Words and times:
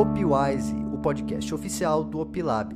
Opwise, 0.00 0.74
o 0.94 0.96
podcast 0.96 1.54
oficial 1.54 2.02
do 2.02 2.20
Opilab. 2.20 2.74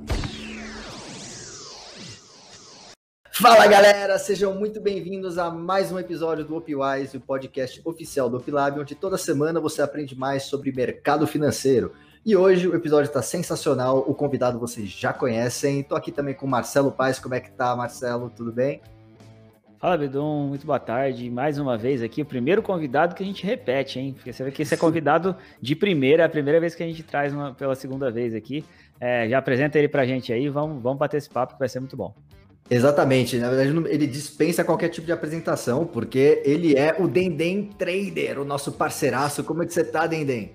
Fala 3.32 3.66
galera, 3.66 4.18
sejam 4.18 4.54
muito 4.54 4.78
bem-vindos 4.78 5.38
a 5.38 5.50
mais 5.50 5.90
um 5.90 5.98
episódio 5.98 6.44
do 6.44 6.54
Opwise, 6.54 7.16
o 7.16 7.20
podcast 7.22 7.80
oficial 7.82 8.28
do 8.28 8.36
Opilab, 8.36 8.78
onde 8.78 8.94
toda 8.94 9.16
semana 9.16 9.58
você 9.58 9.80
aprende 9.80 10.14
mais 10.14 10.42
sobre 10.42 10.70
mercado 10.70 11.26
financeiro. 11.26 11.92
E 12.26 12.36
hoje 12.36 12.68
o 12.68 12.74
episódio 12.74 13.08
está 13.08 13.22
sensacional, 13.22 14.04
o 14.06 14.14
convidado 14.14 14.58
vocês 14.58 14.90
já 14.90 15.10
conhecem. 15.10 15.80
Estou 15.80 15.96
aqui 15.96 16.12
também 16.12 16.34
com 16.34 16.44
o 16.44 16.50
Marcelo 16.50 16.92
Paes. 16.92 17.18
Como 17.18 17.34
é 17.34 17.40
que 17.40 17.50
tá, 17.52 17.74
Marcelo? 17.74 18.28
Tudo 18.28 18.52
bem? 18.52 18.82
Fala, 19.84 19.98
Bedon, 19.98 20.46
muito 20.46 20.64
boa 20.64 20.80
tarde. 20.80 21.28
Mais 21.28 21.58
uma 21.58 21.76
vez 21.76 22.02
aqui, 22.02 22.22
o 22.22 22.24
primeiro 22.24 22.62
convidado 22.62 23.14
que 23.14 23.22
a 23.22 23.26
gente 23.26 23.44
repete, 23.44 24.00
hein? 24.00 24.14
Porque 24.14 24.32
você 24.32 24.42
vê 24.42 24.50
que 24.50 24.62
esse 24.62 24.72
é 24.72 24.78
convidado 24.78 25.36
de 25.60 25.76
primeira, 25.76 26.22
é 26.22 26.24
a 26.24 26.28
primeira 26.30 26.58
vez 26.58 26.74
que 26.74 26.82
a 26.82 26.86
gente 26.86 27.02
traz 27.02 27.34
uma, 27.34 27.52
pela 27.52 27.74
segunda 27.74 28.10
vez 28.10 28.34
aqui. 28.34 28.64
É, 28.98 29.28
já 29.28 29.36
apresenta 29.36 29.78
ele 29.78 29.86
pra 29.86 30.06
gente 30.06 30.32
aí, 30.32 30.48
vamos, 30.48 30.82
vamos 30.82 30.98
bater 30.98 31.18
esse 31.18 31.28
papo 31.28 31.52
que 31.52 31.58
vai 31.58 31.68
ser 31.68 31.80
muito 31.80 31.98
bom. 31.98 32.14
Exatamente, 32.70 33.36
na 33.36 33.50
verdade 33.50 33.94
ele 33.94 34.06
dispensa 34.06 34.64
qualquer 34.64 34.88
tipo 34.88 35.04
de 35.04 35.12
apresentação, 35.12 35.84
porque 35.84 36.40
ele 36.46 36.74
é 36.78 36.96
o 36.98 37.06
Dendem 37.06 37.64
Trader, 37.64 38.40
o 38.40 38.44
nosso 38.46 38.72
parceiraço. 38.72 39.44
Como 39.44 39.64
é 39.64 39.66
que 39.66 39.74
você 39.74 39.84
tá, 39.84 40.06
Dendem? 40.06 40.52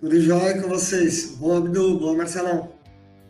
Tudo 0.00 0.18
jóia 0.18 0.62
com 0.62 0.68
vocês? 0.70 1.36
Boa, 1.36 1.58
Abdu, 1.58 1.98
boa, 1.98 2.16
Marcelão. 2.16 2.70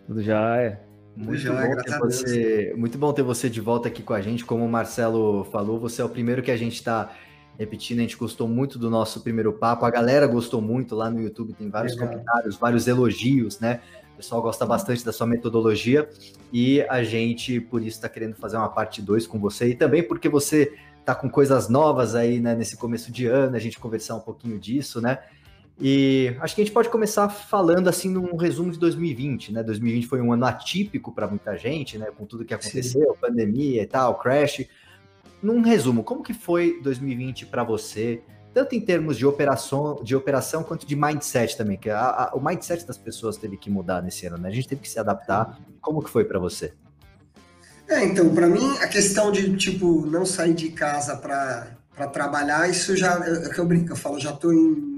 Tudo 0.07 0.23
jóia. 0.23 0.86
Muito, 1.17 1.39
jóia, 1.39 1.75
bom 1.75 1.83
ter 1.83 1.99
você, 1.99 2.75
muito 2.77 2.99
bom 2.99 3.13
ter 3.13 3.23
você 3.23 3.49
de 3.49 3.61
volta 3.61 3.89
aqui 3.89 4.03
com 4.03 4.13
a 4.13 4.21
gente. 4.21 4.45
Como 4.45 4.65
o 4.65 4.69
Marcelo 4.69 5.45
falou, 5.45 5.81
você 5.81 6.03
é 6.03 6.05
o 6.05 6.09
primeiro 6.09 6.43
que 6.43 6.51
a 6.51 6.57
gente 6.57 6.75
está 6.75 7.11
repetindo. 7.59 8.01
A 8.01 8.03
gente 8.03 8.17
gostou 8.17 8.47
muito 8.47 8.79
do 8.79 8.91
nosso 8.91 9.23
primeiro 9.23 9.53
papo. 9.53 9.87
A 9.87 9.91
galera 9.91 10.27
gostou 10.27 10.61
muito 10.61 10.95
lá 10.95 11.09
no 11.09 11.21
YouTube. 11.21 11.55
Tem 11.55 11.71
vários 11.71 11.95
Legal. 11.95 12.09
comentários, 12.09 12.57
vários 12.57 12.87
elogios, 12.87 13.59
né? 13.59 13.81
O 14.13 14.17
pessoal 14.17 14.43
gosta 14.43 14.67
bastante 14.67 15.05
da 15.05 15.13
sua 15.13 15.27
metodologia 15.27 16.09
e 16.53 16.83
a 16.83 17.03
gente, 17.03 17.61
por 17.61 17.81
isso, 17.81 17.97
está 17.97 18.09
querendo 18.09 18.35
fazer 18.35 18.57
uma 18.57 18.69
parte 18.69 19.01
2 19.03 19.27
com 19.27 19.39
você 19.39 19.69
e 19.69 19.75
também 19.75 20.03
porque 20.03 20.29
você 20.29 20.75
está 21.01 21.15
com 21.15 21.31
coisas 21.31 21.69
novas 21.69 22.15
aí 22.15 22.41
né, 22.41 22.55
nesse 22.55 22.77
começo 22.77 23.13
de 23.13 23.27
ano, 23.27 23.55
a 23.55 23.59
gente 23.59 23.79
conversar 23.79 24.17
um 24.17 24.21
pouquinho 24.21 24.59
disso, 24.59 25.01
né? 25.01 25.19
E 25.79 26.35
acho 26.41 26.55
que 26.55 26.63
a 26.63 26.65
gente 26.65 26.73
pode 26.73 26.89
começar 26.89 27.29
falando 27.29 27.89
assim 27.89 28.09
num 28.09 28.35
resumo 28.37 28.73
de 28.73 28.79
2020, 28.79 29.53
né? 29.53 29.63
2020 29.63 30.07
foi 30.07 30.23
um 30.23 30.33
ano 30.33 30.47
atípico 30.47 31.13
para 31.13 31.27
muita 31.27 31.57
gente, 31.57 31.99
né? 31.99 32.07
Com 32.17 32.25
tudo 32.25 32.45
que 32.47 32.55
aconteceu, 32.55 33.13
Sim. 33.13 33.21
pandemia 33.21 33.83
e 33.83 33.87
tal, 33.87 34.19
crash. 34.19 34.67
Num 35.43 35.61
resumo, 35.61 36.03
como 36.03 36.23
que 36.23 36.33
foi 36.33 36.81
2020 36.83 37.45
para 37.47 37.63
você, 37.63 38.23
tanto 38.55 38.75
em 38.75 38.81
termos 38.81 39.19
de 39.19 39.27
operação, 39.27 40.01
de 40.03 40.17
operação 40.17 40.63
quanto 40.63 40.87
de 40.87 40.97
mindset 40.97 41.59
também, 41.59 41.77
que 41.77 41.91
a, 41.91 42.01
a, 42.01 42.31
o 42.35 42.43
mindset 42.43 42.87
das 42.87 42.97
pessoas 42.97 43.37
teve 43.37 43.59
que 43.59 43.69
mudar 43.69 44.01
nesse 44.01 44.27
ano, 44.27 44.39
né? 44.39 44.49
A 44.49 44.53
gente 44.53 44.67
teve 44.67 44.81
que 44.81 44.89
se 44.89 44.99
adaptar. 44.99 45.61
Como 45.83 46.03
que 46.03 46.09
foi 46.09 46.25
para 46.25 46.39
você? 46.39 46.73
É, 47.87 48.03
então, 48.03 48.35
para 48.35 48.47
mim, 48.47 48.79
a 48.79 48.89
questão 48.89 49.31
de, 49.31 49.55
tipo, 49.59 50.07
não 50.07 50.25
sair 50.25 50.55
de 50.55 50.71
casa 50.71 51.17
para 51.17 52.07
trabalhar, 52.09 52.69
isso 52.69 52.97
já, 52.97 53.23
é 53.27 53.47
o 53.47 53.51
que 53.51 53.59
eu 53.59 53.67
brinco, 53.67 53.93
eu 53.93 53.97
falo, 53.97 54.19
já 54.19 54.33
tô 54.33 54.51
em 54.51 54.96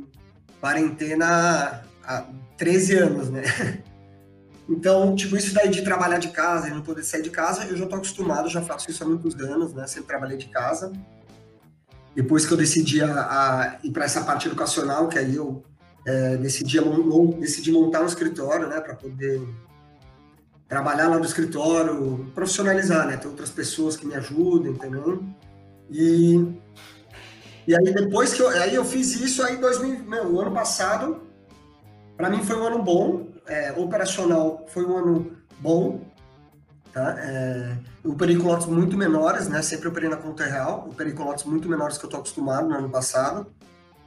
quarentena 0.60 1.82
há 2.04 2.24
13 2.56 2.96
anos, 2.96 3.30
né? 3.30 3.42
Então, 4.70 5.16
tipo, 5.16 5.34
isso 5.34 5.54
daí 5.54 5.70
de 5.70 5.80
trabalhar 5.80 6.18
de 6.18 6.28
casa 6.28 6.68
e 6.68 6.70
não 6.70 6.82
poder 6.82 7.02
sair 7.02 7.22
de 7.22 7.30
casa, 7.30 7.64
eu 7.64 7.74
já 7.74 7.86
tô 7.86 7.96
acostumado, 7.96 8.50
já 8.50 8.60
faço 8.60 8.90
isso 8.90 9.02
há 9.02 9.06
muitos 9.06 9.34
anos, 9.36 9.72
né? 9.72 9.86
Sempre 9.86 10.08
trabalhei 10.08 10.36
de 10.36 10.48
casa. 10.48 10.92
Depois 12.14 12.44
que 12.44 12.52
eu 12.52 12.56
decidi 12.58 13.02
a, 13.02 13.08
a 13.08 13.78
ir 13.82 13.90
para 13.92 14.04
essa 14.04 14.22
parte 14.22 14.46
educacional, 14.46 15.08
que 15.08 15.18
aí 15.18 15.36
eu 15.36 15.64
é, 16.06 16.36
decidi, 16.36 16.78
decidi 17.40 17.72
montar 17.72 18.02
um 18.02 18.06
escritório, 18.06 18.68
né? 18.68 18.78
Para 18.78 18.94
poder 18.94 19.40
trabalhar 20.68 21.08
lá 21.08 21.18
no 21.18 21.24
escritório, 21.24 22.30
profissionalizar, 22.34 23.06
né? 23.06 23.16
Ter 23.16 23.28
outras 23.28 23.50
pessoas 23.50 23.96
que 23.96 24.06
me 24.06 24.14
ajudem 24.16 24.74
também. 24.74 25.34
E 25.90 26.46
e 27.68 27.76
aí 27.76 27.92
depois 27.92 28.32
que 28.32 28.40
eu, 28.40 28.48
aí 28.48 28.74
eu 28.74 28.82
fiz 28.82 29.14
isso, 29.20 29.42
aí 29.42 29.58
2000, 29.58 30.04
meu, 30.04 30.32
o 30.32 30.40
ano 30.40 30.52
passado, 30.52 31.20
para 32.16 32.30
mim 32.30 32.42
foi 32.42 32.56
um 32.56 32.66
ano 32.66 32.82
bom, 32.82 33.28
é, 33.46 33.72
operacional 33.72 34.64
foi 34.68 34.86
um 34.86 34.96
ano 34.96 35.36
bom, 35.60 36.00
tá? 36.94 37.14
É, 37.18 37.76
eu 38.02 38.12
operei 38.12 38.36
com 38.36 38.48
lotes 38.48 38.66
muito 38.66 38.96
menores, 38.96 39.48
né? 39.48 39.60
Sempre 39.60 39.88
operei 39.88 40.08
na 40.08 40.16
conta 40.16 40.46
real, 40.46 40.84
eu 40.86 40.92
operei 40.92 41.12
com 41.12 41.24
lotes 41.24 41.44
muito 41.44 41.68
menores 41.68 41.98
que 41.98 42.06
eu 42.06 42.08
tô 42.08 42.16
acostumado 42.16 42.66
no 42.66 42.74
ano 42.74 42.88
passado. 42.88 43.46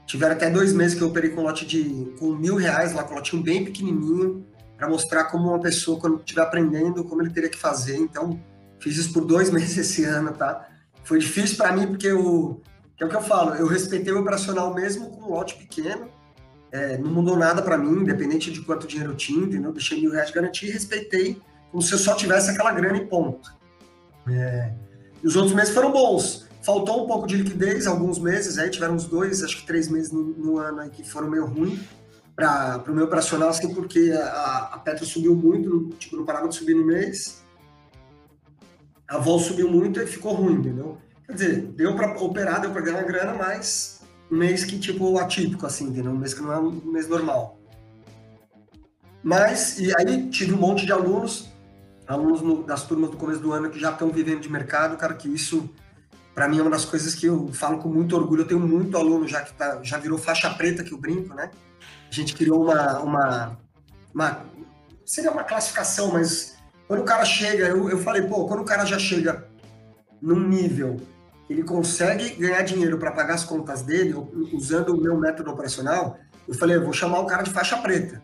Tiveram 0.08 0.34
até 0.34 0.50
dois 0.50 0.74
meses 0.74 0.98
que 0.98 1.04
eu 1.04 1.10
operei 1.10 1.30
com 1.30 1.44
lote 1.44 1.64
de 1.64 2.16
com 2.18 2.32
mil 2.32 2.56
reais 2.56 2.94
lá, 2.94 3.04
com 3.04 3.14
lotinho 3.14 3.44
bem 3.44 3.64
pequenininho, 3.64 4.44
para 4.76 4.90
mostrar 4.90 5.26
como 5.26 5.50
uma 5.50 5.60
pessoa, 5.60 6.00
quando 6.00 6.18
estiver 6.18 6.42
aprendendo, 6.42 7.04
como 7.04 7.22
ele 7.22 7.30
teria 7.30 7.48
que 7.48 7.60
fazer. 7.60 7.98
Então, 7.98 8.42
fiz 8.80 8.98
isso 8.98 9.14
por 9.14 9.24
dois 9.24 9.52
meses 9.54 9.78
esse 9.78 10.04
ano, 10.04 10.32
tá? 10.32 10.68
Foi 11.04 11.20
difícil 11.20 11.58
para 11.58 11.72
mim 11.74 11.86
porque 11.86 12.12
o 12.12 12.60
que 13.02 13.04
é 13.04 13.08
o 13.08 13.10
que 13.10 13.16
eu 13.16 13.22
falo, 13.22 13.56
eu 13.56 13.66
respeitei 13.66 14.14
o 14.14 14.20
operacional 14.20 14.72
mesmo 14.76 15.10
com 15.10 15.24
um 15.24 15.30
lote 15.32 15.56
pequeno, 15.56 16.08
é, 16.72 17.00
não 17.00 17.10
mudou 17.10 17.36
nada 17.36 17.60
para 17.60 17.76
mim, 17.76 18.02
independente 18.02 18.52
de 18.52 18.62
quanto 18.62 18.86
dinheiro 18.86 19.14
eu 19.14 19.18
tinha, 19.18 19.44
entendeu? 19.44 19.72
Deixei 19.72 20.00
mil 20.00 20.12
reais 20.12 20.28
de 20.28 20.36
garantia 20.36 20.70
e 20.70 20.72
respeitei 20.72 21.42
como 21.72 21.82
se 21.82 21.92
eu 21.94 21.98
só 21.98 22.14
tivesse 22.14 22.52
aquela 22.52 22.72
grana 22.72 22.98
e 22.98 23.08
ponto. 23.08 23.52
É, 24.30 24.72
e 25.24 25.26
os 25.26 25.36
outros 25.36 25.56
meses 25.56 25.74
foram 25.74 25.92
bons. 25.92 26.48
Faltou 26.62 27.04
um 27.04 27.08
pouco 27.08 27.26
de 27.26 27.38
liquidez, 27.38 27.88
alguns 27.88 28.20
meses, 28.20 28.60
aí 28.60 28.70
tiveram 28.70 28.94
uns 28.94 29.06
dois, 29.06 29.44
acho 29.44 29.58
que 29.58 29.66
três 29.66 29.90
meses 29.90 30.12
no, 30.12 30.24
no 30.24 30.58
ano 30.60 30.82
aí 30.82 30.90
que 30.92 31.04
foram 31.04 31.28
meio 31.28 31.48
ruins 31.48 31.80
para 32.36 32.84
o 32.88 32.94
meu 32.94 33.06
operacional, 33.06 33.50
assim, 33.50 33.74
porque 33.74 34.12
a, 34.16 34.70
a 34.74 34.78
Petro 34.78 35.08
subiu 35.08 35.36
muito, 35.36 35.90
tipo, 35.98 36.16
não 36.16 36.24
parava 36.24 36.48
de 36.48 36.54
subir 36.54 36.76
no 36.76 36.86
mês. 36.86 37.44
A 39.08 39.18
Vol 39.18 39.40
subiu 39.40 39.72
muito 39.72 40.00
e 40.00 40.06
ficou 40.06 40.34
ruim, 40.34 40.54
entendeu? 40.54 41.00
Quer 41.31 41.36
dizer, 41.36 41.62
deu 41.78 41.96
para 41.96 42.12
operar, 42.22 42.59
deu 42.59 42.72
para 42.72 42.81
ganhar 42.81 43.03
grana, 43.03 43.34
mas 43.34 44.02
um 44.30 44.36
mês 44.36 44.66
que, 44.66 44.78
tipo, 44.78 45.18
atípico, 45.18 45.66
assim, 45.66 45.86
entendeu? 45.86 46.12
Um 46.12 46.18
mês 46.18 46.34
que 46.34 46.42
não 46.42 46.52
é 46.52 46.59
um 46.59 46.72
mês 46.72 47.08
normal. 47.08 47.58
Mas, 49.24 49.80
e 49.80 49.96
aí 49.96 50.30
tive 50.30 50.53
um 50.53 50.58
monte 50.58 50.86
de 50.86 50.91
alunos, 50.91 51.50
alunos 52.06 52.41
no, 52.41 52.64
das 52.64 52.84
turmas 52.84 53.12
do 53.12 53.16
começo 53.16 53.40
do 53.40 53.53
ano 53.53 53.70
que 53.70 53.80
já 53.80 53.91
estão 53.91 54.09
vivendo 54.09 54.41
de 54.41 54.52
mercado, 54.52 54.97
cara, 54.97 55.14
que 55.14 55.30
isso, 55.30 55.70
para 56.36 56.50
mim, 56.50 56.59
é 56.59 56.62
uma 56.64 56.72
das 56.72 56.84
coisas 56.84 57.16
que 57.16 57.28
eu 57.28 57.47
falo 57.53 57.78
com 57.78 57.88
muito 57.88 58.14
orgulho. 58.14 58.41
Eu 58.41 58.47
tenho 58.47 58.59
muito 58.59 58.97
aluno 58.97 59.25
já 59.25 59.41
que 59.41 59.53
tá, 59.53 59.80
já 59.81 59.97
virou 59.97 60.18
faixa 60.18 60.50
preta, 60.50 60.84
que 60.84 60.91
eu 60.91 60.97
brinco, 60.97 61.34
né? 61.34 61.50
A 62.09 62.14
gente 62.14 62.36
criou 62.36 62.62
uma, 62.62 63.00
uma, 63.00 63.58
uma 64.14 64.46
seria 65.06 65.31
uma 65.31 65.46
classificação, 65.46 66.12
mas 66.12 66.58
quando 66.90 67.00
o 67.00 67.06
cara 67.06 67.24
chega, 67.24 67.70
eu, 67.70 67.90
eu 67.90 68.00
falei, 68.00 68.24
pô, 68.24 68.46
quando 68.47 68.64
o 68.64 68.66
cara 68.66 68.84
já 68.84 69.00
chega 69.00 69.47
num 70.22 70.46
nível 70.46 71.00
ele 71.52 71.64
consegue 71.64 72.36
ganhar 72.36 72.62
dinheiro 72.62 72.98
para 72.98 73.12
pagar 73.12 73.36
as 73.36 73.44
contas 73.44 73.82
dele 73.82 74.14
usando 74.54 74.90
o 74.90 75.02
meu 75.02 75.18
método 75.18 75.52
operacional, 75.52 76.18
eu 76.48 76.56
falei, 76.56 76.78
eu 76.78 76.84
vou 76.84 76.94
chamar 76.94 77.20
o 77.20 77.26
cara 77.26 77.44
de 77.44 77.52
faixa 77.52 77.78
preta. 77.78 78.22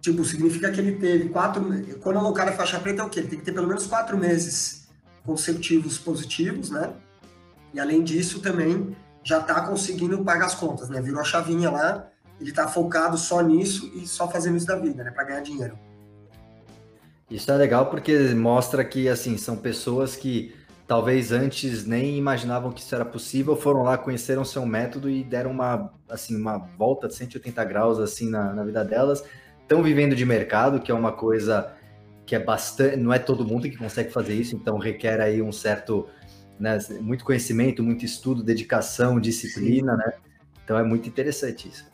Tipo, 0.00 0.24
significa 0.24 0.70
que 0.70 0.80
ele 0.80 0.92
teve 0.92 1.28
quatro. 1.28 1.62
Quando 2.00 2.18
o 2.20 2.32
cara 2.32 2.50
é 2.50 2.54
faixa 2.54 2.80
preta, 2.80 3.02
é 3.02 3.04
o 3.04 3.10
quê? 3.10 3.20
Ele 3.20 3.28
tem 3.28 3.38
que 3.38 3.44
ter 3.44 3.52
pelo 3.52 3.68
menos 3.68 3.86
quatro 3.86 4.16
meses 4.16 4.88
consecutivos 5.24 5.98
positivos, 5.98 6.70
né? 6.70 6.92
E 7.74 7.78
além 7.78 8.02
disso, 8.02 8.40
também 8.40 8.96
já 9.22 9.38
está 9.40 9.60
conseguindo 9.60 10.24
pagar 10.24 10.46
as 10.46 10.54
contas, 10.54 10.88
né? 10.88 11.00
Virou 11.02 11.20
a 11.20 11.24
chavinha 11.24 11.70
lá, 11.70 12.08
ele 12.40 12.50
está 12.50 12.66
focado 12.66 13.18
só 13.18 13.42
nisso 13.42 13.92
e 13.94 14.06
só 14.06 14.26
fazendo 14.28 14.56
isso 14.56 14.66
da 14.66 14.76
vida, 14.76 15.04
né? 15.04 15.10
Para 15.10 15.24
ganhar 15.24 15.40
dinheiro. 15.40 15.78
Isso 17.30 17.50
é 17.52 17.56
legal 17.56 17.90
porque 17.90 18.34
mostra 18.34 18.82
que, 18.84 19.08
assim, 19.08 19.36
são 19.36 19.56
pessoas 19.56 20.16
que 20.16 20.54
talvez 20.90 21.30
antes 21.30 21.86
nem 21.86 22.18
imaginavam 22.18 22.72
que 22.72 22.80
isso 22.80 22.92
era 22.92 23.04
possível, 23.04 23.54
foram 23.54 23.84
lá, 23.84 23.96
conheceram 23.96 24.44
seu 24.44 24.66
método 24.66 25.08
e 25.08 25.22
deram 25.22 25.52
uma, 25.52 25.94
assim, 26.08 26.34
uma 26.34 26.58
volta 26.58 27.06
de 27.06 27.14
180 27.14 27.64
graus 27.64 28.00
assim 28.00 28.28
na, 28.28 28.52
na 28.52 28.64
vida 28.64 28.84
delas. 28.84 29.22
Estão 29.62 29.84
vivendo 29.84 30.16
de 30.16 30.24
mercado, 30.26 30.80
que 30.80 30.90
é 30.90 30.94
uma 30.94 31.12
coisa 31.12 31.72
que 32.26 32.34
é 32.34 32.40
bastante, 32.40 32.96
não 32.96 33.12
é 33.12 33.20
todo 33.20 33.46
mundo 33.46 33.70
que 33.70 33.76
consegue 33.76 34.10
fazer 34.10 34.34
isso, 34.34 34.56
então 34.56 34.78
requer 34.78 35.20
aí 35.20 35.40
um 35.40 35.52
certo, 35.52 36.08
né, 36.58 36.76
muito 37.00 37.24
conhecimento, 37.24 37.84
muito 37.84 38.04
estudo, 38.04 38.42
dedicação, 38.42 39.20
disciplina, 39.20 39.92
Sim. 39.92 39.98
né? 39.98 40.12
Então 40.64 40.76
é 40.76 40.82
muito 40.82 41.08
interessante 41.08 41.68
isso. 41.68 41.88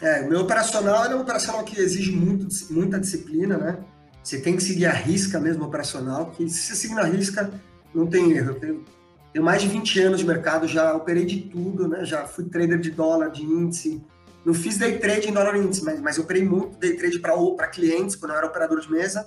É, 0.00 0.20
o 0.20 0.28
meu 0.28 0.42
operacional 0.42 1.06
é 1.06 1.16
um 1.16 1.22
operacional 1.22 1.64
que 1.64 1.80
exige 1.80 2.12
muito, 2.12 2.46
muita 2.70 3.00
disciplina, 3.00 3.58
né? 3.58 3.78
Você 4.22 4.40
tem 4.40 4.54
que 4.54 4.62
seguir 4.62 4.86
a 4.86 4.92
risca 4.92 5.40
mesmo 5.40 5.64
operacional, 5.64 6.30
que 6.30 6.48
se 6.48 6.68
você 6.68 6.76
seguir 6.76 6.94
na 6.94 7.02
risca, 7.02 7.50
não 7.96 8.06
tem 8.06 8.32
erro. 8.32 8.50
Eu 8.50 8.60
tenho, 8.60 8.84
tenho, 9.32 9.44
mais 9.44 9.62
de 9.62 9.68
20 9.68 10.00
anos 10.00 10.20
de 10.20 10.26
mercado, 10.26 10.68
já 10.68 10.94
operei 10.94 11.24
de 11.24 11.40
tudo, 11.40 11.88
né? 11.88 12.04
Já 12.04 12.26
fui 12.26 12.44
trader 12.44 12.78
de 12.78 12.90
dólar, 12.90 13.30
de 13.30 13.42
índice. 13.42 14.04
Não 14.44 14.54
fiz 14.54 14.78
day 14.78 14.98
trade 14.98 15.28
em 15.28 15.32
dólar 15.32 15.56
índice, 15.56 15.82
mas, 15.82 16.00
mas 16.00 16.18
operei 16.18 16.44
muito 16.44 16.78
day 16.78 16.96
trade 16.96 17.18
para 17.18 17.66
clientes, 17.68 18.14
quando 18.14 18.32
eu 18.32 18.38
era 18.38 18.46
operador 18.46 18.80
de 18.80 18.90
mesa. 18.90 19.26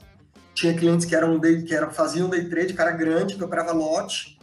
Tinha 0.54 0.74
clientes 0.74 1.06
que 1.06 1.16
eram 1.16 1.40
day, 1.40 1.64
que 1.64 1.74
eram, 1.74 1.92
faziam 1.92 2.30
day 2.30 2.48
trade, 2.48 2.74
cara 2.74 2.92
grande, 2.92 3.36
que 3.36 3.44
operava 3.44 3.72
lote. 3.72 4.38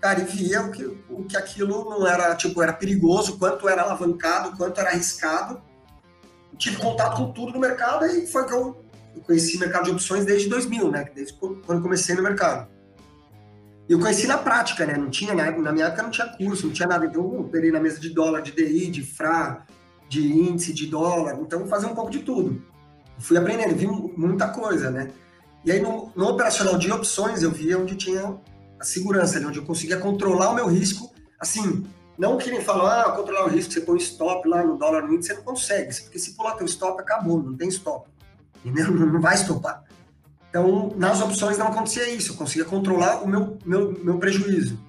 Cara, 0.00 0.20
e 0.20 0.24
via 0.24 0.62
o 0.62 0.70
que, 0.70 0.84
o 1.08 1.24
que 1.24 1.36
aquilo 1.36 1.84
não 1.90 2.06
era, 2.06 2.34
tipo, 2.34 2.62
era 2.62 2.72
perigoso, 2.72 3.38
quanto 3.38 3.68
era 3.68 3.82
alavancado, 3.82 4.56
quanto 4.56 4.78
era 4.78 4.90
arriscado. 4.90 5.60
tive 6.58 6.76
contato 6.76 7.16
com 7.16 7.32
tudo 7.32 7.52
no 7.52 7.58
mercado 7.58 8.04
e 8.06 8.26
foi 8.26 8.46
que 8.46 8.52
eu, 8.52 8.84
eu 9.14 9.22
conheci 9.22 9.56
o 9.56 9.60
mercado 9.60 9.84
de 9.84 9.90
opções 9.90 10.24
desde 10.24 10.48
2000, 10.48 10.90
né? 10.90 11.10
Desde 11.14 11.32
quando 11.34 11.82
comecei 11.82 12.14
no 12.14 12.22
mercado. 12.22 12.68
Eu 13.88 14.00
conheci 14.00 14.26
na 14.26 14.36
prática, 14.36 14.84
né? 14.84 14.96
Não 14.96 15.08
tinha, 15.08 15.34
na, 15.34 15.72
minha 15.72 15.86
época 15.86 16.02
não 16.02 16.10
tinha 16.10 16.26
curso, 16.26 16.66
não 16.66 16.72
tinha 16.72 16.88
nada. 16.88 17.06
Então 17.06 17.22
eu 17.22 17.40
operei 17.40 17.70
na 17.70 17.80
mesa 17.80 18.00
de 18.00 18.10
dólar, 18.10 18.40
de 18.40 18.52
DI, 18.52 18.90
de 18.90 19.02
FRA, 19.02 19.64
de 20.08 20.26
índice, 20.26 20.72
de 20.72 20.86
dólar. 20.86 21.38
Então 21.40 21.66
fazia 21.66 21.88
um 21.88 21.94
pouco 21.94 22.10
de 22.10 22.20
tudo. 22.20 22.62
Fui 23.18 23.36
aprendendo, 23.36 23.74
vi 23.74 23.86
muita 23.86 24.48
coisa, 24.48 24.90
né? 24.90 25.10
E 25.64 25.72
aí 25.72 25.80
no, 25.80 26.12
no 26.14 26.28
operacional 26.28 26.78
de 26.78 26.90
opções 26.90 27.42
eu 27.42 27.50
via 27.50 27.78
onde 27.78 27.96
tinha 27.96 28.36
a 28.78 28.84
segurança, 28.84 29.40
né? 29.40 29.46
onde 29.46 29.58
eu 29.58 29.64
conseguia 29.64 29.96
controlar 29.96 30.50
o 30.50 30.54
meu 30.54 30.66
risco, 30.66 31.10
assim, 31.40 31.84
não 32.18 32.38
que 32.38 32.50
nem 32.50 32.60
falam, 32.60 32.86
ah, 32.86 33.12
controlar 33.12 33.46
o 33.46 33.48
risco, 33.48 33.72
você 33.72 33.80
põe 33.80 33.96
stop 33.98 34.46
lá 34.48 34.62
no 34.62 34.76
dólar 34.76 35.02
no 35.02 35.14
índice, 35.14 35.30
você 35.30 35.34
não 35.34 35.42
consegue, 35.42 36.02
porque 36.02 36.18
se 36.18 36.34
pular 36.34 36.52
teu 36.52 36.66
stop, 36.66 37.00
acabou, 37.00 37.42
não 37.42 37.56
tem 37.56 37.68
stop, 37.68 38.08
entendeu? 38.64 38.92
Não 38.94 39.20
vai 39.20 39.34
estopar. 39.34 39.84
Então, 40.58 40.90
nas 40.96 41.20
opções 41.20 41.58
não 41.58 41.66
acontecia 41.66 42.08
isso, 42.08 42.32
eu 42.32 42.36
conseguia 42.36 42.64
controlar 42.64 43.22
o 43.22 43.28
meu, 43.28 43.58
meu, 43.62 43.92
meu 44.02 44.18
prejuízo. 44.18 44.80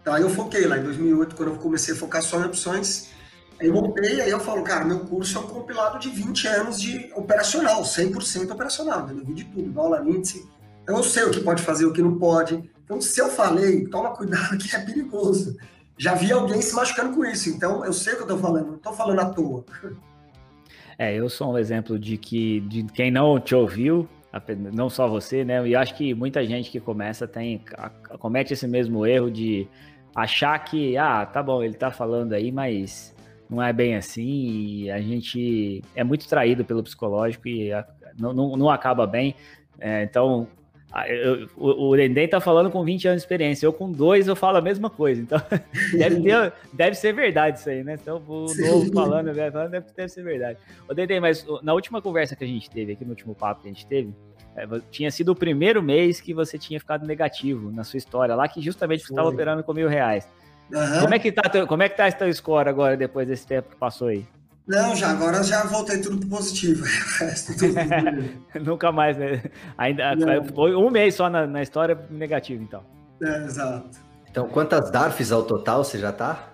Então, 0.00 0.14
aí 0.14 0.22
eu 0.22 0.30
foquei 0.30 0.66
lá 0.66 0.78
em 0.78 0.82
2008, 0.82 1.36
quando 1.36 1.50
eu 1.50 1.56
comecei 1.56 1.92
a 1.92 1.96
focar 1.98 2.22
só 2.22 2.40
em 2.40 2.46
opções, 2.46 3.10
aí 3.60 3.66
eu 3.66 3.74
voltei, 3.74 4.22
aí 4.22 4.30
eu 4.30 4.40
falo, 4.40 4.62
cara, 4.62 4.82
meu 4.86 5.00
curso 5.00 5.36
é 5.36 5.42
um 5.42 5.46
compilado 5.46 5.98
de 5.98 6.08
20 6.08 6.46
anos 6.48 6.80
de 6.80 7.12
operacional, 7.14 7.82
100% 7.82 8.50
operacional, 8.50 9.06
eu 9.10 9.22
vi 9.22 9.34
de 9.34 9.44
tudo, 9.44 9.70
dólar, 9.70 10.08
índice, 10.08 10.48
então 10.82 10.96
eu 10.96 11.02
sei 11.02 11.24
o 11.24 11.30
que 11.30 11.40
pode 11.40 11.62
fazer, 11.62 11.84
o 11.84 11.92
que 11.92 12.00
não 12.00 12.18
pode. 12.18 12.70
Então, 12.82 12.98
se 12.98 13.20
eu 13.20 13.28
falei, 13.28 13.86
toma 13.88 14.16
cuidado 14.16 14.56
que 14.56 14.74
é 14.74 14.78
perigoso 14.78 15.54
já 15.98 16.14
vi 16.14 16.32
alguém 16.32 16.62
se 16.62 16.74
machucando 16.74 17.14
com 17.14 17.24
isso, 17.26 17.50
então 17.50 17.84
eu 17.84 17.92
sei 17.92 18.14
o 18.14 18.16
que 18.16 18.22
eu 18.22 18.26
tô 18.26 18.38
falando, 18.38 18.72
não 18.72 18.78
tô 18.78 18.92
falando 18.92 19.20
à 19.20 19.26
toa. 19.26 19.64
É, 20.98 21.14
eu 21.14 21.28
sou 21.28 21.52
um 21.52 21.58
exemplo 21.58 21.98
de 21.98 22.16
que 22.16 22.60
de 22.60 22.84
quem 22.84 23.10
não 23.10 23.38
te 23.38 23.54
ouviu, 23.54 24.08
não 24.72 24.88
só 24.88 25.06
você, 25.08 25.44
né? 25.44 25.66
E 25.66 25.76
acho 25.76 25.94
que 25.94 26.14
muita 26.14 26.44
gente 26.44 26.70
que 26.70 26.80
começa 26.80 27.28
tem 27.28 27.60
comete 28.18 28.54
esse 28.54 28.66
mesmo 28.66 29.06
erro 29.06 29.30
de 29.30 29.68
achar 30.14 30.58
que, 30.58 30.96
ah, 30.96 31.26
tá 31.26 31.42
bom, 31.42 31.62
ele 31.62 31.74
tá 31.74 31.90
falando 31.90 32.32
aí, 32.32 32.50
mas 32.50 33.14
não 33.48 33.62
é 33.62 33.72
bem 33.72 33.96
assim, 33.96 34.84
e 34.84 34.90
a 34.90 35.00
gente 35.00 35.82
é 35.94 36.02
muito 36.02 36.26
traído 36.26 36.64
pelo 36.64 36.82
psicológico 36.82 37.48
e 37.48 37.70
não, 38.18 38.32
não, 38.32 38.56
não 38.56 38.70
acaba 38.70 39.06
bem. 39.06 39.34
É, 39.78 40.04
então, 40.04 40.48
eu, 41.08 41.48
o, 41.56 41.88
o 41.90 41.96
Dendem 41.96 42.28
tá 42.28 42.40
falando 42.40 42.70
com 42.70 42.84
20 42.84 43.08
anos 43.08 43.22
de 43.22 43.24
experiência, 43.24 43.64
eu 43.64 43.72
com 43.72 43.90
dois 43.90 44.28
eu 44.28 44.36
falo 44.36 44.58
a 44.58 44.60
mesma 44.60 44.90
coisa, 44.90 45.22
então 45.22 45.40
deve, 45.96 46.20
ter, 46.20 46.52
deve 46.72 46.96
ser 46.96 47.12
verdade 47.14 47.58
isso 47.58 47.70
aí, 47.70 47.82
né? 47.82 47.94
Então 48.00 48.22
o 48.26 48.46
novo 48.54 48.92
falando, 48.92 49.32
né? 49.32 49.50
falando 49.50 49.70
deve, 49.70 49.86
deve 49.96 50.08
ser 50.08 50.22
verdade. 50.22 50.58
Ô 50.88 50.92
Dendem, 50.92 51.20
mas 51.20 51.46
na 51.62 51.72
última 51.72 52.02
conversa 52.02 52.36
que 52.36 52.44
a 52.44 52.46
gente 52.46 52.68
teve, 52.70 52.92
aqui 52.92 53.04
no 53.04 53.10
último 53.10 53.34
papo 53.34 53.62
que 53.62 53.68
a 53.68 53.72
gente 53.72 53.86
teve, 53.86 54.14
é, 54.54 54.66
tinha 54.90 55.10
sido 55.10 55.32
o 55.32 55.34
primeiro 55.34 55.82
mês 55.82 56.20
que 56.20 56.34
você 56.34 56.58
tinha 56.58 56.78
ficado 56.78 57.06
negativo 57.06 57.72
na 57.72 57.84
sua 57.84 57.96
história, 57.96 58.34
lá 58.34 58.46
que 58.46 58.60
justamente 58.60 59.02
você 59.02 59.12
estava 59.12 59.28
operando 59.28 59.62
com 59.62 59.72
mil 59.72 59.88
reais. 59.88 60.28
Uhum. 60.70 61.00
Como, 61.00 61.14
é 61.14 61.18
que 61.18 61.32
tá, 61.32 61.66
como 61.66 61.82
é 61.82 61.88
que 61.88 61.96
tá 61.96 62.08
esse 62.08 62.18
teu 62.18 62.32
score 62.32 62.68
agora, 62.68 62.96
depois 62.96 63.26
desse 63.26 63.46
tempo 63.46 63.70
que 63.70 63.76
passou 63.76 64.08
aí? 64.08 64.26
Não, 64.72 64.96
já 64.96 65.10
agora 65.10 65.42
já 65.42 65.64
voltei 65.64 65.98
tudo 66.00 66.16
pro 66.16 66.30
positivo. 66.30 66.86
Nunca 68.58 68.90
mais, 68.90 69.18
né? 69.18 69.42
Ainda 69.76 70.14
foi 70.54 70.74
um 70.74 70.88
mês 70.88 71.14
só 71.14 71.28
na, 71.28 71.46
na 71.46 71.60
história 71.60 71.98
negativo, 72.10 72.62
então. 72.62 72.82
É, 73.22 73.44
exato. 73.44 73.90
Então, 74.30 74.48
quantas 74.48 74.90
DARFs 74.90 75.30
ao 75.30 75.42
total 75.42 75.84
você 75.84 75.98
já 75.98 76.10
tá? 76.10 76.48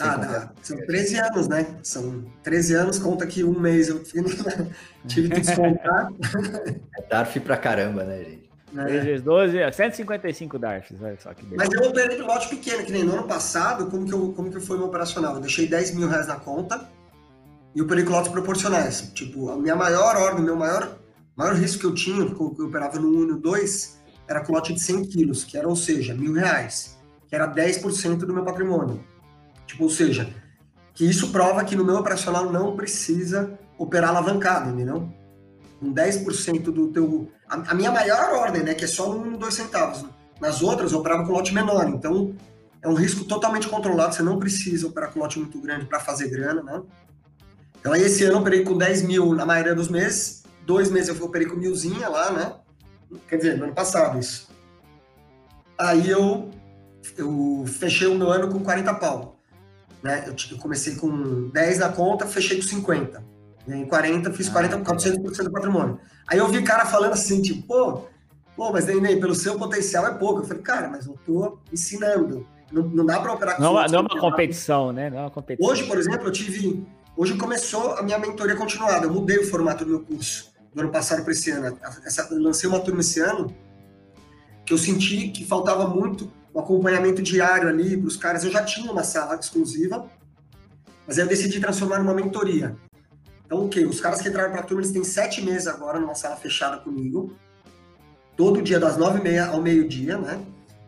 ah, 0.00 0.16
não, 0.16 0.50
são 0.62 0.78
13 0.78 1.20
anos, 1.20 1.48
né? 1.48 1.66
São 1.82 2.24
13 2.42 2.74
anos, 2.74 2.98
conta 2.98 3.26
que 3.26 3.44
um 3.44 3.58
mês 3.58 3.90
eu 3.90 4.02
tive 5.06 5.28
que 5.28 5.40
descontar. 5.40 6.08
É 6.96 7.02
DARF 7.10 7.38
pra 7.40 7.58
caramba, 7.58 8.04
né, 8.04 8.24
gente? 8.24 8.48
É. 8.78 8.84
3 8.84 9.04
vezes 9.04 9.22
12, 9.22 9.72
155 9.72 10.58
DARFs, 10.58 11.02
olha 11.02 11.18
só 11.20 11.34
que 11.34 11.44
beleza. 11.44 11.70
Mas 11.70 11.82
eu 11.82 11.90
operei 11.90 12.16
de 12.16 12.22
lote 12.22 12.48
pequeno, 12.48 12.82
que 12.84 12.92
nem 12.92 13.04
no 13.04 13.12
ano 13.12 13.24
passado, 13.24 13.90
como 13.90 14.06
que, 14.06 14.14
eu, 14.14 14.32
como 14.32 14.50
que 14.50 14.58
foi 14.58 14.78
meu 14.78 14.86
operacional? 14.86 15.34
Eu 15.34 15.40
deixei 15.40 15.66
10 15.66 15.94
mil 15.94 16.08
reais 16.08 16.28
na 16.28 16.36
conta, 16.36 16.88
e 17.74 17.82
o 17.82 17.86
periculotes 17.86 18.30
proporcionais. 18.30 19.10
Tipo, 19.14 19.50
a 19.50 19.56
minha 19.56 19.76
maior 19.76 20.16
ordem, 20.16 20.44
meu 20.44 20.56
maior, 20.56 20.98
maior 21.36 21.54
risco 21.54 21.80
que 21.80 21.86
eu 21.86 21.94
tinha, 21.94 22.26
que 22.26 22.40
eu, 22.40 22.46
operava 22.66 22.98
no 22.98 23.08
1 23.08 23.22
e 23.22 23.26
no 23.26 23.38
2, 23.38 23.98
era 24.26 24.44
com 24.44 24.52
lote 24.52 24.72
de 24.72 24.80
100 24.80 25.04
quilos, 25.06 25.44
que 25.44 25.56
era, 25.56 25.68
ou 25.68 25.76
seja, 25.76 26.14
mil 26.14 26.32
reais, 26.32 26.98
que 27.28 27.34
era 27.34 27.52
10% 27.52 28.18
do 28.18 28.32
meu 28.32 28.44
patrimônio. 28.44 29.02
Tipo, 29.66 29.84
ou 29.84 29.90
seja, 29.90 30.28
que 30.94 31.08
isso 31.08 31.30
prova 31.30 31.64
que 31.64 31.76
no 31.76 31.84
meu 31.84 31.96
operacional 31.96 32.50
não 32.50 32.74
precisa 32.74 33.58
operar 33.78 34.10
alavancado, 34.10 34.70
entendeu? 34.70 35.08
Com 35.78 35.92
10% 35.92 36.62
do 36.64 36.88
teu... 36.88 37.30
A, 37.48 37.70
a, 37.70 37.74
minha 37.74 37.92
maior 37.92 38.34
ordem, 38.34 38.62
né, 38.62 38.74
que 38.74 38.84
é 38.84 38.88
só 38.88 39.12
no 39.12 39.22
1 39.22 39.34
e 39.34 39.38
2 39.38 39.54
centavos. 39.54 40.04
Nas 40.40 40.62
outras, 40.62 40.92
eu 40.92 40.98
operava 40.98 41.24
com 41.24 41.32
lote 41.32 41.54
menor, 41.54 41.88
então 41.88 42.34
é 42.82 42.88
um 42.88 42.94
risco 42.94 43.24
totalmente 43.24 43.68
controlado, 43.68 44.14
você 44.14 44.22
não 44.22 44.38
precisa 44.38 44.86
operar 44.86 45.12
com 45.12 45.20
lote 45.20 45.38
muito 45.38 45.60
grande 45.60 45.86
para 45.86 46.00
fazer 46.00 46.28
grana, 46.28 46.62
né? 46.62 46.82
Então, 47.80 47.92
aí 47.92 48.02
esse 48.02 48.24
ano 48.24 48.34
eu 48.34 48.40
operei 48.40 48.64
com 48.64 48.76
10 48.76 49.02
mil 49.02 49.34
na 49.34 49.46
maioria 49.46 49.74
dos 49.74 49.88
meses. 49.88 50.42
Dois 50.66 50.90
meses 50.90 51.08
eu 51.08 51.24
operei 51.24 51.46
com 51.46 51.56
milzinha 51.56 52.08
lá, 52.08 52.30
né? 52.32 52.52
Quer 53.28 53.36
dizer, 53.36 53.56
no 53.56 53.64
ano 53.64 53.74
passado 53.74 54.18
isso. 54.18 54.48
Aí 55.78 56.10
eu, 56.10 56.50
eu 57.16 57.64
fechei 57.66 58.06
o 58.06 58.14
meu 58.14 58.30
ano 58.30 58.48
com 58.52 58.60
40 58.60 58.94
pau. 58.94 59.38
Né? 60.02 60.24
Eu, 60.26 60.58
comecei 60.58 60.96
com 60.96 61.48
10 61.50 61.78
na 61.78 61.88
conta, 61.90 62.26
fechei 62.26 62.56
com 62.56 62.62
50. 62.62 63.24
Em 63.68 63.86
40, 63.86 64.32
fiz 64.32 64.48
40, 64.48 64.76
ah, 64.76 64.80
400% 64.80 65.44
do 65.44 65.52
patrimônio. 65.52 65.98
Aí 66.26 66.38
eu 66.38 66.48
vi 66.48 66.62
cara 66.62 66.86
falando 66.86 67.12
assim, 67.12 67.40
tipo, 67.42 67.66
pô, 67.66 68.02
pô 68.56 68.72
mas 68.72 68.86
nem 68.86 69.20
pelo 69.20 69.34
seu 69.34 69.58
potencial 69.58 70.06
é 70.06 70.14
pouco. 70.14 70.40
Eu 70.40 70.44
falei, 70.44 70.62
cara, 70.62 70.88
mas 70.88 71.06
eu 71.06 71.18
tô 71.24 71.58
ensinando. 71.72 72.46
Não, 72.72 72.82
não 72.82 73.06
dá 73.06 73.20
para 73.20 73.32
operar 73.32 73.56
com 73.56 73.62
Não, 73.62 73.74
não 73.74 73.98
é 73.98 74.00
uma 74.00 74.20
competição, 74.20 74.92
né? 74.92 75.10
Não 75.10 75.18
é 75.18 75.20
uma 75.22 75.30
competição. 75.30 75.70
Hoje, 75.70 75.84
por 75.84 75.98
exemplo, 75.98 76.28
eu 76.28 76.32
tive 76.32 76.86
Hoje 77.18 77.36
começou 77.36 77.94
a 77.94 78.02
minha 78.04 78.16
mentoria 78.16 78.54
continuada. 78.54 79.06
Eu 79.06 79.12
mudei 79.12 79.38
o 79.38 79.44
formato 79.50 79.84
do 79.84 79.90
meu 79.90 80.00
curso 80.04 80.52
do 80.72 80.82
ano 80.82 80.92
passado 80.92 81.24
para 81.24 81.32
esse 81.32 81.50
ano. 81.50 81.76
Essa, 82.06 82.28
lancei 82.30 82.68
uma 82.70 82.78
turma 82.78 83.00
esse 83.00 83.18
ano 83.18 83.52
que 84.64 84.72
eu 84.72 84.78
senti 84.78 85.26
que 85.30 85.44
faltava 85.44 85.88
muito 85.88 86.32
um 86.54 86.60
acompanhamento 86.60 87.20
diário 87.20 87.68
ali 87.68 87.96
para 87.96 88.06
os 88.06 88.16
caras. 88.16 88.44
Eu 88.44 88.52
já 88.52 88.62
tinha 88.62 88.92
uma 88.92 89.02
sala 89.02 89.34
exclusiva, 89.34 90.08
mas 91.08 91.18
aí 91.18 91.24
eu 91.24 91.28
decidi 91.28 91.58
transformar 91.58 91.98
numa 91.98 92.14
mentoria. 92.14 92.76
Então, 93.44 93.64
o 93.64 93.68
que? 93.68 93.84
Os 93.84 94.00
caras 94.00 94.22
que 94.22 94.28
entraram 94.28 94.52
para 94.52 94.60
a 94.60 94.62
turma, 94.62 94.82
eles 94.82 94.92
têm 94.92 95.02
sete 95.02 95.42
meses 95.42 95.66
agora 95.66 95.98
numa 95.98 96.14
sala 96.14 96.36
fechada 96.36 96.76
comigo, 96.76 97.36
todo 98.36 98.62
dia 98.62 98.78
das 98.78 98.96
nove 98.96 99.18
e 99.18 99.22
meia 99.24 99.46
ao 99.46 99.60
meio-dia, 99.60 100.18
né? 100.18 100.40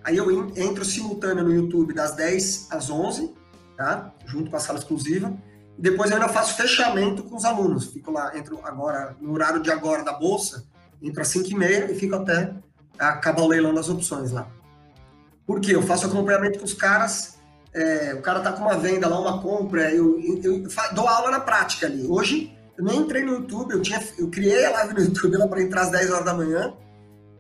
Aí 0.05 0.17
eu 0.17 0.31
entro 0.57 0.85
simultâneo 0.85 1.43
no 1.43 1.53
YouTube 1.53 1.93
das 1.93 2.15
10 2.15 2.69
às 2.71 2.89
11, 2.89 3.35
tá? 3.77 4.15
Junto 4.27 4.49
com 4.49 4.57
a 4.57 4.61
sala 4.61 4.79
exclusiva. 4.79 5.37
Depois 5.81 6.11
eu 6.11 6.19
ainda 6.19 6.29
faço 6.29 6.57
fechamento 6.57 7.23
com 7.23 7.37
os 7.37 7.45
alunos. 7.47 7.87
Fico 7.87 8.13
lá, 8.13 8.37
entro 8.37 8.61
agora, 8.63 9.17
no 9.19 9.33
horário 9.33 9.63
de 9.63 9.71
agora 9.71 10.05
da 10.05 10.13
bolsa, 10.13 10.65
entro 11.03 11.23
às 11.23 11.29
5 11.29 11.49
e 11.49 11.55
meia 11.55 11.91
e 11.91 11.99
fico 11.99 12.15
até 12.15 12.53
acabar 12.99 13.41
o 13.41 13.49
leilão 13.49 13.73
das 13.73 13.89
opções 13.89 14.31
lá. 14.31 14.47
Por 15.47 15.59
quê? 15.59 15.75
Eu 15.75 15.83
faço 15.83 16.07
acompanhamento 16.07 16.59
com 16.59 16.67
os 16.67 16.75
caras, 16.75 17.39
é, 17.73 18.13
o 18.15 18.21
cara 18.21 18.41
tá 18.41 18.53
com 18.53 18.63
uma 18.63 18.77
venda 18.77 19.09
lá, 19.09 19.19
uma 19.19 19.41
compra, 19.41 19.91
eu, 19.91 20.21
eu, 20.21 20.43
eu, 20.43 20.69
dou 20.93 21.09
aula 21.09 21.31
na 21.31 21.41
prática 21.41 21.87
ali. 21.87 22.07
Hoje, 22.07 22.55
eu 22.77 22.85
nem 22.85 22.99
entrei 22.99 23.25
no 23.25 23.33
YouTube, 23.33 23.73
eu, 23.73 23.81
tinha, 23.81 24.07
eu 24.19 24.29
criei 24.29 24.67
a 24.67 24.71
live 24.73 24.95
no 24.95 25.01
YouTube 25.09 25.39
lá 25.39 25.49
para 25.49 25.63
entrar 25.63 25.83
às 25.83 25.91
10 25.91 26.11
horas 26.11 26.25
da 26.27 26.35
manhã, 26.35 26.75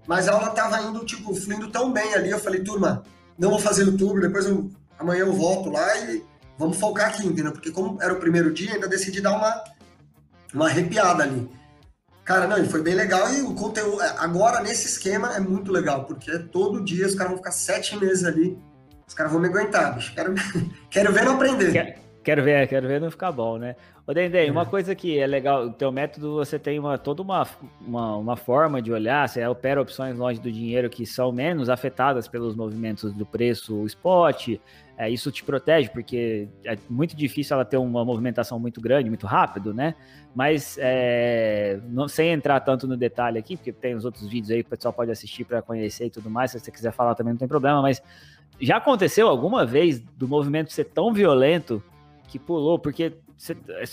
mas 0.06 0.28
a 0.28 0.32
aula 0.32 0.49
tava 0.50 0.80
indo, 0.80 1.04
tipo, 1.04 1.35
fluindo 1.35 1.68
tão 1.68 1.92
bem 1.92 2.14
ali, 2.14 2.30
eu 2.30 2.38
falei, 2.38 2.64
turma, 2.64 3.04
não 3.38 3.50
vou 3.50 3.59
fazer 3.59 3.85
YouTube, 3.85 4.18
depois 4.18 4.47
eu, 4.47 4.70
amanhã 4.99 5.20
eu 5.20 5.32
volto 5.35 5.68
lá 5.68 5.94
e 5.99 6.30
vamos 6.61 6.76
focar 6.76 7.09
aqui, 7.09 7.26
entendeu? 7.26 7.52
Porque 7.52 7.71
como 7.71 8.00
era 8.02 8.12
o 8.12 8.21
primeiro 8.21 8.52
dia, 8.52 8.75
ainda 8.75 8.87
decidi 8.87 9.23
dar 9.23 9.33
uma, 9.33 9.64
uma 10.52 10.67
arrepiada 10.67 11.25
ali. 11.25 11.49
Cara, 12.23 12.47
não, 12.47 12.62
foi 12.67 12.83
bem 12.83 12.95
legal 12.95 13.33
e 13.33 13.40
o 13.40 13.55
conteúdo, 13.55 14.02
é, 14.02 14.14
agora 14.19 14.61
nesse 14.61 14.87
esquema 14.87 15.35
é 15.35 15.40
muito 15.40 15.73
legal, 15.73 16.05
porque 16.05 16.38
todo 16.38 16.85
dia 16.85 17.07
os 17.07 17.14
caras 17.14 17.31
vão 17.31 17.38
ficar 17.38 17.50
sete 17.50 17.97
meses 17.97 18.25
ali, 18.25 18.59
os 19.09 19.14
caras 19.14 19.33
vão 19.33 19.40
me 19.40 19.49
aguentar, 19.49 19.95
bicho. 19.95 20.14
Quero, 20.14 20.35
quero 20.90 21.12
ver 21.12 21.25
não 21.25 21.37
aprender. 21.37 21.73
Quero, 21.73 21.95
quero 22.23 22.43
ver, 22.43 22.69
quero 22.69 22.87
ver 22.87 23.00
não 23.00 23.11
ficar 23.11 23.33
bom, 23.33 23.59
né? 23.59 23.77
Ô, 24.07 24.12
Dendem, 24.12 24.49
é. 24.49 24.50
uma 24.50 24.67
coisa 24.67 24.95
que 24.95 25.19
é 25.19 25.27
legal, 25.27 25.67
o 25.67 25.73
teu 25.73 25.93
método, 25.93 26.35
você 26.35 26.59
tem 26.59 26.79
uma, 26.79 26.99
toda 26.99 27.23
uma, 27.23 27.47
uma, 27.81 28.17
uma 28.17 28.37
forma 28.37 28.83
de 28.83 28.93
olhar, 28.93 29.29
você 29.29 29.47
opera 29.47 29.81
opções 29.81 30.19
longe 30.19 30.41
do 30.41 30.50
dinheiro 30.50 30.91
que 30.91 31.07
são 31.07 31.31
menos 31.31 31.69
afetadas 31.69 32.27
pelos 32.27 32.55
movimentos 32.55 33.12
do 33.12 33.25
preço 33.25 33.85
spot, 33.87 34.59
é, 34.99 35.09
isso 35.09 35.31
te 35.31 35.43
protege, 35.43 35.89
porque 35.89 36.49
é 36.65 36.77
muito 36.89 37.17
difícil 37.17 37.55
ela 37.55 37.65
ter 37.65 37.77
uma 37.79 38.05
movimentação 38.05 38.59
muito 38.59 38.81
grande, 38.81 39.09
muito 39.09 39.27
rápido, 39.27 39.73
né? 39.73 39.95
Mas 40.35 40.77
é, 40.79 41.81
não, 41.89 42.07
sem 42.07 42.31
entrar 42.31 42.61
tanto 42.61 42.87
no 42.87 42.97
detalhe 42.97 43.39
aqui, 43.39 43.57
porque 43.57 43.73
tem 43.73 43.95
os 43.95 44.05
outros 44.05 44.29
vídeos 44.29 44.50
aí 44.50 44.62
que 44.62 44.67
o 44.67 44.77
pessoal 44.77 44.93
pode 44.93 45.11
assistir 45.11 45.45
para 45.45 45.62
conhecer 45.62 46.07
e 46.07 46.11
tudo 46.11 46.29
mais, 46.29 46.50
se 46.50 46.61
você 46.61 46.71
quiser 46.71 46.93
falar 46.93 47.15
também 47.15 47.33
não 47.33 47.39
tem 47.39 47.49
problema, 47.49 47.81
mas 47.81 48.03
já 48.61 48.77
aconteceu 48.77 49.27
alguma 49.29 49.65
vez 49.65 50.00
do 50.00 50.29
movimento 50.29 50.73
ser 50.73 50.85
tão 50.85 51.15
violento 51.15 51.83
que 52.31 52.39
pulou, 52.39 52.79
porque 52.79 53.13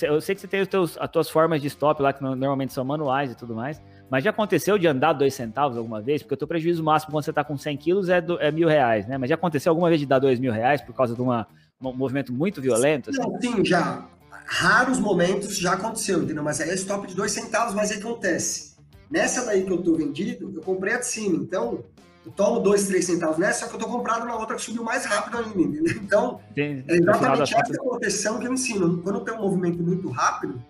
eu 0.01 0.21
sei 0.21 0.35
que 0.35 0.41
você 0.41 0.47
tem 0.47 0.61
os 0.61 0.67
teus, 0.67 0.97
as 0.97 1.09
tuas 1.09 1.29
formas 1.29 1.61
de 1.61 1.67
stop 1.67 2.01
lá, 2.01 2.13
que 2.13 2.21
normalmente 2.21 2.73
são 2.73 2.85
manuais 2.85 3.31
e 3.31 3.35
tudo 3.35 3.55
mais, 3.55 3.81
mas 4.09 4.23
já 4.23 4.29
aconteceu 4.29 4.77
de 4.77 4.87
andar 4.87 5.13
dois 5.13 5.33
centavos 5.33 5.77
alguma 5.77 6.01
vez? 6.01 6.21
Porque 6.21 6.35
o 6.35 6.37
teu 6.37 6.47
prejuízo 6.47 6.83
máximo 6.83 7.11
quando 7.11 7.25
você 7.25 7.31
está 7.31 7.43
com 7.43 7.57
100 7.57 7.77
quilos 7.77 8.09
é, 8.09 8.21
do, 8.21 8.39
é 8.39 8.51
mil 8.51 8.67
reais, 8.67 9.07
né? 9.07 9.17
Mas 9.17 9.29
já 9.29 9.35
aconteceu 9.35 9.71
alguma 9.71 9.89
vez 9.89 9.99
de 9.99 10.05
dar 10.05 10.19
dois 10.19 10.39
mil 10.39 10.51
reais 10.51 10.81
por 10.81 10.93
causa 10.93 11.15
de 11.15 11.21
uma, 11.21 11.47
um 11.81 11.93
movimento 11.93 12.31
muito 12.31 12.61
violento? 12.61 13.09
Assim? 13.09 13.19
Não, 13.19 13.41
sim, 13.41 13.65
já. 13.65 14.05
Raros 14.45 14.99
momentos 14.99 15.57
já 15.57 15.73
aconteceu, 15.73 16.23
entendeu? 16.23 16.43
Mas 16.43 16.61
aí 16.61 16.69
é 16.69 16.75
stop 16.75 17.07
de 17.07 17.15
dois 17.15 17.31
centavos, 17.31 17.73
mas 17.73 17.91
aí 17.91 17.97
acontece. 17.97 18.77
Nessa 19.09 19.45
daí 19.45 19.63
que 19.63 19.71
eu 19.71 19.81
tô 19.81 19.95
vendido, 19.95 20.53
eu 20.55 20.61
comprei 20.61 20.93
a 20.93 20.99
de 20.99 21.05
cima, 21.05 21.37
então 21.43 21.83
tomo 22.31 22.59
dois, 22.59 22.87
três 22.87 23.05
centavos 23.05 23.37
nessa, 23.37 23.61
só 23.61 23.67
que 23.67 23.75
eu 23.75 23.79
tô 23.79 23.87
comprado 23.87 24.25
na 24.25 24.35
outra 24.35 24.55
que 24.55 24.61
subiu 24.61 24.83
mais 24.83 25.05
rápido 25.05 25.37
ainda, 25.37 25.61
entendeu? 25.61 26.01
Então, 26.01 26.39
Tem, 26.53 26.83
é 26.87 26.95
exatamente 26.95 27.55
essa 27.55 27.73
proteção 27.73 28.39
que 28.39 28.47
eu 28.47 28.53
ensino. 28.53 29.01
Quando 29.01 29.19
eu 29.19 29.25
tenho 29.25 29.37
um 29.37 29.41
movimento 29.41 29.81
muito 29.81 30.09
rápido, 30.09 30.61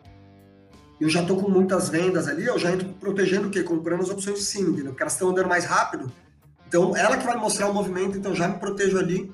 eu 1.00 1.10
já 1.10 1.24
tô 1.24 1.36
com 1.36 1.50
muitas 1.50 1.90
vendas 1.90 2.28
ali, 2.28 2.46
eu 2.46 2.58
já 2.58 2.72
entro 2.72 2.90
protegendo 3.00 3.48
o 3.48 3.52
quê? 3.52 3.64
Comprando 3.64 4.02
as 4.02 4.10
opções 4.10 4.40
de 4.40 4.46
cima, 4.46 4.70
entendeu? 4.70 4.92
Porque 4.92 5.04
elas 5.04 5.14
estão 5.14 5.30
andando 5.30 5.48
mais 5.48 5.66
rápido. 5.66 6.12
Então, 6.68 6.96
ela 6.98 7.18
que 7.18 7.26
vai 7.26 7.38
mostrar 7.38 7.70
o 7.70 7.74
movimento, 7.74 8.18
então 8.18 8.36
já 8.36 8.48
me 8.48 8.60
protejo 8.60 8.98
ali. 8.98 9.32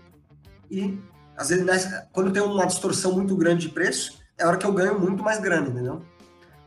E, 0.69 0.99
às 1.37 1.49
vezes, 1.49 1.65
nessa, 1.65 2.07
quando 2.11 2.31
tem 2.31 2.43
uma 2.43 2.65
distorção 2.65 3.13
muito 3.13 3.35
grande 3.35 3.67
de 3.67 3.73
preço, 3.73 4.21
é 4.37 4.43
a 4.43 4.47
hora 4.47 4.57
que 4.57 4.65
eu 4.65 4.73
ganho 4.73 4.99
muito 4.99 5.23
mais 5.23 5.39
grana, 5.39 5.69
entendeu? 5.69 6.01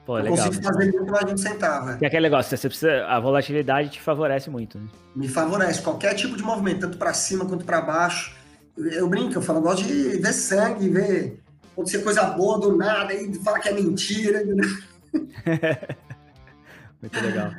Pô, 0.06 0.18
eu 0.18 0.24
legal, 0.24 0.46
consigo 0.46 0.64
fazer 0.64 0.92
muito 0.92 1.10
mais 1.10 1.26
de 1.26 1.32
um 1.34 1.36
centavo. 1.36 1.90
É. 1.90 1.98
E 2.00 2.06
aquele 2.06 2.22
negócio, 2.22 2.56
você 2.56 2.68
precisa, 2.68 3.04
a 3.06 3.18
volatilidade 3.18 3.90
te 3.90 4.00
favorece 4.00 4.48
muito. 4.48 4.78
Né? 4.78 4.86
Me 5.16 5.26
favorece, 5.28 5.82
qualquer 5.82 6.14
tipo 6.14 6.36
de 6.36 6.44
movimento, 6.44 6.82
tanto 6.82 6.96
para 6.96 7.12
cima 7.12 7.44
quanto 7.44 7.64
para 7.64 7.80
baixo. 7.80 8.32
Eu, 8.78 8.86
eu, 8.86 9.08
brinco, 9.08 9.34
eu 9.34 9.42
falo, 9.42 9.58
eu 9.58 9.62
gosto 9.62 9.84
de 9.84 10.18
ver 10.18 10.32
sangue, 10.32 10.88
ver 10.88 11.40
acontecer 11.72 12.04
coisa 12.04 12.22
boa 12.22 12.60
do 12.60 12.76
nada, 12.76 13.12
e 13.12 13.34
fala 13.34 13.58
que 13.58 13.68
é 13.68 13.72
mentira. 13.72 14.44
muito 17.02 17.20
legal. 17.20 17.52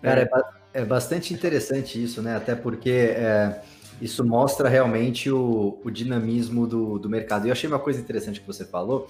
Cara, 0.00 0.22
é, 0.22 0.80
é, 0.80 0.84
bastante 0.84 1.34
interessante 1.34 2.02
isso, 2.02 2.22
né? 2.22 2.34
Até 2.36 2.54
porque 2.54 2.90
é, 2.90 3.60
isso 4.00 4.24
mostra 4.24 4.68
realmente 4.68 5.30
o, 5.30 5.80
o 5.84 5.90
dinamismo 5.90 6.66
do, 6.66 6.98
do 6.98 7.08
mercado. 7.08 7.46
E 7.46 7.48
eu 7.48 7.52
achei 7.52 7.68
uma 7.68 7.78
coisa 7.78 8.00
interessante 8.00 8.40
que 8.40 8.46
você 8.46 8.64
falou, 8.64 9.08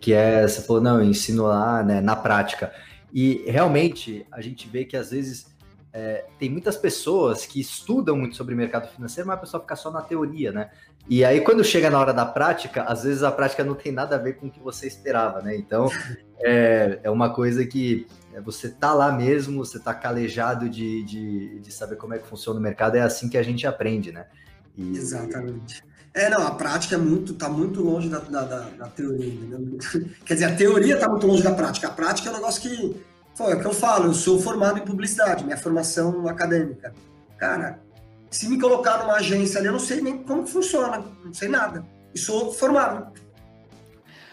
que 0.00 0.12
é, 0.12 0.46
você 0.46 0.62
falou, 0.62 0.82
não, 0.82 1.02
ensino 1.02 1.44
lá 1.44 1.82
né, 1.82 2.00
na 2.00 2.14
prática. 2.14 2.72
E 3.12 3.44
realmente 3.46 4.26
a 4.30 4.40
gente 4.40 4.68
vê 4.68 4.84
que 4.84 4.96
às 4.96 5.10
vezes 5.10 5.46
é, 5.92 6.26
tem 6.38 6.50
muitas 6.50 6.76
pessoas 6.76 7.46
que 7.46 7.58
estudam 7.58 8.16
muito 8.16 8.36
sobre 8.36 8.54
mercado 8.54 8.88
financeiro, 8.88 9.26
mas 9.26 9.38
a 9.38 9.40
pessoa 9.40 9.60
fica 9.62 9.76
só 9.76 9.90
na 9.90 10.02
teoria, 10.02 10.52
né? 10.52 10.70
E 11.08 11.24
aí, 11.24 11.40
quando 11.40 11.64
chega 11.64 11.88
na 11.88 11.98
hora 11.98 12.12
da 12.12 12.26
prática, 12.26 12.82
às 12.82 13.04
vezes 13.04 13.22
a 13.22 13.30
prática 13.30 13.64
não 13.64 13.74
tem 13.74 13.92
nada 13.92 14.16
a 14.16 14.18
ver 14.18 14.34
com 14.34 14.48
o 14.48 14.50
que 14.50 14.60
você 14.60 14.86
esperava, 14.86 15.40
né? 15.40 15.56
Então, 15.56 15.88
é, 16.40 17.00
é 17.02 17.10
uma 17.10 17.32
coisa 17.32 17.64
que 17.64 18.06
é, 18.34 18.40
você 18.40 18.68
tá 18.68 18.92
lá 18.92 19.12
mesmo, 19.12 19.64
você 19.64 19.78
tá 19.78 19.94
calejado 19.94 20.68
de, 20.68 21.02
de, 21.04 21.60
de 21.60 21.72
saber 21.72 21.96
como 21.96 22.14
é 22.14 22.18
que 22.18 22.26
funciona 22.26 22.58
o 22.58 22.62
mercado, 22.62 22.96
é 22.96 23.00
assim 23.00 23.28
que 23.28 23.38
a 23.38 23.42
gente 23.42 23.66
aprende, 23.66 24.12
né? 24.12 24.26
E, 24.76 24.96
Exatamente. 24.96 25.82
É, 26.12 26.30
não, 26.30 26.46
a 26.46 26.50
prática 26.52 26.94
é 26.94 26.98
muito, 26.98 27.34
tá 27.34 27.46
muito 27.46 27.82
longe 27.82 28.08
da, 28.08 28.18
da, 28.20 28.42
da, 28.42 28.86
teoria, 28.88 29.34
entendeu? 29.34 29.78
Quer 30.24 30.34
dizer, 30.34 30.46
a 30.46 30.56
teoria 30.56 30.98
tá 30.98 31.08
muito 31.10 31.26
longe 31.26 31.42
da 31.42 31.52
prática. 31.52 31.88
A 31.88 31.90
prática 31.90 32.28
é 32.28 32.32
um 32.32 32.36
negócio 32.36 32.62
que, 32.62 32.96
foi, 33.34 33.52
é 33.52 33.56
o 33.56 33.60
que 33.60 33.66
eu 33.66 33.74
falo, 33.74 34.06
eu 34.06 34.14
sou 34.14 34.40
formado 34.40 34.78
em 34.78 34.82
publicidade, 34.82 35.44
minha 35.44 35.58
formação 35.58 36.26
acadêmica. 36.26 36.94
Cara, 37.36 37.80
se 38.30 38.48
me 38.48 38.58
colocar 38.58 38.98
numa 38.98 39.16
agência 39.16 39.58
ali, 39.58 39.68
eu 39.68 39.72
não 39.72 39.78
sei 39.78 40.00
nem 40.00 40.22
como 40.22 40.46
funciona, 40.46 41.04
não 41.22 41.34
sei 41.34 41.48
nada. 41.48 41.84
E 42.14 42.18
sou 42.18 42.50
formado. 42.50 43.12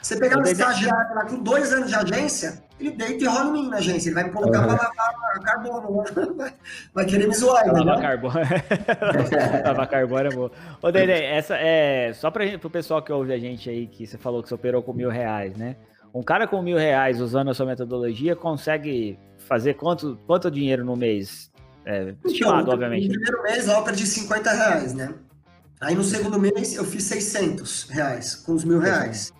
Você 0.03 0.19
pegar 0.19 0.37
um 0.37 0.43
estagiário 0.43 1.15
lá 1.15 1.25
com 1.25 1.37
dois 1.37 1.71
anos 1.71 1.87
de 1.87 1.95
agência, 1.95 2.61
ele 2.77 2.91
deita 2.91 3.23
e 3.23 3.25
rola 3.25 3.45
em 3.47 3.51
mim 3.53 3.69
na 3.69 3.77
agência. 3.77 4.09
Ele 4.09 4.15
vai 4.15 4.25
me 4.25 4.31
colocar 4.31 4.59
uhum. 4.59 4.75
para 4.75 4.91
lavar 4.91 5.39
carbono. 5.39 6.03
Vai, 6.35 6.53
vai 6.93 7.05
querer 7.05 7.25
me 7.25 7.33
zoar. 7.33 7.65
Lavar 7.71 8.01
carbono. 8.01 8.33
lavar 9.65 9.87
carbono 9.87 10.27
é 10.27 10.35
bom. 10.35 10.49
Ô, 10.81 10.91
Dede, 10.91 11.13
essa 11.13 11.55
é 11.55 12.11
só 12.11 12.29
para 12.29 12.43
o 12.61 12.69
pessoal 12.69 13.01
que 13.01 13.13
ouve 13.13 13.31
a 13.31 13.39
gente 13.39 13.69
aí, 13.69 13.87
que 13.87 14.05
você 14.05 14.17
falou 14.17 14.43
que 14.43 14.49
você 14.49 14.55
operou 14.55 14.83
com 14.83 14.91
mil 14.91 15.09
reais, 15.09 15.55
né? 15.55 15.77
Um 16.13 16.21
cara 16.21 16.47
com 16.47 16.61
mil 16.61 16.77
reais 16.77 17.21
usando 17.21 17.51
a 17.51 17.53
sua 17.53 17.65
metodologia 17.65 18.35
consegue 18.35 19.17
fazer 19.37 19.75
quanto, 19.75 20.19
quanto 20.27 20.51
dinheiro 20.51 20.83
no 20.83 20.97
mês? 20.97 21.49
É, 21.85 22.13
estimado, 22.25 22.63
então, 22.63 22.73
obviamente. 22.73 23.07
No 23.07 23.13
primeiro 23.13 23.41
mês, 23.43 23.69
outra 23.69 23.95
de 23.95 24.05
50 24.05 24.51
reais, 24.51 24.93
né? 24.93 25.13
Aí 25.79 25.95
no 25.95 26.03
segundo 26.03 26.37
mês 26.37 26.75
eu 26.75 26.83
fiz 26.83 27.03
600 27.03 27.89
reais 27.89 28.35
com 28.35 28.53
os 28.53 28.65
mil 28.65 28.79
reais 28.79 29.33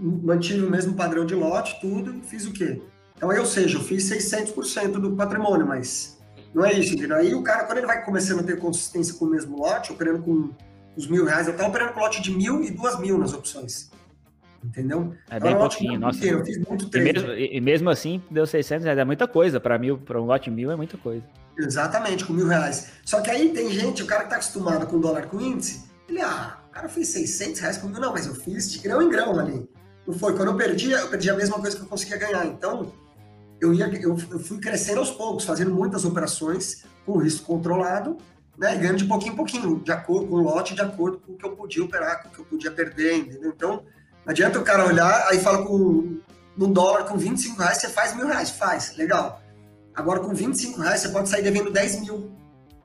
mantive 0.00 0.64
o 0.64 0.70
mesmo 0.70 0.94
padrão 0.94 1.24
de 1.24 1.34
lote, 1.34 1.78
tudo, 1.80 2.20
fiz 2.22 2.46
o 2.46 2.52
quê? 2.52 2.80
Então, 3.16 3.30
aí, 3.30 3.38
ou 3.38 3.46
seja, 3.46 3.78
eu 3.78 3.82
fiz 3.82 4.04
600% 4.10 4.92
do 4.92 5.14
patrimônio, 5.14 5.66
mas 5.66 6.20
não 6.54 6.64
é 6.64 6.72
isso, 6.72 6.94
entendeu? 6.94 7.16
Aí 7.16 7.34
o 7.34 7.42
cara, 7.42 7.64
quando 7.64 7.78
ele 7.78 7.86
vai 7.86 8.04
começando 8.04 8.40
a 8.40 8.42
ter 8.42 8.58
consistência 8.58 9.14
com 9.14 9.24
o 9.24 9.28
mesmo 9.28 9.58
lote, 9.58 9.92
operando 9.92 10.22
com 10.22 10.50
os 10.96 11.06
mil 11.06 11.24
reais, 11.24 11.46
eu 11.46 11.52
estava 11.52 11.68
operando 11.68 11.92
com 11.92 12.00
lote 12.00 12.22
de 12.22 12.30
mil 12.30 12.62
e 12.62 12.70
duas 12.70 12.98
mil 12.98 13.18
nas 13.18 13.32
opções. 13.32 13.90
Entendeu? 14.64 15.14
É 15.28 15.38
bem 15.38 15.54
pouquinho, 15.56 16.00
nossa. 16.00 16.18
Inteiro, 16.18 16.38
eu 16.38 16.44
fiz 16.44 16.58
muito 16.58 16.88
trade. 16.88 17.08
E 17.08 17.12
mesmo, 17.12 17.32
e 17.34 17.60
mesmo 17.60 17.90
assim, 17.90 18.22
deu 18.30 18.46
600 18.46 18.84
reais, 18.84 18.98
é 18.98 19.04
muita 19.04 19.28
coisa. 19.28 19.60
Para 19.60 19.78
mil, 19.78 19.98
para 19.98 20.20
um 20.20 20.24
lote 20.24 20.50
mil 20.50 20.70
é 20.70 20.76
muita 20.76 20.96
coisa. 20.96 21.22
Exatamente, 21.58 22.24
com 22.24 22.32
mil 22.32 22.46
reais. 22.46 22.92
Só 23.04 23.20
que 23.20 23.30
aí 23.30 23.50
tem 23.50 23.70
gente, 23.70 24.02
o 24.02 24.06
cara 24.06 24.24
que 24.24 24.30
tá 24.30 24.36
acostumado 24.36 24.86
com 24.86 24.98
dólar 24.98 25.26
com 25.26 25.40
índice, 25.40 25.84
ele, 26.08 26.20
ah, 26.22 26.58
o 26.68 26.72
cara 26.72 26.88
fez 26.88 27.08
600 27.08 27.60
reais 27.60 27.78
com 27.78 27.88
mil, 27.88 28.00
não, 28.00 28.12
mas 28.12 28.26
eu 28.26 28.34
fiz 28.34 28.72
de 28.72 28.78
grão 28.78 29.02
em 29.02 29.10
grão 29.10 29.38
ali. 29.38 29.68
Não 30.06 30.14
foi. 30.14 30.36
Quando 30.36 30.48
eu 30.48 30.56
perdia, 30.56 30.98
eu 30.98 31.08
perdi 31.08 31.30
a 31.30 31.34
mesma 31.34 31.58
coisa 31.58 31.76
que 31.76 31.82
eu 31.82 31.86
conseguia 31.86 32.16
ganhar. 32.16 32.46
Então, 32.46 32.92
eu, 33.60 33.72
ia, 33.72 33.86
eu, 34.02 34.16
fui 34.16 34.58
crescendo 34.58 35.00
aos 35.00 35.10
poucos, 35.10 35.44
fazendo 35.44 35.74
muitas 35.74 36.04
operações 36.04 36.84
com 37.06 37.18
risco 37.18 37.46
controlado, 37.46 38.16
né? 38.58 38.76
Ganhando 38.76 38.98
de 38.98 39.04
pouquinho 39.04 39.32
em 39.32 39.36
pouquinho, 39.36 39.80
de 39.80 39.92
acordo 39.92 40.28
com 40.28 40.36
o 40.36 40.42
lote, 40.42 40.74
de 40.74 40.82
acordo 40.82 41.18
com 41.18 41.32
o 41.32 41.36
que 41.36 41.44
eu 41.44 41.56
podia 41.56 41.84
operar, 41.84 42.22
com 42.22 42.28
o 42.28 42.32
que 42.32 42.38
eu 42.40 42.44
podia 42.44 42.70
perder, 42.70 43.18
entendeu? 43.18 43.52
Então, 43.54 43.84
não 44.24 44.30
adianta 44.30 44.58
o 44.58 44.62
cara 44.62 44.86
olhar, 44.86 45.28
aí 45.28 45.38
fala 45.38 45.64
com 45.64 46.20
num 46.56 46.72
dólar 46.72 47.04
com 47.04 47.18
25 47.18 47.60
reais, 47.60 47.78
você 47.78 47.88
faz 47.88 48.14
mil 48.14 48.26
reais. 48.26 48.50
Faz, 48.50 48.96
legal. 48.96 49.42
Agora, 49.94 50.20
com 50.20 50.34
25 50.34 50.80
reais, 50.80 51.00
você 51.00 51.08
pode 51.08 51.28
sair 51.28 51.42
devendo 51.42 51.70
10 51.70 52.00
mil 52.00 52.30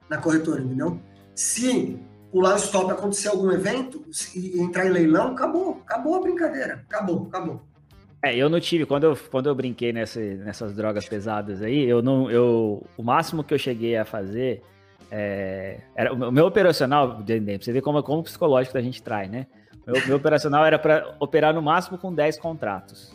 na 0.09 0.17
corretora, 0.17 0.61
entendeu? 0.61 0.99
Se 1.35 1.99
pular 2.31 2.53
o 2.53 2.57
stop, 2.57 2.91
acontecer 2.91 3.29
algum 3.29 3.51
evento 3.51 4.03
e 4.35 4.59
entrar 4.59 4.85
em 4.85 4.89
leilão, 4.89 5.31
acabou, 5.31 5.81
acabou 5.85 6.15
a 6.15 6.21
brincadeira, 6.21 6.85
acabou, 6.89 7.27
acabou. 7.27 7.61
É, 8.23 8.35
eu 8.35 8.49
não 8.49 8.59
tive, 8.59 8.85
quando 8.85 9.05
eu, 9.05 9.17
quando 9.31 9.47
eu 9.47 9.55
brinquei 9.55 9.93
nessa, 9.93 10.19
nessas 10.19 10.75
drogas 10.75 11.07
pesadas 11.07 11.61
aí, 11.61 11.87
eu 11.87 12.01
não, 12.01 12.29
eu, 12.29 12.85
o 12.97 13.03
máximo 13.03 13.43
que 13.43 13.53
eu 13.53 13.57
cheguei 13.57 13.95
a 13.95 14.03
fazer, 14.03 14.61
é, 15.09 15.79
era, 15.95 16.13
o 16.13 16.31
meu 16.31 16.45
operacional, 16.45 17.23
você 17.59 17.71
vê 17.71 17.81
como, 17.81 18.03
como 18.03 18.23
psicológico 18.23 18.77
a 18.77 18.81
gente 18.81 19.01
trai, 19.01 19.27
né? 19.27 19.47
Meu, 19.87 20.07
meu 20.07 20.17
operacional 20.17 20.65
era 20.65 20.77
para 20.77 21.15
operar 21.19 21.53
no 21.53 21.61
máximo 21.61 21.97
com 21.97 22.13
10 22.13 22.39
contratos. 22.39 23.13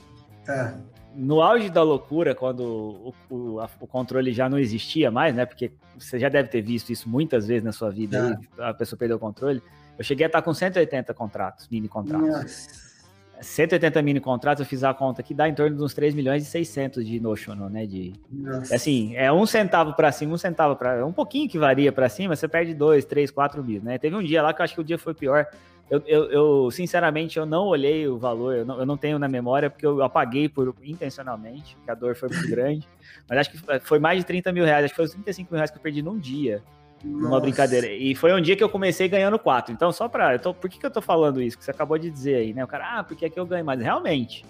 É 0.49 0.93
no 1.14 1.40
auge 1.40 1.71
da 1.71 1.83
loucura, 1.83 2.35
quando 2.35 2.61
o, 2.61 3.14
o, 3.30 3.61
a, 3.61 3.68
o, 3.80 3.87
controle 3.87 4.33
já 4.33 4.49
não 4.49 4.59
existia 4.59 5.11
mais, 5.11 5.35
né? 5.35 5.47
Porque 5.47 5.73
você 5.99 6.18
já 6.18 6.28
deve 6.28 6.49
ter 6.49 6.62
visto 6.62 6.90
isso 6.90 7.09
muitas 7.09 7.47
vezes 7.47 7.62
na 7.62 7.73
sua 7.73 7.90
vida, 7.90 8.38
é. 8.59 8.64
a 8.64 8.75
pessoa 8.75 8.99
perdeu 8.99 9.16
o 9.16 9.21
controle. 9.21 9.62
Eu 9.97 10.04
cheguei 10.04 10.26
a 10.26 10.28
estar 10.28 10.42
com 10.42 10.52
180 10.52 11.14
contratos, 11.14 11.68
mini 11.68 11.88
contratos. 11.88 12.28
Nossa. 12.28 12.94
180 13.40 14.00
mini 14.02 14.21
contratos, 14.21 14.61
eu 14.61 14.66
fiz 14.66 14.83
a 14.85 14.94
conta 14.94 15.23
que 15.23 15.35
dá 15.35 15.49
em 15.49 15.54
torno 15.54 15.76
de 15.76 15.83
uns 15.83 15.92
3 15.92 16.14
milhões 16.14 16.42
e 16.42 16.47
600 16.47 17.04
de 17.04 17.21
notional, 17.21 17.68
né? 17.68 17.87
De, 17.87 18.12
Nossa. 18.30 18.75
assim, 18.75 19.14
é 19.16 19.30
um 19.33 19.44
centavo 19.44 19.94
para 19.94 20.11
cima, 20.12 20.35
um 20.35 20.38
centavo 20.38 20.76
para. 20.76 20.94
É 20.94 21.04
um 21.04 21.12
pouquinho 21.12 21.49
que 21.49 21.59
varia 21.59 21.92
para 21.92 22.09
cima, 22.09 22.35
você 22.35 22.49
perde 22.49 22.75
2, 22.75 23.04
3, 23.04 23.30
4 23.30 23.62
mil, 23.62 23.83
né? 23.83 23.99
Teve 23.99 24.16
um 24.16 24.23
dia 24.23 24.42
lá 24.42 24.52
que 24.52 24.61
eu 24.61 24.64
acho 24.64 24.75
que 24.75 24.80
o 24.80 24.85
dia 24.85 24.99
foi 24.99 25.14
pior. 25.14 25.47
Eu, 25.91 26.03
eu, 26.07 26.31
eu, 26.31 26.71
sinceramente, 26.71 27.38
eu 27.38 27.45
não 27.45 27.67
olhei 27.67 28.09
o 28.09 28.17
valor, 28.17 28.57
eu 28.57 28.64
não, 28.64 28.79
eu 28.79 28.87
não, 28.87 28.97
tenho 28.97 29.19
na 29.19 29.29
memória, 29.29 29.69
porque 29.69 29.85
eu 29.85 30.03
apaguei 30.03 30.49
por, 30.49 30.75
intencionalmente, 30.83 31.76
porque 31.76 31.91
a 31.91 31.95
dor 31.95 32.17
foi 32.17 32.31
muito 32.31 32.49
grande. 32.49 32.88
Mas 33.29 33.41
acho 33.41 33.50
que 33.50 33.59
foi 33.81 33.99
mais 33.99 34.19
de 34.19 34.25
30 34.25 34.50
mil 34.53 34.64
reais, 34.64 34.85
acho 34.85 34.95
que 34.95 34.97
foi 34.97 35.05
os 35.05 35.12
35 35.12 35.53
mil 35.53 35.59
reais 35.59 35.71
que 35.71 35.76
eu 35.76 35.83
perdi 35.83 36.03
num 36.03 36.19
dia. 36.19 36.62
Nossa. 37.05 37.25
Numa 37.25 37.41
brincadeira. 37.41 37.87
E 37.87 38.14
foi 38.14 38.33
um 38.33 38.41
dia 38.41 38.57
que 38.57 38.64
eu 38.64 38.69
comecei 38.69 39.07
ganhando 39.09 39.38
4. 39.38 39.75
Então, 39.75 39.93
só 39.93 40.09
pra. 40.09 40.38
Tô, 40.38 40.55
por 40.55 40.71
que, 40.71 40.79
que 40.79 40.87
eu 40.87 40.91
tô 40.91 41.03
falando 41.03 41.43
isso? 41.43 41.59
Que 41.59 41.64
você 41.64 41.71
acabou 41.71 41.99
de 41.99 42.11
dizer 42.11 42.37
aí, 42.37 42.55
né? 42.55 42.64
O 42.64 42.67
cara, 42.67 42.99
ah, 42.99 43.05
porque 43.05 43.26
aqui 43.26 43.38
eu 43.38 43.45
ganho 43.45 43.64
mais. 43.64 43.79
Realmente. 43.79 44.45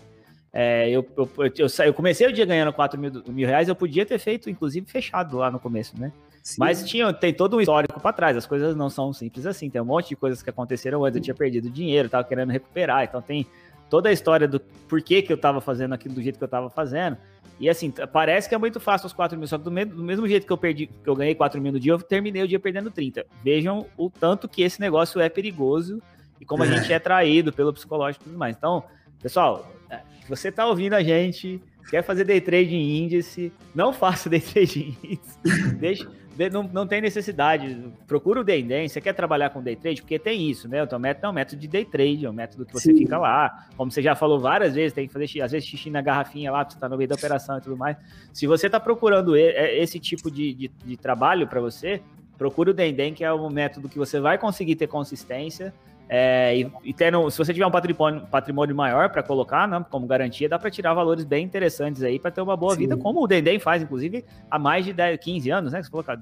É, 0.52 0.88
eu, 0.88 1.04
eu, 1.16 1.28
eu, 1.36 1.66
eu, 1.84 1.92
comecei 1.92 2.28
o 2.28 2.32
dia 2.32 2.46
ganhando 2.46 2.72
4 2.72 2.98
mil, 2.98 3.10
mil 3.26 3.48
reais, 3.48 3.68
eu 3.68 3.74
podia 3.74 4.06
ter 4.06 4.20
feito, 4.20 4.48
inclusive, 4.48 4.86
fechado 4.86 5.36
lá 5.36 5.50
no 5.50 5.58
começo, 5.58 5.98
né? 5.98 6.12
Sim. 6.44 6.56
Mas 6.58 6.84
tinha, 6.84 7.10
tem 7.10 7.32
todo 7.32 7.56
um 7.56 7.60
histórico 7.60 7.98
para 7.98 8.12
trás, 8.12 8.36
as 8.36 8.46
coisas 8.46 8.76
não 8.76 8.90
são 8.90 9.14
simples 9.14 9.46
assim, 9.46 9.70
tem 9.70 9.80
um 9.80 9.86
monte 9.86 10.10
de 10.10 10.16
coisas 10.16 10.42
que 10.42 10.50
aconteceram 10.50 11.02
antes, 11.02 11.16
eu 11.16 11.22
tinha 11.22 11.34
perdido 11.34 11.70
dinheiro, 11.70 12.06
tava 12.06 12.22
querendo 12.22 12.50
recuperar, 12.50 13.02
então 13.02 13.22
tem 13.22 13.46
toda 13.88 14.10
a 14.10 14.12
história 14.12 14.46
do 14.46 14.60
porquê 14.60 15.22
que 15.22 15.32
eu 15.32 15.38
tava 15.38 15.62
fazendo 15.62 15.94
aquilo 15.94 16.14
do 16.14 16.22
jeito 16.22 16.36
que 16.36 16.44
eu 16.44 16.48
tava 16.48 16.68
fazendo. 16.68 17.16
E 17.58 17.68
assim, 17.68 17.90
parece 18.12 18.46
que 18.46 18.54
é 18.54 18.58
muito 18.58 18.78
fácil 18.78 19.06
os 19.06 19.12
4 19.14 19.38
mil, 19.38 19.48
só 19.48 19.56
que 19.56 19.64
do 19.64 19.70
mesmo, 19.70 19.94
do 19.94 20.02
mesmo 20.02 20.28
jeito 20.28 20.46
que 20.46 20.52
eu 20.52 20.58
perdi, 20.58 20.86
que 20.86 21.08
eu 21.08 21.16
ganhei 21.16 21.34
4 21.34 21.58
mil 21.62 21.72
no 21.72 21.80
dia, 21.80 21.92
eu 21.92 21.98
terminei 21.98 22.42
o 22.42 22.48
dia 22.48 22.60
perdendo 22.60 22.90
30. 22.90 23.24
Vejam 23.42 23.86
o 23.96 24.10
tanto 24.10 24.46
que 24.46 24.62
esse 24.62 24.80
negócio 24.80 25.20
é 25.20 25.30
perigoso 25.30 26.02
e 26.38 26.44
como 26.44 26.62
a 26.62 26.66
é. 26.66 26.76
gente 26.76 26.92
é 26.92 26.98
traído 26.98 27.52
pelo 27.52 27.72
psicológico 27.72 28.24
e 28.24 28.26
tudo 28.26 28.38
mais. 28.38 28.54
Então, 28.54 28.84
Pessoal, 29.24 29.72
é, 29.88 30.00
você 30.28 30.48
está 30.48 30.66
ouvindo 30.66 30.92
a 30.92 31.02
gente, 31.02 31.58
quer 31.88 32.02
fazer 32.02 32.24
day 32.24 32.42
trade 32.42 32.74
em 32.74 33.04
índice, 33.04 33.50
não 33.74 33.90
faça 33.94 34.28
day 34.28 34.38
trade 34.38 34.98
em 35.02 35.12
índice. 35.12 35.74
Deixa, 35.76 36.06
não, 36.50 36.62
não 36.62 36.86
tem 36.86 37.00
necessidade. 37.00 37.78
Procura 38.06 38.40
o 38.40 38.44
Dendem. 38.44 38.88
Você 38.88 39.00
quer 39.00 39.12
trabalhar 39.12 39.50
com 39.50 39.62
day 39.62 39.76
trade? 39.76 40.02
Porque 40.02 40.18
tem 40.18 40.50
isso, 40.50 40.68
né? 40.68 40.82
O 40.82 40.86
teu 40.86 40.98
método 40.98 41.26
é 41.26 41.30
um 41.30 41.32
método 41.32 41.60
de 41.60 41.68
day 41.68 41.84
trade, 41.84 42.26
é 42.26 42.30
um 42.30 42.32
método 42.32 42.64
que 42.64 42.72
você 42.72 42.92
Sim. 42.92 42.98
fica 42.98 43.18
lá. 43.18 43.66
Como 43.76 43.90
você 43.90 44.02
já 44.02 44.14
falou 44.14 44.40
várias 44.40 44.74
vezes, 44.74 44.92
tem 44.92 45.06
que 45.06 45.12
fazer 45.12 45.42
às 45.42 45.52
vezes 45.52 45.68
xixi 45.68 45.90
na 45.90 46.02
garrafinha 46.02 46.50
lá, 46.50 46.64
você 46.64 46.78
tá 46.78 46.88
no 46.88 46.96
meio 46.96 47.08
da 47.08 47.14
operação 47.14 47.58
e 47.58 47.60
tudo 47.60 47.76
mais. 47.76 47.96
Se 48.32 48.46
você 48.46 48.68
tá 48.68 48.80
procurando 48.80 49.36
é, 49.36 49.76
esse 49.78 49.98
tipo 49.98 50.30
de, 50.30 50.54
de, 50.54 50.68
de 50.84 50.96
trabalho 50.96 51.46
para 51.46 51.60
você, 51.60 52.02
procure 52.36 52.70
o 52.70 52.74
Dendem, 52.74 53.14
que 53.14 53.24
é 53.24 53.32
um 53.32 53.50
método 53.50 53.88
que 53.88 53.98
você 53.98 54.20
vai 54.20 54.38
conseguir 54.38 54.76
ter 54.76 54.86
consistência 54.86 55.72
é, 56.08 56.56
e, 56.56 56.72
e 56.84 56.92
tendo, 56.92 57.30
se 57.30 57.38
você 57.38 57.52
tiver 57.52 57.66
um 57.66 57.70
patrimônio, 57.70 58.22
patrimônio 58.30 58.76
maior 58.76 59.08
para 59.08 59.22
colocar, 59.22 59.66
né, 59.66 59.84
como 59.90 60.06
garantia, 60.06 60.48
dá 60.48 60.58
para 60.58 60.70
tirar 60.70 60.92
valores 60.92 61.24
bem 61.24 61.44
interessantes 61.44 62.02
aí 62.02 62.18
para 62.18 62.30
ter 62.30 62.40
uma 62.40 62.56
boa 62.56 62.74
Sim. 62.74 62.80
vida, 62.80 62.96
como 62.96 63.22
o 63.22 63.26
Dendem 63.26 63.58
faz, 63.58 63.82
inclusive, 63.82 64.24
há 64.50 64.58
mais 64.58 64.84
de 64.84 64.92
10, 64.92 65.18
15 65.18 65.50
anos, 65.50 65.72
né? 65.72 65.82
Você 65.82 65.90
colocar 65.90 66.20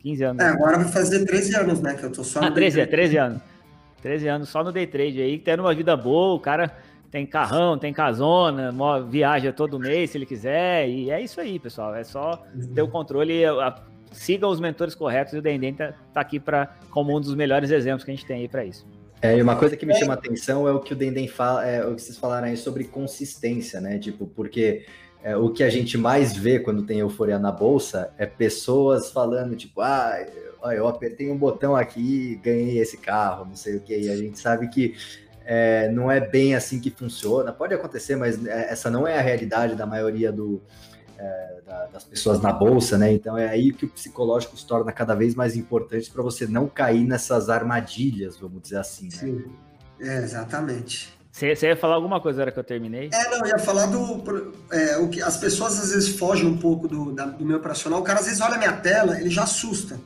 15 0.00 0.22
anos. 0.24 0.44
É, 0.44 0.48
agora 0.48 0.78
vai 0.78 0.88
fazer 0.88 1.24
13 1.24 1.56
anos, 1.56 1.80
né? 1.80 1.94
Que 1.94 2.04
eu 2.04 2.12
tô 2.12 2.22
só 2.22 2.40
no 2.40 2.46
ah, 2.46 2.50
13, 2.50 2.80
é, 2.80 2.86
13 2.86 3.16
anos. 3.18 3.42
13 4.02 4.28
anos 4.28 4.48
só 4.50 4.62
no 4.62 4.70
day 4.70 4.86
trade 4.86 5.20
aí, 5.20 5.38
tendo 5.38 5.60
uma 5.60 5.74
vida 5.74 5.96
boa, 5.96 6.34
o 6.34 6.38
cara 6.38 6.70
tem 7.10 7.24
carrão, 7.24 7.78
tem 7.78 7.92
casona, 7.92 8.72
viaja 9.08 9.52
todo 9.52 9.78
mês 9.78 10.10
se 10.10 10.18
ele 10.18 10.26
quiser, 10.26 10.88
e 10.88 11.10
é 11.10 11.20
isso 11.20 11.40
aí, 11.40 11.58
pessoal. 11.58 11.94
É 11.94 12.04
só 12.04 12.44
ter 12.74 12.82
o 12.82 12.88
controle, 12.88 13.44
a, 13.46 13.74
siga 14.12 14.46
os 14.46 14.60
mentores 14.60 14.94
corretos 14.94 15.32
e 15.32 15.38
o 15.38 15.42
Dendem 15.42 15.72
tá, 15.72 15.94
tá 16.12 16.20
aqui 16.20 16.38
para 16.38 16.76
como 16.90 17.16
um 17.16 17.20
dos 17.20 17.34
melhores 17.34 17.70
exemplos 17.70 18.04
que 18.04 18.10
a 18.10 18.14
gente 18.14 18.26
tem 18.26 18.40
aí 18.40 18.48
para 18.48 18.64
isso. 18.64 18.86
É, 19.22 19.38
e 19.38 19.42
uma 19.42 19.56
coisa 19.56 19.76
que 19.76 19.86
me 19.86 19.94
chama 19.94 20.12
a 20.12 20.16
atenção 20.16 20.68
é 20.68 20.72
o 20.72 20.80
que 20.80 20.92
o 20.92 20.96
Dendem 20.96 21.26
fala, 21.26 21.66
é 21.66 21.84
o 21.86 21.94
que 21.94 22.02
vocês 22.02 22.18
falaram 22.18 22.46
aí 22.46 22.56
sobre 22.56 22.84
consistência, 22.84 23.80
né? 23.80 23.98
Tipo, 23.98 24.26
porque 24.26 24.84
é, 25.22 25.34
o 25.36 25.50
que 25.50 25.62
a 25.62 25.70
gente 25.70 25.96
mais 25.96 26.36
vê 26.36 26.58
quando 26.58 26.84
tem 26.84 26.98
euforia 26.98 27.38
na 27.38 27.50
bolsa 27.50 28.12
é 28.18 28.26
pessoas 28.26 29.10
falando, 29.10 29.56
tipo, 29.56 29.80
ah, 29.80 30.14
eu 30.74 30.86
apertei 30.86 31.30
um 31.30 31.36
botão 31.36 31.74
aqui 31.74 32.38
ganhei 32.42 32.78
esse 32.78 32.98
carro, 32.98 33.46
não 33.46 33.56
sei 33.56 33.76
o 33.76 33.80
que. 33.80 33.96
E 33.96 34.10
a 34.10 34.16
gente 34.16 34.38
sabe 34.38 34.68
que 34.68 34.94
é, 35.44 35.88
não 35.88 36.10
é 36.10 36.20
bem 36.20 36.54
assim 36.54 36.80
que 36.80 36.90
funciona. 36.90 37.52
Pode 37.52 37.74
acontecer, 37.74 38.16
mas 38.16 38.44
é, 38.46 38.72
essa 38.72 38.90
não 38.90 39.06
é 39.06 39.18
a 39.18 39.22
realidade 39.22 39.74
da 39.74 39.86
maioria 39.86 40.30
do, 40.32 40.62
é, 41.18 41.60
da, 41.66 41.86
das 41.86 42.04
pessoas 42.04 42.40
na 42.40 42.52
bolsa, 42.52 42.98
né? 42.98 43.12
Então 43.12 43.36
é 43.36 43.48
aí 43.48 43.72
que 43.72 43.84
o 43.84 43.88
psicológico 43.88 44.56
se 44.56 44.66
torna 44.66 44.92
cada 44.92 45.14
vez 45.14 45.34
mais 45.34 45.56
importante 45.56 46.10
para 46.10 46.22
você 46.22 46.46
não 46.46 46.68
cair 46.68 47.06
nessas 47.06 47.48
armadilhas, 47.48 48.36
vamos 48.38 48.62
dizer 48.62 48.78
assim. 48.78 49.04
Né? 49.04 49.10
Sim, 49.10 49.44
é, 50.00 50.18
exatamente. 50.18 51.14
Você, 51.30 51.66
ia 51.66 51.76
falar 51.76 51.96
alguma 51.96 52.20
coisa 52.20 52.42
era 52.42 52.52
que 52.52 52.58
eu 52.60 52.64
terminei? 52.64 53.10
É, 53.12 53.30
não, 53.30 53.38
eu 53.38 53.46
ia 53.46 53.58
falar 53.58 53.86
do. 53.86 54.52
É, 54.70 54.96
o 54.98 55.08
que 55.08 55.20
as 55.20 55.36
pessoas 55.36 55.80
às 55.80 55.90
vezes 55.90 56.16
fogem 56.16 56.46
um 56.46 56.56
pouco 56.56 56.86
do, 56.86 57.10
da, 57.10 57.26
do 57.26 57.44
meu 57.44 57.56
operacional. 57.56 58.00
O 58.00 58.04
cara 58.04 58.20
às 58.20 58.26
vezes 58.26 58.40
olha 58.40 58.54
a 58.54 58.58
minha 58.58 58.72
tela, 58.72 59.18
ele 59.18 59.30
já 59.30 59.42
assusta. 59.42 59.98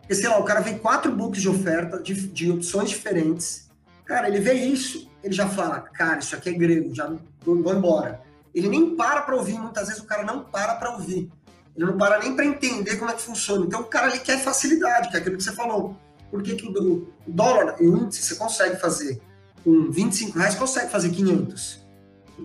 Porque, 0.00 0.14
sei 0.14 0.28
lá, 0.28 0.38
o 0.38 0.44
cara 0.44 0.60
vê 0.60 0.74
quatro 0.74 1.10
books 1.10 1.40
de 1.40 1.48
oferta, 1.48 2.00
de, 2.02 2.14
de 2.14 2.50
opções 2.50 2.90
diferentes. 2.90 3.70
Cara, 4.04 4.28
ele 4.28 4.38
vê 4.38 4.52
isso, 4.52 5.10
ele 5.24 5.34
já 5.34 5.48
fala, 5.48 5.80
cara, 5.80 6.18
isso 6.18 6.36
aqui 6.36 6.50
é 6.50 6.52
grego, 6.52 6.94
já 6.94 7.12
vou, 7.42 7.62
vou 7.62 7.74
embora. 7.74 8.20
Ele 8.56 8.70
nem 8.70 8.96
para 8.96 9.20
para 9.20 9.36
ouvir, 9.36 9.58
muitas 9.58 9.88
vezes 9.88 10.02
o 10.02 10.06
cara 10.06 10.24
não 10.24 10.42
para 10.42 10.76
para 10.76 10.92
ouvir. 10.92 11.30
Ele 11.76 11.84
não 11.84 11.98
para 11.98 12.18
nem 12.18 12.34
para 12.34 12.46
entender 12.46 12.96
como 12.96 13.10
é 13.10 13.14
que 13.14 13.20
funciona. 13.20 13.66
Então 13.66 13.82
o 13.82 13.84
cara 13.84 14.08
ele 14.08 14.20
quer 14.20 14.42
facilidade, 14.42 15.10
que 15.10 15.16
é 15.16 15.20
aquilo 15.20 15.36
que 15.36 15.42
você 15.42 15.52
falou. 15.52 15.94
Por 16.30 16.42
que, 16.42 16.54
que 16.54 16.66
o, 16.66 17.06
dólar 17.26 17.76
e 17.78 17.86
o 17.86 17.98
índice 17.98 18.22
você 18.22 18.34
consegue 18.34 18.76
fazer 18.76 19.20
com 19.62 19.90
25 19.90 20.38
reais, 20.38 20.54
consegue 20.54 20.90
fazer 20.90 21.10
500? 21.10 21.86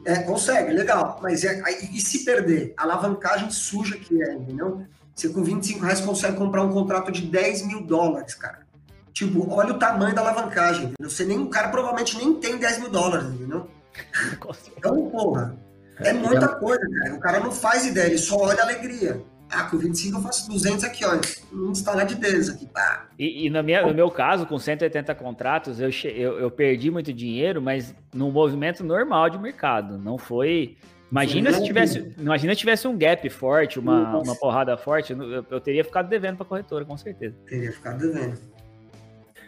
É, 0.06 0.20
consegue, 0.24 0.74
legal. 0.74 1.18
Mas 1.22 1.46
é, 1.46 1.62
e 1.94 2.02
se 2.02 2.26
perder? 2.26 2.74
A 2.76 2.84
alavancagem 2.84 3.50
suja 3.50 3.98
que 3.98 4.22
é, 4.22 4.34
entendeu? 4.34 4.86
Você 5.16 5.30
com 5.30 5.42
25 5.42 5.80
reais 5.86 6.02
consegue 6.02 6.36
comprar 6.36 6.62
um 6.64 6.74
contrato 6.74 7.10
de 7.10 7.22
10 7.22 7.68
mil 7.68 7.84
dólares, 7.84 8.36
cara. 8.36 8.68
Tipo, 9.14 9.50
olha 9.50 9.74
o 9.74 9.80
tamanho 9.80 10.14
da 10.14 10.22
alavancagem, 10.22 10.88
entendeu? 10.88 11.10
Você 11.10 11.24
nem, 11.24 11.40
o 11.40 11.48
cara 11.48 11.70
provavelmente 11.70 12.18
nem 12.18 12.34
tem 12.34 12.58
10 12.58 12.80
mil 12.80 12.90
dólares, 12.90 13.28
entendeu? 13.28 13.70
Então, 14.78 15.12
porra, 15.12 15.56
é 16.04 16.14
muita 16.14 16.48
coisa, 16.48 16.82
cara. 17.00 17.16
O 17.16 17.20
cara 17.20 17.40
não 17.40 17.52
faz 17.52 17.86
ideia, 17.86 18.08
ele 18.08 18.18
só 18.18 18.38
olha 18.38 18.60
a 18.60 18.64
alegria. 18.64 19.22
Ah, 19.52 19.64
com 19.64 19.78
25 19.78 20.18
eu 20.18 20.22
faço 20.22 20.50
200 20.50 20.84
aqui, 20.86 21.04
ó. 21.04 21.20
Um 21.54 21.72
instalar 21.72 22.06
de 22.06 22.16
dedos 22.16 22.50
aqui, 22.50 22.66
pá. 22.68 23.08
E, 23.20 23.48
e 23.48 23.50
no, 23.50 23.62
minha, 23.62 23.86
no 23.86 23.94
meu 23.94 24.10
caso, 24.10 24.46
com 24.46 24.58
180 24.58 25.14
contratos, 25.16 25.80
eu, 25.82 25.90
eu, 26.06 26.40
eu 26.40 26.50
perdi 26.50 26.90
muito 26.90 27.12
dinheiro, 27.12 27.62
mas 27.62 27.94
num 28.14 28.32
movimento 28.32 28.82
normal 28.82 29.30
de 29.30 29.38
mercado. 29.38 29.98
Não 29.98 30.18
foi. 30.18 30.78
Imagina 31.12 31.52
se 31.52 31.62
tivesse, 31.66 32.16
imagina 32.18 32.54
se 32.54 32.60
tivesse 32.62 32.88
um 32.88 32.98
gap 32.98 33.30
forte, 33.30 33.78
uma, 33.78 34.20
uma 34.20 34.34
porrada 34.34 34.78
forte, 34.78 35.12
eu, 35.12 35.46
eu 35.52 35.60
teria 35.60 35.84
ficado 35.84 36.08
devendo 36.08 36.38
para 36.38 36.46
a 36.46 36.50
corretora, 36.50 36.86
com 36.86 36.98
certeza. 36.98 37.36
Teria 37.46 37.74
ficado 37.74 38.00
devendo. 38.00 38.40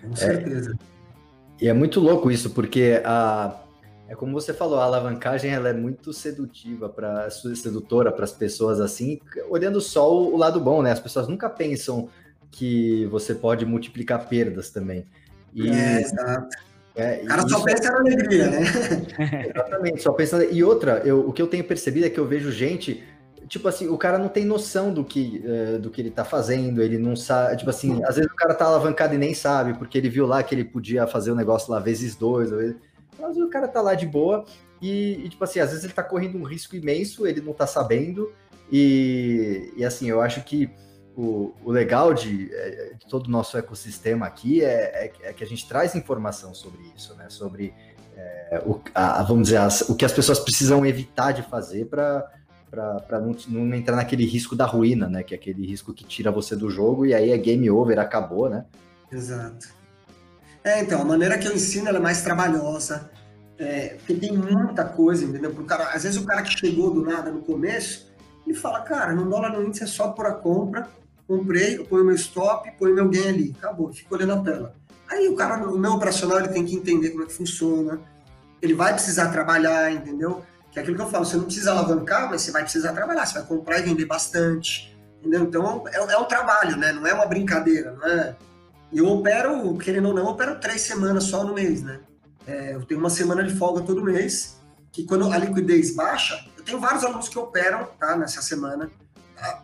Com 0.02 0.12
é. 0.12 0.16
certeza. 0.18 0.78
É, 1.62 1.64
e 1.64 1.70
é 1.70 1.74
muito 1.74 2.02
louco 2.02 2.30
isso, 2.30 2.50
porque 2.50 3.02
a, 3.06 3.56
é 4.08 4.16
como 4.16 4.34
você 4.34 4.54
falou, 4.54 4.80
a 4.80 4.84
alavancagem 4.84 5.52
ela 5.52 5.70
é 5.70 5.74
muito 5.74 6.12
sedutiva 6.12 6.90
para 6.90 7.30
sedutora 7.30 8.12
para 8.12 8.26
as 8.26 8.32
pessoas 8.32 8.82
assim, 8.82 9.20
olhando 9.50 9.80
só 9.80 10.14
o, 10.14 10.36
lado 10.38 10.60
bom, 10.60 10.82
né? 10.82 10.92
As 10.92 11.00
pessoas 11.00 11.28
nunca 11.28 11.50
pensam 11.50 12.10
que 12.52 13.06
você 13.08 13.34
pode 13.34 13.66
multiplicar 13.66 14.28
perdas 14.28 14.70
também. 14.70 15.06
E, 15.54 15.70
é, 15.70 16.02
exato. 16.02 16.56
É, 16.96 17.22
o 17.24 17.26
cara 17.26 17.48
só 17.48 17.64
pensa 17.64 17.92
na 17.92 18.00
alegria, 18.00 18.50
né? 18.50 18.60
Exatamente, 19.50 20.04
só 20.04 20.12
pensando. 20.12 20.44
E 20.44 20.64
outra, 20.64 21.02
eu, 21.06 21.28
o 21.28 21.34
que 21.34 21.42
eu 21.42 21.48
tenho 21.48 21.64
percebido 21.64 22.06
é 22.06 22.10
que 22.10 22.20
eu 22.20 22.28
vejo 22.28 22.52
gente, 22.52 23.04
tipo 23.48 23.68
assim, 23.68 23.88
o 23.88 23.98
cara 23.98 24.20
não 24.20 24.28
tem 24.28 24.46
noção 24.46 24.94
do 24.94 25.04
que, 25.04 25.44
uh, 25.46 25.80
do 25.80 25.90
que 25.90 26.02
ele 26.02 26.12
tá 26.12 26.24
fazendo, 26.24 26.84
ele 26.84 27.00
não 27.00 27.16
sabe, 27.16 27.58
tipo 27.58 27.70
assim, 27.70 28.04
às 28.04 28.18
vezes 28.18 28.30
o 28.32 28.36
cara 28.36 28.54
tá 28.54 28.66
alavancado 28.66 29.16
e 29.16 29.18
nem 29.18 29.34
sabe, 29.34 29.74
porque 29.76 29.98
ele 29.98 30.10
viu 30.10 30.28
lá 30.28 30.44
que 30.44 30.54
ele 30.54 30.66
podia 30.66 31.08
fazer 31.08 31.32
o 31.32 31.34
um 31.34 31.38
negócio 31.38 31.72
lá 31.72 31.80
vezes 31.80 32.16
dois, 32.16 32.52
vezes 32.52 32.76
mas 33.24 33.38
o 33.38 33.50
cara 33.50 33.68
tá 33.68 33.82
lá 33.82 33.96
de 33.96 34.06
boa 34.06 34.46
e, 34.82 35.22
e, 35.24 35.30
tipo 35.30 35.42
assim, 35.44 35.60
às 35.62 35.70
vezes 35.70 35.86
ele 35.86 35.94
tá 35.94 36.04
correndo 36.04 36.38
um 36.38 36.44
risco 36.44 36.76
imenso, 36.76 37.26
ele 37.26 37.40
não 37.40 37.54
tá 37.54 37.66
sabendo. 37.66 38.34
E, 38.70 39.72
e 39.78 39.86
assim, 39.86 40.10
eu 40.10 40.22
acho 40.22 40.44
que 40.44 40.70
o, 41.16 41.54
o 41.64 41.72
legal 41.72 42.14
de, 42.14 42.54
é, 42.54 42.94
de, 43.00 43.08
todo 43.08 43.28
o 43.28 43.32
nosso 43.32 43.58
ecossistema 43.58 44.26
aqui 44.26 44.62
é, 44.62 45.06
é, 45.06 45.14
é, 45.30 45.34
que 45.34 45.44
a 45.44 45.48
gente 45.48 45.68
traz 45.68 45.96
informação 45.96 46.54
sobre 46.54 46.82
isso, 46.96 47.16
né? 47.16 47.30
Sobre 47.30 47.74
é, 48.16 48.62
o, 48.66 48.82
a, 48.94 49.24
vamos 49.24 49.44
dizer, 49.44 49.58
as, 49.58 49.82
o 49.82 49.96
que 49.96 50.04
as 50.04 50.12
pessoas 50.12 50.40
precisam 50.40 50.86
evitar 50.86 51.32
de 51.32 51.44
fazer 51.44 51.86
para 51.86 52.30
não, 53.22 53.36
não, 53.48 53.76
entrar 53.76 53.96
naquele 53.96 54.26
risco 54.26 54.54
da 54.54 54.66
ruína, 54.66 55.08
né? 55.08 55.24
Que 55.24 55.34
é 55.34 55.38
aquele 55.38 55.66
risco 55.66 55.94
que 55.94 56.04
tira 56.04 56.30
você 56.30 56.58
do 56.58 56.70
jogo 56.70 57.06
e 57.06 57.14
aí 57.14 57.32
é 57.32 57.38
game 57.38 57.70
over, 57.70 58.00
acabou, 58.00 58.50
né? 58.50 58.66
Exato. 59.10 59.83
É, 60.64 60.80
então, 60.82 61.02
a 61.02 61.06
maneira 61.06 61.38
que 61.38 61.48
eu 61.48 61.54
ensino 61.54 61.90
é 61.90 62.00
mais 62.00 62.22
trabalhosa, 62.22 63.12
é, 63.58 63.96
porque 63.98 64.14
tem 64.14 64.32
muita 64.38 64.86
coisa, 64.86 65.26
entendeu? 65.26 65.54
Pro 65.54 65.66
cara, 65.66 65.90
às 65.90 66.04
vezes 66.04 66.18
o 66.18 66.26
cara 66.26 66.42
que 66.42 66.58
chegou 66.58 66.90
do 66.90 67.04
nada 67.04 67.30
no 67.30 67.42
começo, 67.42 68.12
ele 68.48 68.56
fala, 68.56 68.82
cara, 68.82 69.14
no 69.14 69.30
dólar 69.30 69.52
no 69.52 69.64
índice 69.64 69.84
é 69.84 69.88
só 69.88 70.10
por 70.10 70.26
a 70.26 70.32
compra, 70.32 70.88
comprei, 71.28 71.78
eu 71.78 71.86
ponho 71.86 72.06
meu 72.06 72.16
stop, 72.16 72.72
ponho 72.78 72.96
meu 72.96 73.10
gain 73.10 73.28
ali, 73.28 73.56
acabou, 73.58 73.92
fico 73.92 74.16
olhando 74.16 74.34
a 74.34 74.42
tela. 74.42 74.76
Aí 75.10 75.28
o 75.28 75.36
cara, 75.36 75.58
o 75.68 75.78
meu 75.78 75.92
operacional, 75.92 76.40
ele 76.40 76.48
tem 76.48 76.66
que 76.66 76.76
entender 76.76 77.10
como 77.10 77.24
é 77.24 77.26
que 77.26 77.34
funciona, 77.34 78.00
ele 78.62 78.74
vai 78.74 78.94
precisar 78.94 79.30
trabalhar, 79.30 79.92
entendeu? 79.92 80.44
Que 80.72 80.80
é 80.80 80.82
aquilo 80.82 80.96
que 80.96 81.04
eu 81.04 81.10
falo, 81.10 81.26
você 81.26 81.36
não 81.36 81.44
precisa 81.44 81.72
alavancar, 81.72 82.30
mas 82.30 82.42
você 82.42 82.52
vai 82.52 82.64
precisar 82.64 82.94
trabalhar, 82.94 83.26
você 83.26 83.34
vai 83.34 83.44
comprar 83.44 83.80
e 83.80 83.84
vender 83.84 84.06
bastante, 84.06 84.98
entendeu? 85.20 85.44
Então 85.44 85.84
é, 85.88 85.98
é 85.98 86.18
um 86.18 86.26
trabalho, 86.26 86.78
né? 86.78 86.94
Não 86.94 87.06
é 87.06 87.14
uma 87.14 87.26
brincadeira, 87.26 87.92
não 87.92 88.08
é 88.08 88.36
eu 88.98 89.08
opero, 89.08 89.78
querendo 89.78 90.10
ou 90.10 90.14
não, 90.14 90.26
opero 90.28 90.60
três 90.60 90.82
semanas 90.82 91.26
só 91.26 91.44
no 91.44 91.54
mês, 91.54 91.82
né? 91.82 92.00
É, 92.46 92.76
eu 92.76 92.84
tenho 92.84 93.00
uma 93.00 93.10
semana 93.10 93.44
de 93.44 93.54
folga 93.56 93.82
todo 93.82 94.04
mês, 94.04 94.62
que 94.92 95.04
quando 95.04 95.32
a 95.32 95.38
liquidez 95.38 95.96
baixa, 95.96 96.46
eu 96.58 96.64
tenho 96.64 96.80
vários 96.80 97.04
alunos 97.04 97.28
que 97.28 97.40
operam, 97.40 97.88
tá, 98.00 98.16
nessa 98.16 98.42
semana. 98.42 98.92
Tá? 99.36 99.64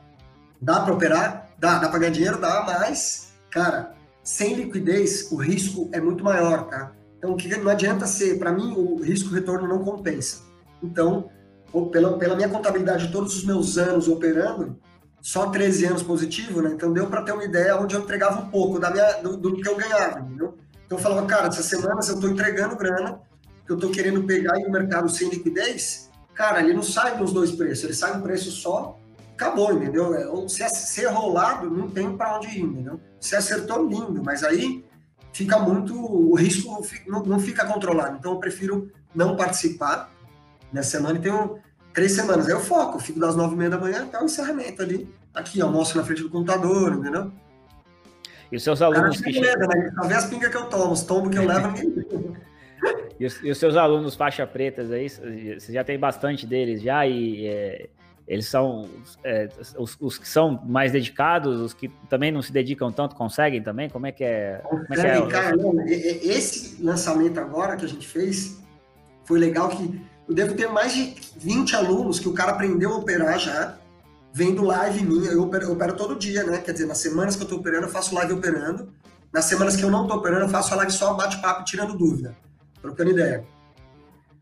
Dá 0.62 0.80
para 0.82 0.94
operar? 0.94 1.50
Dá, 1.60 1.78
dá 1.78 1.89
para 1.89 2.00
ganhar 2.00 2.12
dinheiro? 2.12 2.39
Dá, 2.39 2.63
mas, 2.65 3.34
cara, 3.50 3.94
sem 4.24 4.56
liquidez, 4.56 5.32
o 5.32 5.36
risco 5.36 5.89
é 5.92 6.00
muito 6.00 6.24
maior, 6.24 6.68
tá? 6.68 6.92
Então, 7.18 7.36
que 7.36 7.50
não 7.58 7.70
adianta 7.70 8.08
ser, 8.08 8.39
para 8.39 8.52
mim, 8.52 8.74
o 8.76 9.02
risco-retorno 9.02 9.68
não 9.68 9.84
compensa. 9.84 10.42
Então, 10.82 11.30
pela, 11.92 12.18
pela 12.18 12.36
minha 12.36 12.48
contabilidade, 12.48 13.12
todos 13.12 13.36
os 13.36 13.44
meus 13.44 13.78
anos 13.78 14.08
operando, 14.08 14.80
só 15.22 15.50
13 15.50 15.86
anos 15.86 16.04
positivo, 16.04 16.62
né? 16.62 16.72
Então 16.74 16.94
deu 16.94 17.08
para 17.08 17.22
ter 17.22 17.32
uma 17.32 17.44
ideia 17.44 17.76
onde 17.76 17.96
eu 17.96 18.02
entregava 18.02 18.42
um 18.42 18.50
pouco 18.50 18.80
da 18.80 18.90
minha, 18.90 19.14
do, 19.22 19.38
do, 19.38 19.56
que 19.56 19.68
eu 19.68 19.76
ganhava, 19.76 20.20
entendeu? 20.20 20.58
Então 20.86 20.98
eu 20.98 21.02
falava, 21.02 21.26
cara, 21.28 21.48
essas 21.48 21.66
semanas 21.66 22.08
eu 22.10 22.16
estou 22.16 22.30
entregando 22.30 22.76
grana, 22.76 23.20
que 23.66 23.72
eu 23.72 23.76
estou 23.76 23.92
querendo 23.92 24.24
pegar 24.24 24.60
e 24.60 24.66
o 24.66 24.72
mercado 24.72 25.10
sem 25.10 25.30
liquidez, 25.30 26.10
cara, 26.34 26.62
ele 26.62 26.74
não 26.74 26.82
sai 26.82 27.18
nos 27.18 27.34
dois 27.34 27.52
preços, 27.52 27.84
ele 27.84 27.94
sai 27.94 28.18
um 28.18 28.22
preço 28.22 28.50
só, 28.50 28.98
acabou, 29.34 29.74
entendeu? 29.74 30.14
É, 30.16 30.48
se, 30.48 30.64
é, 30.64 30.70
se 30.70 31.02
errou 31.02 31.32
lado, 31.32 31.70
não 31.70 31.90
tem 31.90 32.16
para 32.16 32.38
onde 32.38 32.48
ir, 32.48 32.62
entendeu? 32.62 33.00
Se 33.20 33.36
acertou, 33.36 33.88
lindo, 33.88 34.24
mas 34.24 34.44
aí 34.44 34.86
fica 35.32 35.60
muito, 35.60 35.94
o 35.96 36.36
risco 36.36 36.82
não, 37.08 37.40
fica 37.40 37.66
controlado, 37.66 38.18
então 38.18 38.34
eu 38.34 38.40
prefiro 38.40 38.92
não 39.14 39.36
participar, 39.36 40.12
Minha 40.72 40.84
semana 40.84 41.20
tem 41.20 41.32
um, 41.32 41.58
três 41.93 42.12
semanas. 42.13 42.47
Aí 42.47 42.54
eu 42.54 42.60
foco, 42.60 42.97
eu 42.97 43.02
fico 43.02 43.19
das 43.19 43.36
nove 43.36 43.56
e 43.56 43.58
meia 43.58 43.69
da 43.69 43.78
manhã 43.78 44.04
até 44.04 44.19
o 44.19 44.25
encerramento 44.25 44.82
ali. 44.82 45.10
Aqui, 45.34 45.62
almoço 45.62 45.97
na 45.97 46.04
frente 46.04 46.23
do 46.23 46.30
computador, 46.30 46.93
entendeu? 46.93 47.32
E 48.52 48.56
os 48.56 48.63
seus 48.63 48.82
alunos 48.82 49.21
que 49.21 49.32
chegam... 49.32 49.67
né? 49.67 49.91
Só 49.95 50.08
vê 50.08 50.13
as 50.15 50.25
pingas 50.25 50.49
que 50.49 50.58
eu 50.58 50.65
tomo, 50.65 50.91
os 50.91 51.04
tombos 51.04 51.32
que 51.32 51.38
eu 51.38 51.45
levo, 51.45 51.67
ninguém 51.67 52.34
e 53.19 53.25
os, 53.25 53.43
e 53.43 53.52
os, 53.52 53.58
seus 53.58 53.75
alunos 53.75 54.15
faixa 54.15 54.47
pretas 54.47 54.89
aí, 54.91 55.10
você 55.10 55.73
já 55.73 55.84
tem 55.84 55.99
bastante 55.99 56.47
deles 56.47 56.82
já 56.82 57.06
e 57.06 57.45
é, 57.45 57.89
eles 58.30 58.47
são 58.47 58.88
é, 59.23 59.49
os, 59.78 59.97
os, 59.99 60.17
que 60.17 60.28
são 60.28 60.62
mais 60.65 60.91
dedicados, 60.91 61.60
os 61.60 61.73
que 61.73 61.89
também 62.08 62.32
não 62.32 62.41
se 62.41 62.54
dedicam 62.54 62.91
tanto, 62.91 63.15
conseguem 63.15 63.62
também? 63.62 63.89
Como 63.89 64.06
é 64.06 64.12
que 64.12 64.23
é? 64.23 64.62
É, 64.91 64.95
que 64.95 65.02
é? 65.02 65.28
Cara, 65.28 65.58
esse 65.88 66.82
lançamento 66.82 67.39
agora 67.39 67.75
que 67.75 67.86
a 67.86 67.88
gente 67.89 68.08
fez 68.08 68.62
foi 69.25 69.39
legal 69.39 69.69
que 69.69 69.99
eu 70.30 70.36
devo 70.36 70.54
ter 70.54 70.70
mais 70.70 70.94
de 70.94 71.15
20 71.38 71.76
alunos 71.76 72.20
que 72.20 72.30
o 72.30 72.34
cara 72.34 72.52
aprendeu 72.52 72.94
a 72.94 72.98
operar 72.98 73.39
já, 73.39 73.76
vendo 74.32 74.63
live 74.63 75.04
minha, 75.04 75.32
eu 75.32 75.42
opero, 75.42 75.65
eu 75.65 75.72
opero 75.72 75.96
todo 75.96 76.15
dia, 76.15 76.44
né? 76.44 76.60
Quer 76.60 76.72
dizer, 76.72 76.86
nas 76.86 77.00
semanas 77.00 77.36
que 77.36 77.42
eu 77.42 77.48
tô 77.48 77.56
operando, 77.56 77.88
eu 77.88 77.92
faço 77.92 78.13
live 78.13 78.34
operando. 78.34 78.94
Nas 79.34 79.46
semanas 79.46 79.76
que 79.76 79.84
eu 79.84 79.89
não 79.89 80.08
tô 80.08 80.13
operando, 80.13 80.46
eu 80.46 80.50
faço 80.50 80.72
a 80.72 80.78
live 80.78 80.92
só 80.92 81.15
bate-papo 81.15 81.65
tirando 81.65 81.98
dúvida, 81.98 82.36
trocando 82.80 83.10
ideia. 83.10 83.44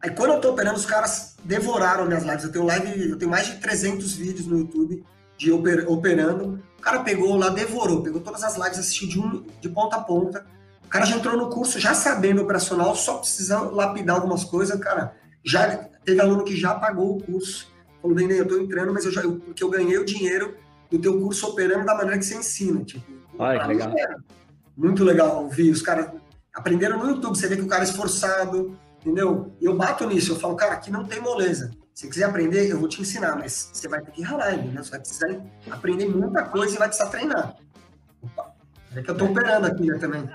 Aí 0.01 0.09
quando 0.11 0.33
eu 0.33 0.41
tô 0.41 0.51
operando, 0.51 0.75
os 0.75 0.85
caras 0.85 1.35
devoraram 1.45 2.05
minhas 2.05 2.23
lives. 2.23 2.43
Eu 2.43 2.51
tenho 2.51 2.65
live, 2.65 3.09
eu 3.09 3.17
tenho 3.17 3.31
mais 3.31 3.47
de 3.47 3.55
300 3.55 4.13
vídeos 4.13 4.45
no 4.45 4.57
YouTube 4.57 5.05
de 5.37 5.51
oper, 5.53 5.89
operando. 5.89 6.61
O 6.77 6.81
cara 6.81 6.99
pegou 6.99 7.37
lá, 7.37 7.47
devorou, 7.47 8.03
pegou 8.03 8.19
todas 8.19 8.43
as 8.43 8.57
lives, 8.57 8.77
assistiu 8.77 9.07
de, 9.07 9.19
um, 9.19 9.45
de 9.61 9.69
ponta 9.69 9.95
a 9.95 10.01
ponta. 10.01 10.45
O 10.85 10.89
cara 10.89 11.05
já 11.05 11.15
entrou 11.15 11.37
no 11.37 11.49
curso 11.49 11.79
já 11.79 11.93
sabendo 11.93 12.41
operacional, 12.41 12.93
só 12.93 13.19
precisando 13.19 13.73
lapidar 13.73 14.17
algumas 14.17 14.43
coisas, 14.43 14.77
cara. 14.79 15.15
Já 15.47 15.77
teve 16.03 16.19
aluno 16.19 16.43
que 16.43 16.55
já 16.55 16.75
pagou 16.75 17.17
o 17.17 17.23
curso. 17.23 17.71
Falou, 18.01 18.15
Nenê, 18.15 18.39
eu 18.39 18.47
tô 18.47 18.57
entrando, 18.57 18.93
mas 18.93 19.05
eu 19.05 19.11
já, 19.11 19.21
eu, 19.21 19.39
porque 19.39 19.63
eu 19.63 19.69
ganhei 19.69 19.97
o 19.97 20.05
dinheiro 20.05 20.55
do 20.91 20.99
teu 20.99 21.19
curso 21.19 21.47
operando 21.47 21.85
da 21.85 21.95
maneira 21.95 22.17
que 22.17 22.25
você 22.25 22.35
ensina. 22.35 22.83
Tipo, 22.83 23.05
Olha, 23.39 23.59
que 23.61 23.67
legal. 23.67 23.93
Muito 24.75 25.03
legal 25.03 25.43
ouvir. 25.43 25.71
Os 25.71 25.81
caras 25.81 26.11
aprenderam 26.53 26.99
no 26.99 27.09
YouTube, 27.09 27.37
você 27.37 27.47
vê 27.47 27.55
que 27.55 27.61
o 27.61 27.67
cara 27.67 27.83
é 27.83 27.87
esforçado, 27.87 28.77
entendeu? 28.99 29.53
E 29.61 29.65
eu 29.65 29.75
bato 29.75 30.05
nisso, 30.05 30.33
eu 30.33 30.35
falo, 30.39 30.55
cara, 30.55 30.73
aqui 30.73 30.91
não 30.91 31.05
tem 31.05 31.21
moleza. 31.21 31.71
Se 31.93 32.07
quiser 32.07 32.25
aprender, 32.25 32.69
eu 32.69 32.79
vou 32.79 32.89
te 32.89 33.01
ensinar, 33.01 33.35
mas 33.37 33.71
você 33.73 33.87
vai 33.87 34.01
ter 34.01 34.11
que 34.11 34.21
ralar, 34.21 34.53
entendeu? 34.53 34.83
Você 34.83 34.91
vai 34.91 34.99
precisar 34.99 35.41
aprender 35.71 36.05
muita 36.07 36.43
coisa 36.43 36.75
e 36.75 36.77
vai 36.77 36.87
precisar 36.89 37.09
treinar. 37.09 37.55
É 38.97 39.01
que 39.03 39.11
eu 39.11 39.15
tô 39.15 39.25
operando 39.25 39.67
aqui 39.67 39.85
né, 39.85 39.97
também. 39.99 40.27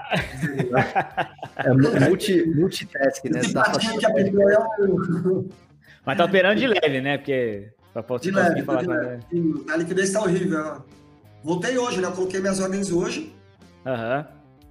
É 1.57 2.09
multi, 2.09 2.47
multitask, 2.55 3.25
né? 3.25 3.41
Dá 3.53 3.63
pra... 3.65 3.73
é 3.73 4.33
Mas 6.07 6.17
tá 6.17 6.25
operando 6.25 6.61
de 6.61 6.67
leve, 6.69 7.01
né? 7.01 7.19
Porque 7.19 7.73
pra 7.93 8.19
de 8.19 8.31
leve, 8.31 8.63
falar 8.63 8.83
de 8.83 8.89
leve. 8.89 9.23
A 9.69 9.77
liquidez 9.77 10.13
tá 10.13 10.23
horrível. 10.23 10.85
Voltei 11.43 11.77
hoje, 11.77 12.01
né? 12.01 12.07
Eu 12.07 12.13
coloquei 12.13 12.41
minhas 12.41 12.61
ordens 12.61 12.93
hoje. 12.93 13.35
Aham. 13.85 14.27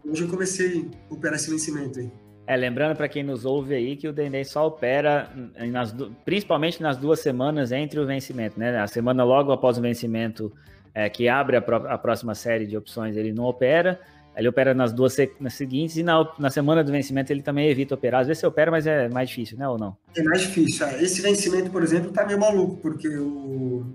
Uhum. 0.06 0.12
Hoje 0.12 0.24
eu 0.24 0.30
comecei 0.30 0.90
a 1.10 1.14
operar 1.14 1.36
esse 1.36 1.52
vencimento 1.52 2.00
aí. 2.00 2.10
É, 2.48 2.56
lembrando 2.56 2.96
para 2.96 3.08
quem 3.08 3.24
nos 3.24 3.46
ouve 3.46 3.76
aí 3.76 3.96
que 3.96 4.08
o 4.08 4.14
Dendê 4.14 4.44
só 4.44 4.68
opera 4.68 5.32
nas, 5.70 5.94
principalmente 6.26 6.82
nas 6.82 6.98
duas 6.98 7.20
semanas 7.20 7.72
entre 7.72 8.00
o 8.00 8.06
vencimento, 8.06 8.60
né? 8.60 8.80
A 8.80 8.88
semana 8.88 9.24
logo 9.24 9.52
após 9.52 9.78
o 9.78 9.82
vencimento 9.82 10.52
é, 10.94 11.10
que 11.10 11.28
abre 11.28 11.58
a, 11.58 11.60
a, 11.60 11.98
próxima 11.98 12.36
série 12.36 12.66
de 12.68 12.78
opções, 12.78 13.16
ele 13.16 13.32
não 13.32 13.46
opera. 13.46 14.00
Ele 14.36 14.48
opera 14.48 14.74
nas 14.74 14.94
duas 14.94 15.16
nas 15.40 15.56
seguintes 15.56 15.98
e 15.98 16.04
na, 16.04 16.26
na 16.40 16.50
semana 16.50 16.84
do 16.84 16.92
vencimento 16.92 17.34
ele 17.34 17.42
também 17.42 17.70
evita 17.70 17.96
operar. 17.96 18.22
Às 18.22 18.28
vezes 18.28 18.40
você 18.40 18.48
opera, 18.48 18.72
mas 18.72 18.88
é 18.88 19.10
mais 19.10 19.30
difícil, 19.30 19.58
né? 19.58 19.68
Ou 19.68 19.78
não? 19.78 19.98
É 20.16 20.24
mais 20.24 20.42
difícil. 20.42 20.86
É. 20.86 21.04
Esse 21.04 21.22
vencimento, 21.22 21.70
por 21.70 21.84
exemplo, 21.84 22.12
tá 22.12 22.26
meio 22.26 22.40
maluco, 22.40 22.78
porque 22.78 23.10
o, 23.10 23.86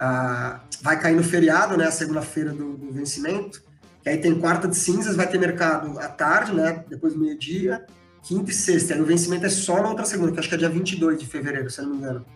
a, 0.00 0.60
vai 0.82 1.00
cair 1.00 1.14
no 1.14 1.22
feriado, 1.22 1.76
né? 1.76 1.86
A 1.86 1.92
segunda-feira 1.92 2.50
do, 2.50 2.76
do 2.76 2.92
vencimento. 2.92 3.62
E 4.04 4.08
aí 4.08 4.18
tem 4.18 4.34
quarta 4.34 4.66
de 4.66 4.76
cinzas, 4.76 5.14
vai 5.14 5.28
ter 5.28 5.38
mercado 5.38 5.96
à 6.00 6.08
tarde, 6.08 6.52
né? 6.52 6.84
Depois 6.88 7.14
do 7.14 7.20
meio-dia, 7.20 7.86
quinta 8.20 8.50
e 8.50 8.54
sexta. 8.54 8.94
Aí 8.94 9.00
o 9.00 9.06
vencimento 9.06 9.46
é 9.46 9.48
só 9.48 9.80
na 9.80 9.90
outra 9.90 10.04
segunda, 10.04 10.32
que 10.32 10.40
acho 10.40 10.48
que 10.48 10.56
é 10.56 10.58
dia 10.58 10.68
22 10.68 11.20
de 11.20 11.26
fevereiro, 11.26 11.70
se 11.70 11.80
eu 11.80 11.84
não 11.84 11.92
me 11.92 11.98
engano. 11.98 12.26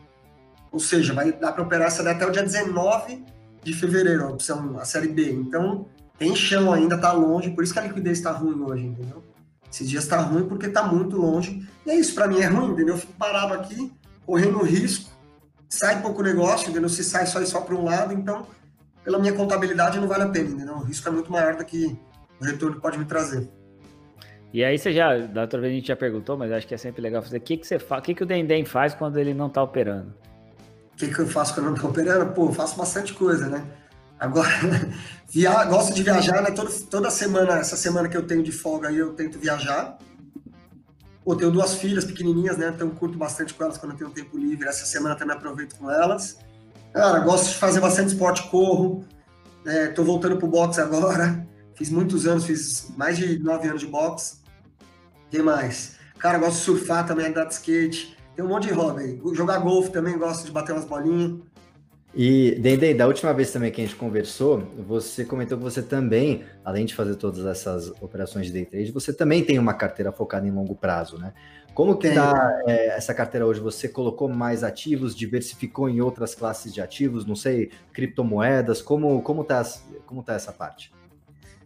Ou 0.70 0.78
seja, 0.78 1.12
vai 1.12 1.32
dar 1.32 1.52
para 1.52 1.62
operar 1.64 1.88
essa 1.88 2.08
até 2.08 2.24
o 2.24 2.30
dia 2.30 2.44
19 2.44 3.24
de 3.66 3.74
fevereiro, 3.74 4.24
a 4.24 4.28
opção, 4.28 4.78
a 4.78 4.84
série 4.84 5.08
B. 5.08 5.30
Então, 5.32 5.86
tem 6.16 6.34
chão 6.36 6.72
ainda, 6.72 6.96
tá 6.96 7.12
longe, 7.12 7.50
por 7.50 7.64
isso 7.64 7.72
que 7.72 7.78
a 7.80 7.82
liquidez 7.82 8.18
está 8.18 8.30
ruim 8.30 8.62
hoje, 8.62 8.86
entendeu? 8.86 9.22
Esses 9.70 9.90
dias 9.90 10.04
está 10.04 10.20
ruim 10.20 10.46
porque 10.46 10.66
está 10.66 10.84
muito 10.84 11.16
longe. 11.16 11.66
E 11.84 11.90
é 11.90 11.96
isso, 11.96 12.14
para 12.14 12.28
mim 12.28 12.38
é 12.38 12.46
ruim, 12.46 12.70
entendeu? 12.70 12.94
Eu 12.94 13.00
fico 13.00 13.12
parado 13.14 13.54
aqui, 13.54 13.92
correndo 14.24 14.62
risco, 14.62 15.10
sai 15.68 16.00
pouco 16.00 16.22
negócio, 16.22 16.70
entendeu? 16.70 16.88
Se 16.88 17.02
sai 17.02 17.26
só 17.26 17.40
e 17.42 17.46
só 17.46 17.60
para 17.60 17.74
um 17.74 17.84
lado, 17.84 18.14
então 18.14 18.46
pela 19.04 19.18
minha 19.18 19.32
contabilidade 19.32 19.98
não 19.98 20.08
vale 20.08 20.22
a 20.22 20.28
pena, 20.28 20.50
entendeu? 20.50 20.74
O 20.74 20.84
risco 20.84 21.08
é 21.08 21.12
muito 21.12 21.30
maior 21.30 21.56
do 21.56 21.64
que 21.64 21.96
o 22.40 22.44
retorno 22.44 22.80
pode 22.80 22.98
me 22.98 23.04
trazer. 23.04 23.48
E 24.52 24.64
aí 24.64 24.78
você 24.78 24.92
já, 24.92 25.18
da 25.18 25.42
outra 25.42 25.60
vez 25.60 25.72
a 25.72 25.76
gente 25.76 25.88
já 25.88 25.96
perguntou, 25.96 26.36
mas 26.36 26.52
acho 26.52 26.66
que 26.66 26.74
é 26.74 26.78
sempre 26.78 27.02
legal 27.02 27.20
fazer. 27.20 27.38
O 27.38 27.40
que, 27.40 27.56
que 27.56 27.66
você 27.66 27.78
faz? 27.78 28.00
O 28.00 28.04
que, 28.04 28.14
que 28.14 28.22
o 28.22 28.26
Dendem 28.26 28.64
faz 28.64 28.94
quando 28.94 29.18
ele 29.18 29.34
não 29.34 29.48
está 29.48 29.62
operando? 29.62 30.14
O 30.96 30.98
que, 30.98 31.08
que 31.08 31.18
eu 31.18 31.28
faço 31.28 31.52
quando 31.52 31.66
eu 31.66 31.70
não 31.72 31.76
estou 31.76 31.90
operando? 31.90 32.32
Pô, 32.32 32.46
eu 32.46 32.54
faço 32.54 32.74
bastante 32.74 33.12
coisa, 33.12 33.50
né? 33.50 33.62
Agora, 34.18 34.48
via... 35.28 35.62
gosto 35.66 35.92
de 35.92 36.02
viajar, 36.02 36.40
né? 36.40 36.50
Toda, 36.52 36.70
toda 36.90 37.10
semana, 37.10 37.58
essa 37.58 37.76
semana 37.76 38.08
que 38.08 38.16
eu 38.16 38.26
tenho 38.26 38.42
de 38.42 38.50
folga 38.50 38.88
aí, 38.88 38.96
eu 38.96 39.12
tento 39.12 39.38
viajar. 39.38 39.98
Pô, 41.22 41.36
tenho 41.36 41.50
duas 41.50 41.74
filhas 41.74 42.02
pequenininhas, 42.02 42.56
né? 42.56 42.72
Então 42.74 42.88
curto 42.88 43.18
bastante 43.18 43.52
com 43.52 43.62
elas 43.62 43.76
quando 43.76 43.92
eu 43.92 43.98
tenho 43.98 44.10
tempo 44.10 44.38
livre. 44.38 44.66
Essa 44.66 44.86
semana 44.86 45.14
também 45.14 45.36
aproveito 45.36 45.76
com 45.76 45.90
elas. 45.90 46.38
Cara, 46.94 47.18
gosto 47.18 47.50
de 47.50 47.56
fazer 47.56 47.78
bastante 47.80 48.14
esporte, 48.14 48.48
corro. 48.48 49.04
É, 49.66 49.88
tô 49.88 50.02
voltando 50.02 50.38
pro 50.38 50.48
boxe 50.48 50.80
agora. 50.80 51.46
Fiz 51.76 51.90
muitos 51.90 52.26
anos, 52.26 52.46
fiz 52.46 52.90
mais 52.96 53.18
de 53.18 53.38
nove 53.38 53.68
anos 53.68 53.82
de 53.82 53.86
boxe. 53.86 54.36
O 55.26 55.30
que 55.30 55.42
mais? 55.42 55.96
Cara, 56.18 56.38
gosto 56.38 56.56
de 56.56 56.64
surfar 56.64 57.06
também, 57.06 57.26
andar 57.26 57.44
de 57.44 57.52
skate. 57.52 58.15
Tem 58.36 58.44
um 58.44 58.48
monte 58.48 58.68
de 58.68 58.74
hobby. 58.74 59.18
Jogar 59.32 59.58
golfe 59.58 59.90
também, 59.90 60.18
gosto 60.18 60.44
de 60.44 60.52
bater 60.52 60.72
umas 60.72 60.84
bolinhas. 60.84 61.40
E, 62.14 62.54
Dendê, 62.60 62.94
da 62.94 63.06
última 63.06 63.32
vez 63.32 63.50
também 63.50 63.70
que 63.70 63.80
a 63.80 63.84
gente 63.84 63.96
conversou, 63.96 64.62
você 64.86 65.24
comentou 65.24 65.58
que 65.58 65.64
você 65.64 65.82
também, 65.82 66.44
além 66.64 66.86
de 66.86 66.94
fazer 66.94 67.16
todas 67.16 67.44
essas 67.44 67.90
operações 68.00 68.46
de 68.46 68.52
day 68.52 68.64
trade, 68.64 68.92
você 68.92 69.12
também 69.12 69.44
tem 69.44 69.58
uma 69.58 69.74
carteira 69.74 70.12
focada 70.12 70.46
em 70.46 70.50
longo 70.50 70.74
prazo, 70.74 71.18
né? 71.18 71.32
Como 71.74 71.98
que 71.98 72.06
está 72.06 72.62
é, 72.66 72.96
essa 72.96 73.12
carteira 73.12 73.46
hoje? 73.46 73.60
Você 73.60 73.86
colocou 73.86 74.30
mais 74.30 74.64
ativos, 74.64 75.14
diversificou 75.14 75.90
em 75.90 76.00
outras 76.00 76.34
classes 76.34 76.72
de 76.72 76.80
ativos, 76.80 77.26
não 77.26 77.36
sei, 77.36 77.70
criptomoedas, 77.92 78.80
como, 78.80 79.20
como, 79.20 79.44
tá, 79.44 79.62
como 80.06 80.22
tá 80.22 80.34
essa 80.34 80.52
parte? 80.52 80.90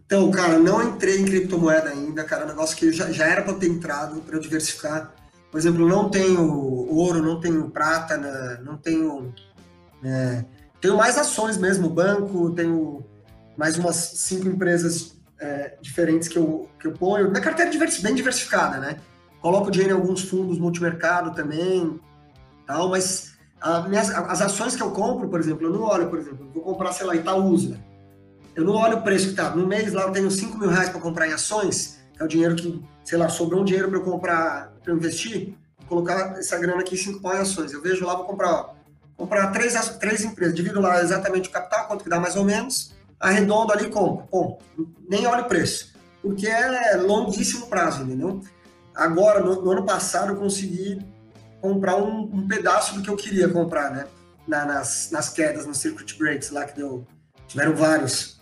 Então, 0.05 0.29
cara, 0.31 0.59
não 0.59 0.83
entrei 0.83 1.21
em 1.21 1.23
criptomoeda 1.23 1.89
ainda, 1.89 2.25
cara, 2.25 2.41
é 2.41 2.45
um 2.45 2.49
negócio 2.49 2.75
que 2.75 2.91
já, 2.91 3.09
já 3.09 3.25
era 3.25 3.41
para 3.41 3.53
ter 3.53 3.67
entrado, 3.67 4.19
para 4.19 4.35
eu 4.35 4.41
diversificar. 4.41 5.15
Por 5.51 5.57
exemplo, 5.57 5.87
não 5.87 6.09
tenho 6.09 6.49
ouro, 6.89 7.21
não 7.21 7.39
tenho 7.39 7.69
prata, 7.69 8.17
né? 8.17 8.59
não 8.63 8.77
tenho... 8.77 9.33
É, 10.03 10.45
tenho 10.79 10.97
mais 10.97 11.17
ações 11.17 11.57
mesmo, 11.57 11.89
banco, 11.89 12.51
tenho 12.51 13.05
mais 13.55 13.77
umas 13.77 13.95
cinco 13.95 14.47
empresas 14.47 15.15
é, 15.39 15.77
diferentes 15.81 16.27
que 16.27 16.37
eu, 16.37 16.67
que 16.79 16.87
eu 16.87 16.93
ponho. 16.93 17.29
Minha 17.29 17.41
carteira 17.41 17.69
é 17.69 18.01
bem 18.01 18.15
diversificada, 18.15 18.79
né? 18.79 18.97
coloco 19.41 19.71
dinheiro 19.71 19.95
em 19.95 19.99
alguns 19.99 20.21
fundos 20.21 20.59
multimercado 20.59 21.33
também, 21.33 21.99
tal, 22.65 22.89
mas 22.89 23.33
minhas, 23.89 24.09
as 24.09 24.41
ações 24.41 24.75
que 24.75 24.83
eu 24.83 24.91
compro, 24.91 25.27
por 25.27 25.39
exemplo, 25.39 25.65
eu 25.65 25.71
não 25.71 25.81
olho, 25.81 26.07
por 26.07 26.19
exemplo, 26.19 26.49
vou 26.53 26.63
comprar, 26.63 26.93
sei 26.93 27.05
lá, 27.05 27.15
Itaúsa. 27.15 27.79
Eu 28.55 28.63
não 28.63 28.73
olho 28.73 28.97
o 28.97 29.01
preço 29.01 29.29
que 29.29 29.35
tá. 29.35 29.49
No 29.55 29.65
mês 29.65 29.93
lá 29.93 30.03
eu 30.03 30.11
tenho 30.11 30.29
5 30.29 30.57
mil 30.57 30.69
reais 30.69 30.89
para 30.89 30.99
comprar 30.99 31.27
em 31.27 31.33
ações, 31.33 31.99
é 32.21 32.23
o 32.23 32.27
dinheiro 32.27 32.55
que, 32.55 32.81
sei 33.03 33.17
lá, 33.17 33.27
sobrou 33.27 33.61
um 33.61 33.65
dinheiro 33.65 33.89
para 33.89 33.97
eu 33.97 34.03
comprar, 34.03 34.71
para 34.83 34.93
eu 34.93 34.97
investir, 34.97 35.55
colocar 35.87 36.37
essa 36.37 36.57
grana 36.57 36.81
aqui 36.81 36.93
em 36.93 36.97
5 36.97 37.19
pau 37.19 37.33
em 37.33 37.39
ações. 37.39 37.73
Eu 37.73 37.81
vejo 37.81 38.05
lá, 38.05 38.15
vou 38.15 38.25
comprar, 38.25 38.51
ó, 38.51 38.73
comprar 39.17 39.51
três, 39.51 39.73
três 39.97 40.23
empresas, 40.23 40.53
divido 40.53 40.79
lá 40.79 41.01
exatamente 41.01 41.49
o 41.49 41.51
capital, 41.51 41.87
quanto 41.87 42.03
que 42.03 42.09
dá 42.09 42.19
mais 42.19 42.35
ou 42.35 42.45
menos, 42.45 42.93
arredondo 43.19 43.73
ali 43.73 43.85
e 43.85 43.89
compro. 43.89 44.27
Bom, 44.31 44.59
nem 45.09 45.25
olho 45.25 45.43
o 45.43 45.47
preço, 45.47 45.93
porque 46.21 46.47
é 46.47 46.95
longuíssimo 46.97 47.67
prazo, 47.67 48.03
entendeu? 48.03 48.39
Agora, 48.93 49.39
no, 49.39 49.59
no 49.61 49.71
ano 49.71 49.85
passado, 49.85 50.33
eu 50.33 50.35
consegui 50.35 50.99
comprar 51.59 51.95
um, 51.97 52.21
um, 52.21 52.47
pedaço 52.47 52.95
do 52.95 53.01
que 53.01 53.09
eu 53.09 53.15
queria 53.15 53.49
comprar, 53.49 53.89
né? 53.89 54.05
Na, 54.47 54.65
nas, 54.65 55.09
nas 55.11 55.29
quedas, 55.29 55.65
no 55.65 55.73
circuit 55.73 56.17
breaks 56.17 56.51
lá 56.51 56.65
que 56.65 56.75
deu. 56.75 57.05
Tiveram 57.47 57.75
vários. 57.75 58.39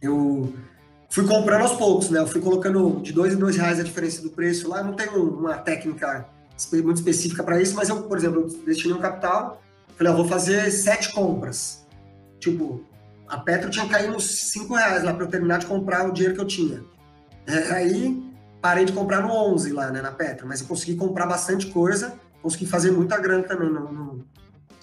Eu 0.00 0.52
fui 1.14 1.24
comprando 1.28 1.62
aos 1.62 1.74
poucos, 1.74 2.10
né? 2.10 2.18
Eu 2.18 2.26
fui 2.26 2.40
colocando 2.40 3.00
de 3.00 3.12
dois 3.12 3.32
em 3.32 3.36
dois 3.36 3.56
reais 3.56 3.78
a 3.78 3.84
diferença 3.84 4.20
do 4.20 4.30
preço 4.30 4.68
lá. 4.68 4.78
Eu 4.78 4.86
não 4.86 4.94
tenho 4.94 5.38
uma 5.38 5.56
técnica 5.56 6.26
muito 6.72 6.96
específica 6.96 7.44
para 7.44 7.62
isso, 7.62 7.76
mas 7.76 7.88
eu, 7.88 8.02
por 8.02 8.18
exemplo, 8.18 8.48
destinei 8.66 8.96
um 8.96 9.00
capital, 9.00 9.62
falei, 9.96 10.12
eu 10.12 10.16
vou 10.16 10.26
fazer 10.26 10.68
sete 10.72 11.12
compras. 11.12 11.86
Tipo, 12.40 12.84
a 13.28 13.38
Petro 13.38 13.70
tinha 13.70 13.86
caído 13.86 14.16
uns 14.16 14.24
cinco 14.24 14.74
reais 14.74 15.04
lá 15.04 15.14
para 15.14 15.24
eu 15.24 15.28
terminar 15.28 15.60
de 15.60 15.66
comprar 15.66 16.04
o 16.08 16.12
dinheiro 16.12 16.34
que 16.34 16.40
eu 16.40 16.46
tinha. 16.46 16.82
É, 17.46 17.74
aí 17.74 18.20
parei 18.60 18.84
de 18.84 18.92
comprar 18.92 19.20
no 19.20 19.30
11 19.30 19.72
lá, 19.72 19.92
né, 19.92 20.02
na 20.02 20.10
Petra, 20.10 20.44
mas 20.44 20.62
eu 20.62 20.66
consegui 20.66 20.96
comprar 20.96 21.26
bastante 21.26 21.68
coisa, 21.68 22.14
consegui 22.42 22.66
fazer 22.66 22.90
muita 22.90 23.20
grana 23.20 23.44
também 23.44 23.70
no, 23.70 23.92
no, 23.92 24.24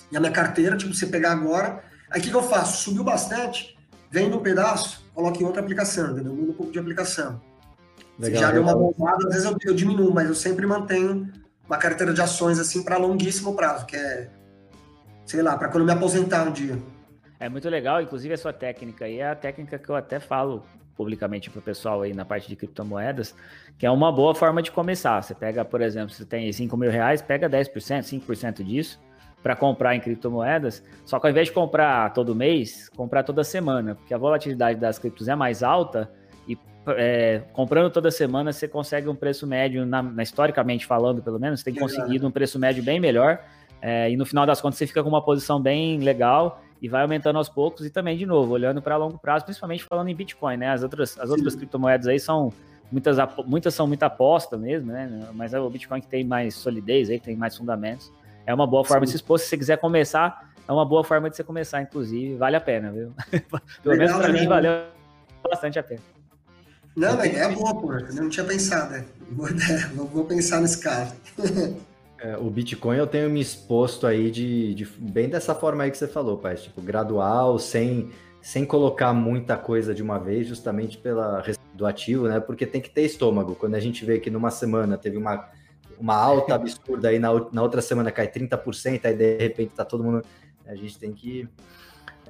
na 0.09 0.19
minha 0.21 0.31
carteira, 0.31 0.77
tipo, 0.77 0.93
você 0.93 1.07
pegar 1.07 1.33
agora, 1.33 1.83
aí 2.09 2.21
o 2.21 2.23
que, 2.23 2.29
que 2.29 2.35
eu 2.35 2.43
faço? 2.43 2.83
Subiu 2.83 3.03
bastante, 3.03 3.75
vendo 4.11 4.37
um 4.37 4.41
pedaço, 4.41 5.03
coloco 5.15 5.41
em 5.41 5.45
outra 5.45 5.61
aplicação, 5.61 6.11
entendeu? 6.11 6.33
Muda 6.33 6.51
um 6.51 6.53
pouco 6.53 6.71
de 6.71 6.77
aplicação. 6.77 7.41
Legal, 8.19 8.41
já 8.41 8.51
deu 8.51 8.61
uma 8.61 8.75
bombada, 8.75 9.27
às 9.27 9.33
vezes 9.33 9.45
eu, 9.45 9.57
eu 9.65 9.73
diminuo, 9.73 10.13
mas 10.13 10.27
eu 10.27 10.35
sempre 10.35 10.67
mantenho 10.67 11.31
uma 11.65 11.77
carteira 11.77 12.13
de 12.13 12.21
ações 12.21 12.59
assim 12.59 12.83
para 12.83 12.97
longuíssimo 12.97 13.55
prazo, 13.55 13.85
que 13.85 13.95
é, 13.95 14.29
sei 15.25 15.41
lá, 15.41 15.57
para 15.57 15.69
quando 15.69 15.79
eu 15.79 15.85
me 15.85 15.93
aposentar 15.93 16.43
um 16.43 16.51
dia. 16.51 16.77
É 17.39 17.47
muito 17.47 17.67
legal, 17.69 18.01
inclusive 18.01 18.33
a 18.33 18.37
sua 18.37 18.51
técnica 18.53 19.05
aí 19.05 19.19
é 19.19 19.29
a 19.29 19.35
técnica 19.35 19.79
que 19.79 19.89
eu 19.89 19.95
até 19.95 20.19
falo 20.19 20.63
publicamente 20.95 21.49
para 21.49 21.59
o 21.59 21.61
pessoal 21.61 22.01
aí 22.01 22.13
na 22.13 22.25
parte 22.25 22.47
de 22.49 22.55
criptomoedas, 22.55 23.33
que 23.79 23.85
é 23.85 23.89
uma 23.89 24.11
boa 24.11 24.35
forma 24.35 24.61
de 24.61 24.71
começar. 24.71 25.23
Você 25.23 25.33
pega, 25.33 25.63
por 25.63 25.81
exemplo, 25.81 26.13
você 26.13 26.25
tem 26.25 26.51
5 26.51 26.77
mil 26.77 26.91
reais, 26.91 27.21
pega 27.21 27.49
10%, 27.49 28.03
5% 28.03 28.61
disso 28.61 28.99
para 29.41 29.55
comprar 29.55 29.95
em 29.95 29.99
criptomoedas, 29.99 30.83
só 31.05 31.19
que 31.19 31.27
ao 31.27 31.31
invés 31.31 31.47
de 31.47 31.53
comprar 31.53 32.13
todo 32.13 32.35
mês, 32.35 32.89
comprar 32.89 33.23
toda 33.23 33.43
semana, 33.43 33.95
porque 33.95 34.13
a 34.13 34.17
volatilidade 34.17 34.79
das 34.79 34.99
criptos 34.99 35.27
é 35.27 35.35
mais 35.35 35.63
alta 35.63 36.11
e 36.47 36.57
é, 36.89 37.41
comprando 37.51 37.89
toda 37.91 38.11
semana 38.11 38.53
você 38.53 38.67
consegue 38.67 39.09
um 39.09 39.15
preço 39.15 39.47
médio, 39.47 39.85
na, 39.85 40.03
na, 40.03 40.23
historicamente 40.23 40.85
falando 40.85 41.21
pelo 41.21 41.39
menos, 41.39 41.59
você 41.61 41.71
tem 41.71 41.79
conseguido 41.79 42.27
um 42.27 42.31
preço 42.31 42.59
médio 42.59 42.83
bem 42.83 42.99
melhor 42.99 43.39
é, 43.81 44.11
e 44.11 44.15
no 44.15 44.25
final 44.25 44.45
das 44.45 44.61
contas 44.61 44.77
você 44.77 44.85
fica 44.85 45.01
com 45.01 45.09
uma 45.09 45.23
posição 45.23 45.59
bem 45.59 45.97
legal 45.99 46.61
e 46.81 46.87
vai 46.87 47.01
aumentando 47.01 47.37
aos 47.37 47.49
poucos 47.49 47.85
e 47.85 47.89
também, 47.89 48.17
de 48.17 48.25
novo, 48.25 48.53
olhando 48.53 48.81
para 48.81 48.95
longo 48.97 49.17
prazo, 49.17 49.45
principalmente 49.45 49.83
falando 49.83 50.09
em 50.09 50.15
Bitcoin, 50.15 50.57
né? 50.57 50.69
As 50.69 50.81
outras, 50.81 51.17
as 51.19 51.29
outras 51.29 51.55
criptomoedas 51.55 52.07
aí 52.07 52.19
são 52.19 52.51
muitas, 52.91 53.17
muitas 53.45 53.73
são 53.73 53.87
muita 53.87 54.07
aposta 54.07 54.57
mesmo, 54.57 54.91
né? 54.91 55.27
Mas 55.33 55.53
é 55.53 55.59
o 55.59 55.69
Bitcoin 55.69 56.01
que 56.01 56.07
tem 56.07 56.23
mais 56.23 56.55
solidez 56.55 57.09
aí, 57.09 57.19
tem 57.19 57.35
mais 57.35 57.55
fundamentos. 57.55 58.11
É 58.45 58.53
uma 58.53 58.67
boa 58.67 58.83
forma 58.83 59.05
Sim. 59.05 59.11
de 59.11 59.11
se 59.11 59.15
expor. 59.17 59.39
Se 59.39 59.45
você 59.45 59.57
quiser 59.57 59.77
começar, 59.77 60.51
é 60.67 60.71
uma 60.71 60.85
boa 60.85 61.03
forma 61.03 61.29
de 61.29 61.35
você 61.35 61.43
começar, 61.43 61.81
inclusive. 61.81 62.35
Vale 62.35 62.55
a 62.55 62.61
pena, 62.61 62.91
viu? 62.91 63.13
Pelo 63.83 63.97
menos 63.97 64.17
para 64.17 64.33
mim, 64.33 64.47
valeu 64.47 64.83
bastante 65.49 65.79
a 65.79 65.83
pena. 65.83 66.01
Não, 66.95 67.15
mas 67.15 67.33
é 67.33 67.49
boa, 67.49 67.73
pô. 67.73 67.93
Eu 67.93 68.13
não 68.15 68.29
tinha 68.29 68.45
pensado. 68.45 68.91
Né? 68.91 69.05
Vou, 69.31 69.47
vou 70.07 70.25
pensar 70.25 70.61
nesse 70.61 70.79
cara. 70.81 71.11
É, 72.23 72.37
o 72.37 72.51
Bitcoin 72.51 72.97
eu 72.97 73.07
tenho 73.07 73.27
me 73.31 73.41
exposto 73.41 74.05
aí 74.05 74.29
de, 74.29 74.75
de, 74.75 74.85
bem 74.85 75.27
dessa 75.27 75.55
forma 75.55 75.83
aí 75.83 75.89
que 75.89 75.97
você 75.97 76.07
falou, 76.07 76.37
pai, 76.37 76.53
tipo 76.53 76.79
gradual, 76.79 77.57
sem 77.57 78.11
sem 78.41 78.65
colocar 78.65 79.13
muita 79.13 79.55
coisa 79.55 79.93
de 79.93 80.01
uma 80.01 80.17
vez, 80.17 80.47
justamente 80.47 80.97
pela 80.97 81.43
do 81.73 81.85
ativo, 81.85 82.27
né? 82.27 82.39
Porque 82.39 82.65
tem 82.65 82.81
que 82.81 82.89
ter 82.89 83.03
estômago. 83.03 83.55
Quando 83.55 83.75
a 83.75 83.79
gente 83.79 84.03
vê 84.03 84.19
que 84.19 84.29
numa 84.29 84.49
semana 84.49 84.97
teve 84.97 85.17
uma, 85.17 85.49
uma 86.01 86.15
alta 86.15 86.55
absurda 86.55 87.09
aí 87.09 87.19
na, 87.19 87.29
na 87.51 87.61
outra 87.61 87.81
semana 87.81 88.11
cai 88.11 88.27
30%, 88.27 89.05
aí 89.05 89.13
de 89.13 89.37
repente 89.37 89.73
tá 89.75 89.85
todo 89.85 90.03
mundo, 90.03 90.23
a 90.65 90.75
gente 90.75 90.97
tem 90.97 91.13
que 91.13 91.47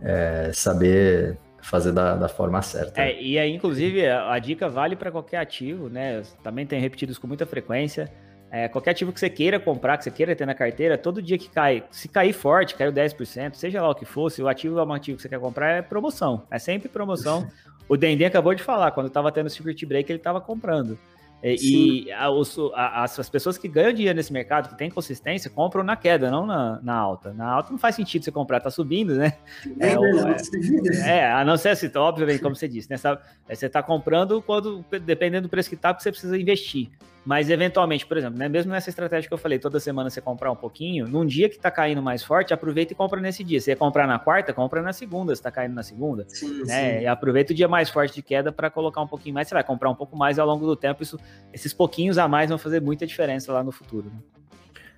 é, 0.02 0.52
saber 0.54 1.38
fazer 1.62 1.92
da, 1.92 2.16
da 2.16 2.28
forma 2.28 2.62
certa. 2.62 3.02
É, 3.02 3.22
e 3.22 3.38
aí, 3.38 3.54
inclusive, 3.54 4.08
a, 4.08 4.34
a 4.34 4.40
dica 4.40 4.68
vale 4.68 4.96
para 4.96 5.12
qualquer 5.12 5.38
ativo, 5.38 5.90
né? 5.90 6.24
também 6.44 6.66
tem 6.66 6.82
repetidos 6.82 7.18
com 7.18 7.28
muita 7.28 7.46
frequência. 7.46 8.12
É, 8.50 8.68
qualquer 8.68 8.92
ativo 8.92 9.14
que 9.14 9.20
você 9.20 9.30
queira 9.30 9.60
comprar, 9.60 9.98
que 9.98 10.04
você 10.04 10.12
queira 10.12 10.36
ter 10.36 10.46
na 10.46 10.54
carteira, 10.54 10.98
todo 10.98 11.22
dia 11.22 11.38
que 11.38 11.50
cai, 11.50 11.86
se 11.90 12.10
cair 12.10 12.34
forte, 12.34 12.76
caiu 12.76 12.92
10%, 12.92 13.54
seja 13.54 13.82
lá 13.82 13.90
o 13.90 13.96
que 13.96 14.04
fosse, 14.04 14.42
o 14.42 14.48
ativo 14.50 14.78
é 14.78 14.84
um 14.84 14.92
ativo 14.92 15.16
que 15.16 15.22
você 15.22 15.30
quer 15.30 15.40
comprar 15.40 15.70
é 15.70 15.82
promoção. 15.82 16.44
É 16.52 16.60
sempre 16.60 16.90
promoção. 16.90 17.48
o 17.88 17.96
Dendê 17.96 18.26
acabou 18.26 18.54
de 18.54 18.62
falar, 18.62 18.92
quando 18.92 19.08
estava 19.08 19.32
tendo 19.32 19.48
o 19.48 19.50
circuit 19.50 19.86
break, 19.86 20.12
ele 20.12 20.20
estava 20.20 20.42
comprando. 20.42 20.98
E, 21.44 22.06
e 22.06 22.12
a, 22.12 22.28
a, 22.76 23.04
as, 23.04 23.30
pessoas 23.30 23.58
que 23.58 23.68
ganham 23.68 23.94
dinheiro 23.94 24.16
nesse 24.16 24.32
mercado, 24.32 24.70
que 24.70 24.78
tem 24.78 24.90
consistência, 24.90 25.50
compram 25.50 25.84
na 25.84 25.96
queda, 25.96 26.30
não 26.30 26.46
na, 26.46 26.80
na 26.82 26.96
alta. 26.96 27.34
Na 27.34 27.50
alta 27.50 27.72
não 27.72 27.80
faz 27.80 27.96
sentido 27.96 28.24
você 28.24 28.32
comprar, 28.32 28.60
tá 28.60 28.70
subindo, 28.70 29.16
né? 29.16 29.34
É, 29.80 31.10
é, 31.10 31.18
é, 31.18 31.32
a 31.32 31.44
não 31.44 31.58
ser 31.58 31.70
assim, 31.70 31.90
obviamente, 31.96 32.42
como 32.42 32.56
você 32.56 32.68
disse, 32.68 32.90
né? 32.90 32.98
Você 33.50 33.70
tá 33.70 33.82
comprando 33.82 34.42
quando, 34.42 34.86
dependendo 35.04 35.48
do 35.48 35.50
preço 35.50 35.70
que 35.70 35.76
tá, 35.76 35.94
porque 35.94 36.04
você 36.04 36.12
precisa 36.12 36.38
investir. 36.38 36.90
Mas 37.24 37.52
eventualmente, 37.52 38.06
por 38.06 38.18
exemplo, 38.18 38.38
né, 38.40 38.50
mesmo 38.50 38.72
nessa 38.72 38.90
estratégia 38.90 39.28
que 39.28 39.34
eu 39.34 39.38
falei, 39.38 39.60
toda 39.60 39.80
semana 39.80 40.10
você 40.10 40.20
comprar 40.20 40.52
um 40.52 40.56
pouquinho, 40.56 41.08
num 41.08 41.24
dia 41.24 41.48
que 41.48 41.60
tá 41.60 41.70
caindo 41.70 42.02
mais 42.02 42.24
forte, 42.24 42.52
aproveita 42.52 42.94
e 42.94 42.96
compra 42.96 43.22
nesse 43.22 43.44
dia. 43.44 43.62
Você 43.62 43.72
ia 43.72 43.76
comprar 43.76 44.08
na 44.08 44.18
quarta, 44.18 44.52
compra 44.52 44.82
na 44.82 44.92
segunda, 44.92 45.36
se 45.36 45.42
tá 45.42 45.52
caindo 45.52 45.76
na 45.76 45.84
segunda. 45.84 46.26
Sim, 46.28 46.64
né? 46.66 46.98
Sim. 46.98 47.04
E 47.04 47.08
aproveita 47.08 47.54
o 47.54 47.56
dia 47.56 47.68
mais 47.68 47.90
forte 47.92 48.16
de 48.16 48.24
queda 48.24 48.52
para 48.52 48.72
colocar 48.72 49.02
um 49.02 49.08
pouquinho 49.08 49.36
mais, 49.36 49.48
você 49.48 49.54
vai 49.54 49.64
comprar 49.64 49.92
um 49.92 49.96
pouco 49.96 50.18
mais 50.18 50.40
ao 50.40 50.48
longo 50.48 50.66
do 50.66 50.76
tempo. 50.76 51.04
Isso, 51.04 51.20
esses 51.54 51.74
pouquinhos 51.74 52.18
a 52.18 52.28
mais 52.28 52.50
vão 52.50 52.58
fazer 52.58 52.82
muita 52.82 53.06
diferença 53.06 53.54
lá 53.54 53.64
no 53.64 53.72
futuro. 53.72 54.08
Né? 54.08 54.20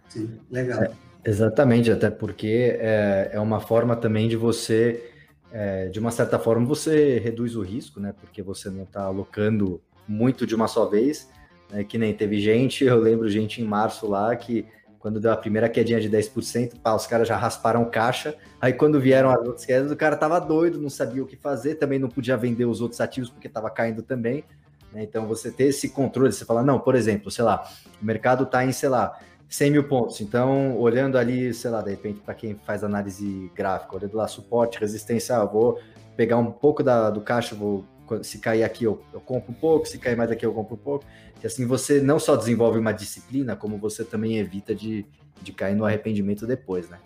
Sim, 0.07 0.39
legal. 0.49 0.81
É, 0.81 0.91
exatamente, 1.25 1.91
até 1.91 2.09
porque 2.09 2.77
é, 2.79 3.31
é 3.33 3.39
uma 3.39 3.59
forma 3.59 3.97
também 3.97 4.29
de 4.29 4.37
você, 4.37 5.11
é, 5.51 5.89
de 5.89 5.99
uma 5.99 6.11
certa 6.11 6.39
forma, 6.39 6.65
você 6.65 7.19
reduz 7.19 7.57
o 7.57 7.61
risco, 7.61 7.99
né? 7.99 8.13
Porque 8.17 8.41
você 8.41 8.69
não 8.69 8.83
está 8.83 9.03
alocando 9.03 9.81
muito 10.07 10.47
de 10.47 10.55
uma 10.55 10.69
só 10.69 10.85
vez 10.85 11.29
né, 11.73 11.83
que 11.83 11.97
nem 11.97 12.13
teve 12.13 12.39
gente, 12.39 12.85
eu 12.85 12.99
lembro 12.99 13.27
gente 13.27 13.61
em 13.61 13.65
março 13.65 14.07
lá 14.07 14.35
que 14.35 14.65
quando 14.99 15.19
deu 15.19 15.33
a 15.33 15.35
primeira 15.35 15.67
quedinha 15.67 15.99
de 15.99 16.09
10%, 16.09 16.79
pá, 16.81 16.93
os 16.93 17.05
caras 17.05 17.27
já 17.27 17.35
rasparam 17.35 17.83
caixa. 17.83 18.37
Aí 18.61 18.71
quando 18.71 19.01
vieram 19.01 19.29
as 19.29 19.45
outras 19.45 19.65
quedas, 19.65 19.91
o 19.91 19.97
cara 19.97 20.15
tava 20.15 20.39
doido, 20.39 20.79
não 20.79 20.89
sabia 20.89 21.21
o 21.21 21.25
que 21.25 21.35
fazer, 21.35 21.75
também 21.75 21.99
não 21.99 22.07
podia 22.07 22.37
vender 22.37 22.63
os 22.63 22.79
outros 22.79 23.01
ativos 23.01 23.29
porque 23.29 23.49
tava 23.49 23.69
caindo 23.69 24.01
também. 24.01 24.45
Né? 24.93 25.03
Então 25.03 25.27
você 25.27 25.51
ter 25.51 25.65
esse 25.65 25.89
controle, 25.89 26.31
você 26.31 26.45
fala, 26.45 26.63
não, 26.63 26.79
por 26.79 26.95
exemplo, 26.95 27.29
sei 27.29 27.43
lá, 27.43 27.67
o 28.01 28.05
mercado 28.05 28.45
tá 28.45 28.63
em, 28.63 28.71
sei 28.71 28.87
lá, 28.87 29.19
100 29.49 29.71
mil 29.71 29.83
pontos. 29.83 30.21
Então, 30.21 30.77
olhando 30.77 31.17
ali, 31.17 31.53
sei 31.53 31.69
lá, 31.69 31.81
de 31.81 31.89
repente, 31.89 32.21
para 32.21 32.33
quem 32.33 32.55
faz 32.65 32.81
análise 32.81 33.51
gráfica, 33.53 33.97
olhando 33.97 34.15
lá 34.15 34.25
suporte, 34.25 34.79
resistência, 34.79 35.35
ah, 35.35 35.43
vou 35.43 35.79
pegar 36.15 36.37
um 36.37 36.49
pouco 36.49 36.81
da, 36.81 37.09
do 37.09 37.19
caixa, 37.19 37.55
vou 37.55 37.83
se 38.21 38.37
cair 38.37 38.63
aqui 38.63 38.83
eu, 38.83 39.01
eu 39.13 39.19
compro 39.19 39.51
um 39.51 39.55
pouco, 39.55 39.87
se 39.87 39.97
cair 39.97 40.15
mais 40.15 40.29
aqui 40.29 40.45
eu 40.45 40.53
compro 40.53 40.75
um 40.75 40.77
pouco. 40.77 41.05
E 41.43 41.47
assim 41.47 41.67
você 41.67 42.01
não 42.01 42.17
só 42.17 42.37
desenvolve 42.37 42.79
uma 42.79 42.93
disciplina, 42.93 43.55
como 43.55 43.77
você 43.77 44.05
também 44.05 44.37
evita 44.37 44.73
de, 44.73 45.05
de 45.41 45.51
cair 45.51 45.75
no 45.75 45.83
arrependimento 45.83 46.47
depois, 46.47 46.89
né? 46.89 46.97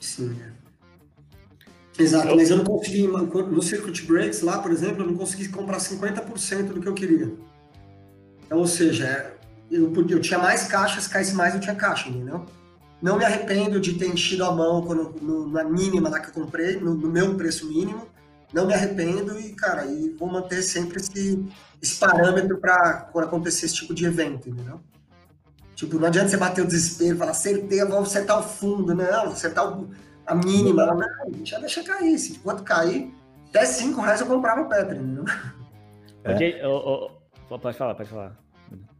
Sim. 0.00 0.34
Exato, 1.98 2.34
mas 2.34 2.48
eu 2.48 2.56
não 2.56 2.64
consegui, 2.64 3.06
no 3.06 3.60
Circuit 3.60 4.06
Breaks 4.06 4.40
lá, 4.40 4.58
por 4.58 4.70
exemplo, 4.70 5.02
eu 5.02 5.06
não 5.08 5.16
consegui 5.16 5.48
comprar 5.48 5.78
50% 5.78 6.72
do 6.72 6.80
que 6.80 6.88
eu 6.88 6.94
queria. 6.94 7.34
Então, 8.46 8.58
ou 8.58 8.66
seja, 8.66 9.34
eu, 9.70 9.92
eu 10.08 10.20
tinha 10.20 10.38
mais 10.38 10.64
caixas, 10.68 11.06
caísse 11.06 11.34
mais 11.34 11.54
eu 11.54 11.60
tinha 11.60 11.74
caixa, 11.74 12.08
entendeu? 12.08 12.46
Não 13.02 13.18
me 13.18 13.24
arrependo 13.24 13.80
de 13.80 13.94
ter 13.94 14.08
enchido 14.08 14.44
a 14.44 14.52
mão 14.52 14.82
quando, 14.82 15.14
no, 15.20 15.48
na 15.50 15.64
mínima 15.64 16.08
lá 16.08 16.20
que 16.20 16.28
eu 16.28 16.32
comprei, 16.44 16.76
no, 16.76 16.94
no 16.94 17.08
meu 17.08 17.34
preço 17.34 17.66
mínimo, 17.66 18.06
não 18.52 18.66
me 18.66 18.74
arrependo 18.74 19.38
e, 19.38 19.52
cara, 19.54 19.86
e 19.86 20.10
vou 20.10 20.28
manter 20.28 20.62
sempre 20.62 21.00
esse, 21.00 21.44
esse 21.82 21.98
parâmetro 21.98 22.58
para 22.58 23.08
quando 23.12 23.26
acontecer 23.26 23.66
esse 23.66 23.74
tipo 23.76 23.94
de 23.94 24.06
evento, 24.06 24.48
entendeu? 24.48 24.80
Tipo, 25.74 25.98
não 25.98 26.08
adianta 26.08 26.28
você 26.28 26.36
bater 26.36 26.62
o 26.62 26.66
desespero, 26.66 27.16
falar, 27.16 27.30
acertei, 27.30 27.84
vou 27.84 28.00
acertar 28.00 28.38
o 28.38 28.42
fundo, 28.42 28.94
não, 28.94 29.30
acertar 29.30 29.78
o, 29.78 29.90
a 30.26 30.34
mínima, 30.34 30.86
não, 30.86 31.44
já 31.44 31.58
deixa 31.58 31.84
cair, 31.84 32.18
se 32.18 32.38
quanto 32.40 32.64
cair, 32.64 33.14
até 33.50 33.64
5 33.64 34.00
reais 34.00 34.20
eu 34.20 34.26
comprava 34.26 34.62
o 34.62 34.68
Petri, 34.68 34.98
entendeu? 34.98 35.24
É. 36.24 36.66
Oh, 36.66 37.10
oh, 37.48 37.58
pode 37.58 37.78
falar, 37.78 37.94
pode 37.94 38.10
falar. 38.10 38.36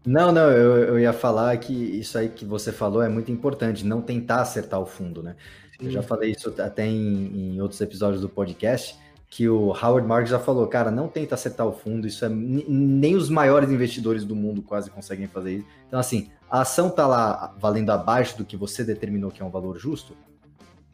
Não, 0.07 0.33
não, 0.33 0.51
eu, 0.51 0.85
eu 0.85 0.99
ia 0.99 1.13
falar 1.13 1.57
que 1.59 1.73
isso 1.73 2.17
aí 2.17 2.29
que 2.29 2.45
você 2.45 2.73
falou 2.73 3.03
é 3.03 3.09
muito 3.09 3.31
importante, 3.31 3.85
não 3.85 4.01
tentar 4.01 4.41
acertar 4.41 4.81
o 4.81 4.87
fundo, 4.87 5.23
né? 5.23 5.37
Sim. 5.79 5.87
Eu 5.87 5.91
já 5.91 6.03
falei 6.03 6.31
isso 6.31 6.55
até 6.59 6.87
em, 6.87 7.55
em 7.57 7.61
outros 7.61 7.81
episódios 7.81 8.23
do 8.23 8.29
podcast, 8.29 8.97
que 9.31 9.49
o 9.49 9.69
Howard 9.73 10.07
Marks 10.07 10.31
já 10.31 10.39
falou, 10.39 10.67
cara, 10.67 10.91
não 10.91 11.07
tenta 11.07 11.35
acertar 11.35 11.67
o 11.67 11.73
fundo, 11.73 12.07
isso 12.07 12.25
é 12.25 12.29
nem 12.29 13.15
os 13.15 13.29
maiores 13.29 13.71
investidores 13.71 14.25
do 14.25 14.35
mundo 14.35 14.63
quase 14.63 14.91
conseguem 14.91 15.27
fazer 15.27 15.57
isso. 15.57 15.67
Então, 15.87 16.01
assim, 16.01 16.31
a 16.51 16.63
ação 16.63 16.89
tá 16.89 17.07
lá 17.07 17.55
valendo 17.59 17.91
abaixo 17.91 18.39
do 18.39 18.45
que 18.45 18.57
você 18.57 18.83
determinou 18.83 19.31
que 19.31 19.43
é 19.43 19.45
um 19.45 19.51
valor 19.51 19.79
justo, 19.79 20.17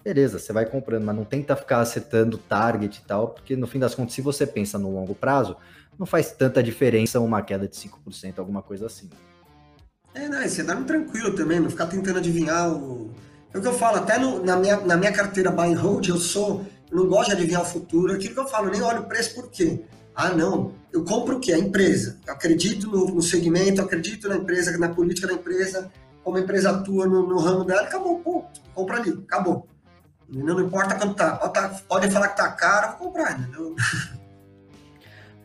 beleza, 0.02 0.38
você 0.38 0.52
vai 0.52 0.66
comprando, 0.66 1.04
mas 1.04 1.16
não 1.16 1.24
tenta 1.24 1.54
ficar 1.56 1.80
acertando 1.80 2.36
target 2.36 2.98
e 2.98 3.06
tal, 3.06 3.28
porque 3.28 3.56
no 3.56 3.66
fim 3.66 3.78
das 3.78 3.94
contas, 3.94 4.14
se 4.14 4.20
você 4.20 4.46
pensa 4.46 4.78
no 4.78 4.92
longo 4.92 5.14
prazo, 5.14 5.56
não 5.98 6.04
faz 6.04 6.32
tanta 6.32 6.62
diferença 6.62 7.20
uma 7.20 7.40
queda 7.40 7.68
de 7.68 7.76
5%, 7.76 8.38
alguma 8.38 8.62
coisa 8.62 8.86
assim. 8.86 9.08
É, 10.12 10.28
não, 10.28 10.42
você 10.42 10.62
dá 10.62 10.76
tranquilo 10.76 11.34
também, 11.34 11.58
não 11.58 11.70
ficar 11.70 11.86
tentando 11.86 12.18
adivinhar 12.18 12.70
o. 12.72 13.10
É 13.52 13.58
o 13.58 13.62
que 13.62 13.68
eu 13.68 13.72
falo, 13.72 13.98
até 13.98 14.18
no, 14.18 14.44
na, 14.44 14.56
minha, 14.56 14.80
na 14.80 14.96
minha 14.96 15.12
carteira 15.12 15.50
buy 15.50 15.72
and 15.72 15.78
hold, 15.78 16.08
eu 16.08 16.16
sou 16.16 16.66
não 16.92 17.08
gosto 17.08 17.28
de 17.28 17.36
adivinhar 17.36 17.62
o 17.62 17.66
futuro. 17.66 18.12
Aquilo 18.12 18.34
que 18.34 18.40
eu 18.40 18.46
falo, 18.46 18.70
nem 18.70 18.82
olho 18.82 19.02
o 19.02 19.06
preço 19.06 19.34
por 19.34 19.50
quê? 19.50 19.84
Ah, 20.14 20.30
não, 20.30 20.72
eu 20.92 21.04
compro 21.04 21.36
o 21.36 21.40
quê? 21.40 21.52
A 21.52 21.58
empresa. 21.58 22.18
Eu 22.26 22.34
acredito 22.34 22.88
no, 22.88 23.06
no 23.06 23.22
segmento, 23.22 23.80
acredito 23.80 24.28
na 24.28 24.36
empresa, 24.36 24.76
na 24.78 24.88
política 24.88 25.26
da 25.26 25.34
empresa, 25.34 25.90
como 26.22 26.36
a 26.36 26.40
empresa 26.40 26.70
atua 26.70 27.06
no, 27.06 27.26
no 27.26 27.38
ramo 27.38 27.64
dela, 27.64 27.82
acabou, 27.82 28.20
pô, 28.20 28.44
compra 28.72 28.98
ali, 28.98 29.10
acabou. 29.10 29.66
Não, 30.28 30.54
não 30.54 30.60
importa 30.60 30.94
quanto 30.94 31.14
tá. 31.14 31.36
Pode, 31.36 31.52
tá, 31.52 31.68
pode 31.88 32.10
falar 32.10 32.28
que 32.28 32.36
tá 32.36 32.50
caro, 32.52 32.98
vou 32.98 33.08
comprar, 33.08 33.38
entendeu? 33.38 33.74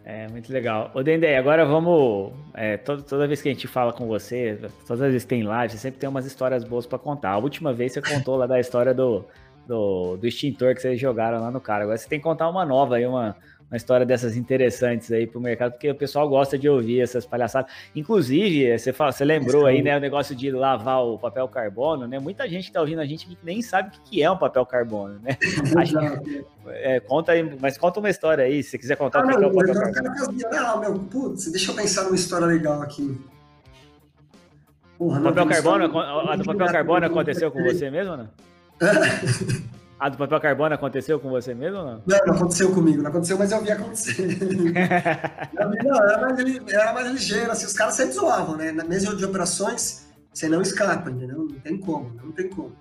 É, 0.06 0.28
muito 0.28 0.52
legal. 0.52 0.90
Ô, 0.96 1.04
Dendê, 1.04 1.36
agora 1.36 1.64
vamos. 1.64 2.34
É, 2.56 2.78
toda, 2.78 3.04
toda 3.04 3.28
vez 3.28 3.44
que 3.44 3.50
a 3.50 3.54
gente 3.54 3.68
fala 3.68 3.94
com 3.94 4.08
você, 4.08 4.58
todas 4.88 5.04
as 5.04 5.12
vezes 5.12 5.22
que 5.22 5.30
tem 5.30 5.44
live, 5.44 5.72
você 5.72 5.78
sempre 5.78 6.00
tem 6.00 6.10
umas 6.10 6.26
histórias 6.26 6.64
boas 6.64 6.88
para 6.88 6.98
contar. 6.98 7.30
A 7.30 7.38
última 7.38 7.72
vez 7.72 7.94
você 7.94 8.02
contou 8.02 8.36
lá 8.36 8.48
da 8.48 8.60
história 8.60 8.92
do, 8.92 9.24
do, 9.70 10.18
do 10.18 10.28
extintor 10.28 10.74
que 10.74 10.82
vocês 10.82 11.00
jogaram 11.00 11.40
lá 11.40 11.52
no 11.52 11.62
cara. 11.62 11.84
Agora 11.84 11.96
você 11.96 12.10
tem 12.10 12.18
que 12.18 12.24
contar 12.24 12.50
uma 12.50 12.66
nova 12.66 12.96
aí, 12.96 13.06
uma, 13.06 13.36
uma 13.70 13.78
história 13.78 14.04
dessas 14.04 14.36
interessantes 14.36 15.12
aí 15.12 15.28
pro 15.28 15.40
mercado, 15.40 15.74
porque 15.74 15.92
o 15.92 15.96
pessoal 15.96 16.28
gosta 16.28 16.58
de 16.58 16.68
ouvir 16.68 17.02
essas 17.02 17.24
palhaçadas. 17.24 17.72
Inclusive, 17.96 18.76
você, 18.76 18.92
fala, 18.92 19.12
você 19.12 19.24
lembrou 19.24 19.68
aí, 19.68 19.84
né, 19.84 19.96
o 19.96 20.00
negócio 20.00 20.36
de 20.36 20.50
lavar 20.50 21.06
o 21.06 21.20
papel 21.20 21.48
carbono, 21.48 22.08
né? 22.08 22.18
Muita 22.18 22.50
gente 22.50 22.66
que 22.66 22.74
tá 22.74 22.82
ouvindo 22.82 23.00
a 23.00 23.06
gente 23.06 23.28
que 23.28 23.38
nem 23.44 23.62
sabe 23.62 23.96
o 23.96 24.02
que 24.10 24.24
é 24.24 24.32
um 24.32 24.38
papel 24.38 24.66
carbono, 24.66 25.20
né? 25.22 25.38
Gente, 25.86 26.46
é, 26.68 27.00
conta 27.00 27.34
aí, 27.34 27.58
mas 27.62 27.78
conta 27.78 28.00
uma 28.00 28.10
história 28.10 28.44
aí, 28.44 28.64
se 28.64 28.72
você 28.72 28.78
quiser 28.80 28.96
contar 28.96 29.20
ah, 29.20 29.26
o 29.26 29.28
que, 29.28 29.38
não, 29.38 29.44
é 29.44 29.48
o 29.48 29.54
papel 29.54 29.76
carbono. 29.76 30.50
Não, 30.52 30.80
meu, 30.80 31.00
putz, 31.00 31.52
deixa 31.52 31.72
eu 31.72 31.76
pensar 31.76 32.04
numa 32.06 32.16
história 32.16 32.48
legal 32.48 32.82
aqui. 32.82 33.16
Porra, 34.98 35.22
papel 35.22 35.46
carbono, 35.48 36.00
a 36.00 36.36
do 36.36 36.44
papel 36.44 36.68
carbono 36.68 37.06
aconteceu 37.06 37.52
com 37.52 37.64
você 37.64 37.90
mesmo, 37.92 38.18
né? 38.18 38.28
A 40.00 40.08
do 40.08 40.18
papel 40.18 40.40
carbono 40.40 40.74
aconteceu 40.74 41.20
com 41.20 41.30
você 41.30 41.54
mesmo 41.54 41.80
ou 41.80 41.86
não? 41.86 42.04
Não, 42.08 42.18
não 42.26 42.34
aconteceu 42.36 42.72
comigo, 42.72 43.02
não 43.02 43.10
aconteceu, 43.10 43.38
mas 43.38 43.52
eu 43.52 43.62
vi 43.62 43.72
acontecer. 43.72 44.38
não, 45.84 45.96
era 45.96 46.22
mais, 46.22 46.68
era 46.70 46.94
mais 46.94 47.12
ligeiro, 47.12 47.52
assim, 47.52 47.66
os 47.66 47.74
caras 47.74 47.96
sempre 47.96 48.14
zoavam, 48.14 48.56
né? 48.56 48.72
Na 48.72 48.86
mesa 48.86 49.14
de 49.14 49.26
operações, 49.26 50.08
você 50.34 50.48
não 50.48 50.62
escapa, 50.62 51.12
entendeu? 51.12 51.40
Não 51.40 51.60
tem 51.60 51.78
como, 51.78 52.14
não 52.24 52.32
tem 52.32 52.48
como. 52.48 52.72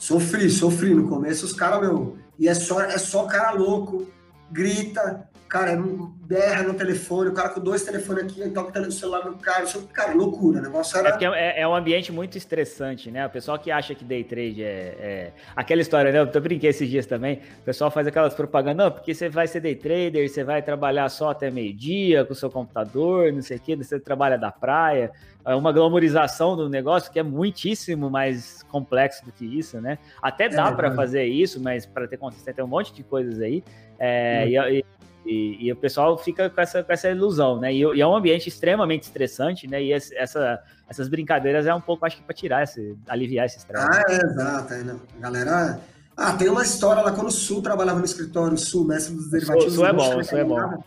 Sofri, 0.00 0.50
sofri 0.50 0.92
no 0.92 1.08
começo, 1.08 1.46
os 1.46 1.52
caras, 1.52 1.80
meu, 1.80 2.18
e 2.36 2.48
é 2.48 2.54
só, 2.54 2.80
é 2.80 2.98
só 2.98 3.24
cara 3.26 3.52
louco, 3.52 4.08
grita, 4.50 5.28
cara, 5.54 5.70
é 5.70 5.76
berra 5.76 6.64
no 6.64 6.74
telefone, 6.74 7.30
o 7.30 7.32
cara 7.32 7.48
com 7.50 7.60
dois 7.60 7.84
telefones 7.84 8.24
aqui, 8.24 8.50
toca 8.50 8.80
o 8.80 8.90
celular 8.90 9.24
no 9.24 9.38
cara, 9.38 9.62
isso, 9.62 9.86
cara, 9.92 10.12
loucura, 10.12 10.58
o 10.58 10.62
negócio 10.62 10.98
era... 10.98 11.10
É, 11.10 11.24
é, 11.26 11.60
é, 11.60 11.68
um 11.68 11.76
ambiente 11.76 12.10
muito 12.10 12.36
estressante, 12.36 13.08
né? 13.08 13.24
O 13.24 13.30
pessoal 13.30 13.56
que 13.56 13.70
acha 13.70 13.94
que 13.94 14.04
day 14.04 14.24
trade 14.24 14.64
é, 14.64 14.96
é... 14.98 15.32
aquela 15.54 15.80
história, 15.80 16.10
né? 16.10 16.18
Eu 16.34 16.40
brinquei 16.40 16.70
esses 16.70 16.90
dias 16.90 17.06
também, 17.06 17.40
o 17.60 17.64
pessoal 17.64 17.88
faz 17.88 18.04
aquelas 18.04 18.34
propagandas, 18.34 18.84
não, 18.84 18.90
porque 18.90 19.14
você 19.14 19.28
vai 19.28 19.46
ser 19.46 19.60
day 19.60 19.76
trader, 19.76 20.28
você 20.28 20.42
vai 20.42 20.60
trabalhar 20.60 21.08
só 21.08 21.30
até 21.30 21.52
meio-dia 21.52 22.24
com 22.24 22.32
o 22.32 22.36
seu 22.36 22.50
computador, 22.50 23.32
não 23.32 23.40
sei 23.40 23.58
o 23.58 23.60
quê, 23.60 23.76
você 23.76 24.00
trabalha 24.00 24.36
da 24.36 24.50
praia, 24.50 25.12
é 25.44 25.54
uma 25.54 25.70
glamorização 25.70 26.56
do 26.56 26.68
negócio 26.68 27.12
que 27.12 27.18
é 27.20 27.22
muitíssimo 27.22 28.10
mais 28.10 28.64
complexo 28.64 29.24
do 29.24 29.30
que 29.30 29.44
isso, 29.44 29.80
né? 29.80 29.98
Até 30.20 30.48
dá 30.48 30.70
é, 30.70 30.74
para 30.74 30.90
fazer 30.96 31.26
isso, 31.26 31.62
mas 31.62 31.86
para 31.86 32.08
ter 32.08 32.16
consistência 32.16 32.54
tem 32.54 32.64
um 32.64 32.68
monte 32.68 32.92
de 32.92 33.04
coisas 33.04 33.40
aí. 33.40 33.62
É, 34.00 34.48
e, 34.48 34.84
e, 35.24 35.66
e, 35.66 35.72
o 35.72 35.76
pessoal 35.76 36.18
fica 36.18 36.50
com 36.50 36.60
essa, 36.60 36.82
com 36.82 36.92
essa 36.92 37.08
ilusão, 37.08 37.58
né? 37.58 37.72
E, 37.72 37.78
e, 37.78 38.00
é 38.00 38.06
um 38.06 38.14
ambiente 38.14 38.48
extremamente 38.48 39.04
estressante, 39.04 39.66
né? 39.66 39.82
E 39.82 39.92
essa, 39.92 40.60
essas 40.88 41.08
brincadeiras 41.08 41.66
é 41.66 41.74
um 41.74 41.80
pouco, 41.80 42.04
acho 42.04 42.18
que, 42.18 42.22
para 42.22 42.34
tirar 42.34 42.62
esse, 42.62 42.96
aliviar 43.08 43.46
esse 43.46 43.58
estresse. 43.58 43.86
Ah, 43.90 44.02
é, 44.08 44.16
exato. 44.16 44.74
É, 44.74 44.80
a 44.80 45.20
galera. 45.20 45.80
Ah, 46.16 46.32
tem 46.34 46.48
uma 46.48 46.62
história 46.62 47.02
lá 47.02 47.10
quando 47.10 47.28
o 47.28 47.32
Sul 47.32 47.62
trabalhava 47.62 47.98
no 47.98 48.04
escritório, 48.04 48.54
o 48.54 48.58
Sul, 48.58 48.84
mestre 48.84 49.14
dos 49.14 49.30
derivativos. 49.30 49.74
Sul, 49.74 49.84
Sul 49.84 49.86
é 49.86 49.92
bom, 49.92 50.22
Sul 50.22 50.38
é 50.38 50.44
bom. 50.44 50.84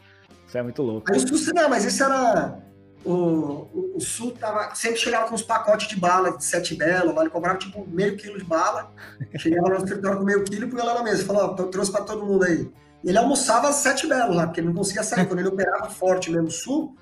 Isso 0.47 0.57
é 0.57 0.63
muito 0.63 0.81
louco. 0.81 1.11
Aí 1.11 1.17
o 1.17 1.37
Sul, 1.37 1.53
não, 1.53 1.69
mas 1.69 1.83
esse 1.83 2.01
era. 2.01 2.59
O, 3.03 3.11
o, 3.11 3.93
o, 3.95 4.01
Sul 4.01 4.31
tava, 4.31 4.75
sempre 4.75 4.97
chegava 4.97 5.27
com 5.27 5.35
uns 5.35 5.41
pacotes 5.41 5.87
de 5.87 5.95
bala 5.95 6.35
de 6.35 6.43
sete 6.43 6.75
belo, 6.75 7.13
lá 7.13 7.21
ele 7.21 7.29
comprava 7.29 7.57
tipo 7.57 7.87
meio 7.87 8.17
quilo 8.17 8.37
de 8.37 8.43
bala, 8.43 8.91
chegava 9.37 9.69
no 9.69 9.77
escritório 9.77 10.17
com 10.17 10.25
meio 10.25 10.43
quilo 10.43 10.65
e 10.65 10.69
punha 10.69 10.83
lá 10.83 10.95
na 10.95 11.03
mesa. 11.03 11.25
Falou, 11.25 11.43
ó, 11.43 11.53
trouxe 11.65 11.91
para 11.91 12.03
todo 12.03 12.25
mundo 12.25 12.43
aí. 12.43 12.69
Ele 13.03 13.17
almoçava 13.17 13.69
às 13.69 13.75
sete 13.75 14.07
belos 14.07 14.35
lá, 14.35 14.47
porque 14.47 14.59
ele 14.59 14.67
não 14.67 14.75
conseguia 14.75 15.03
sair. 15.03 15.25
Quando 15.25 15.39
ele 15.39 15.49
operava 15.49 15.89
forte 15.89 16.31
mesmo 16.31 16.49
sul, 16.49 16.95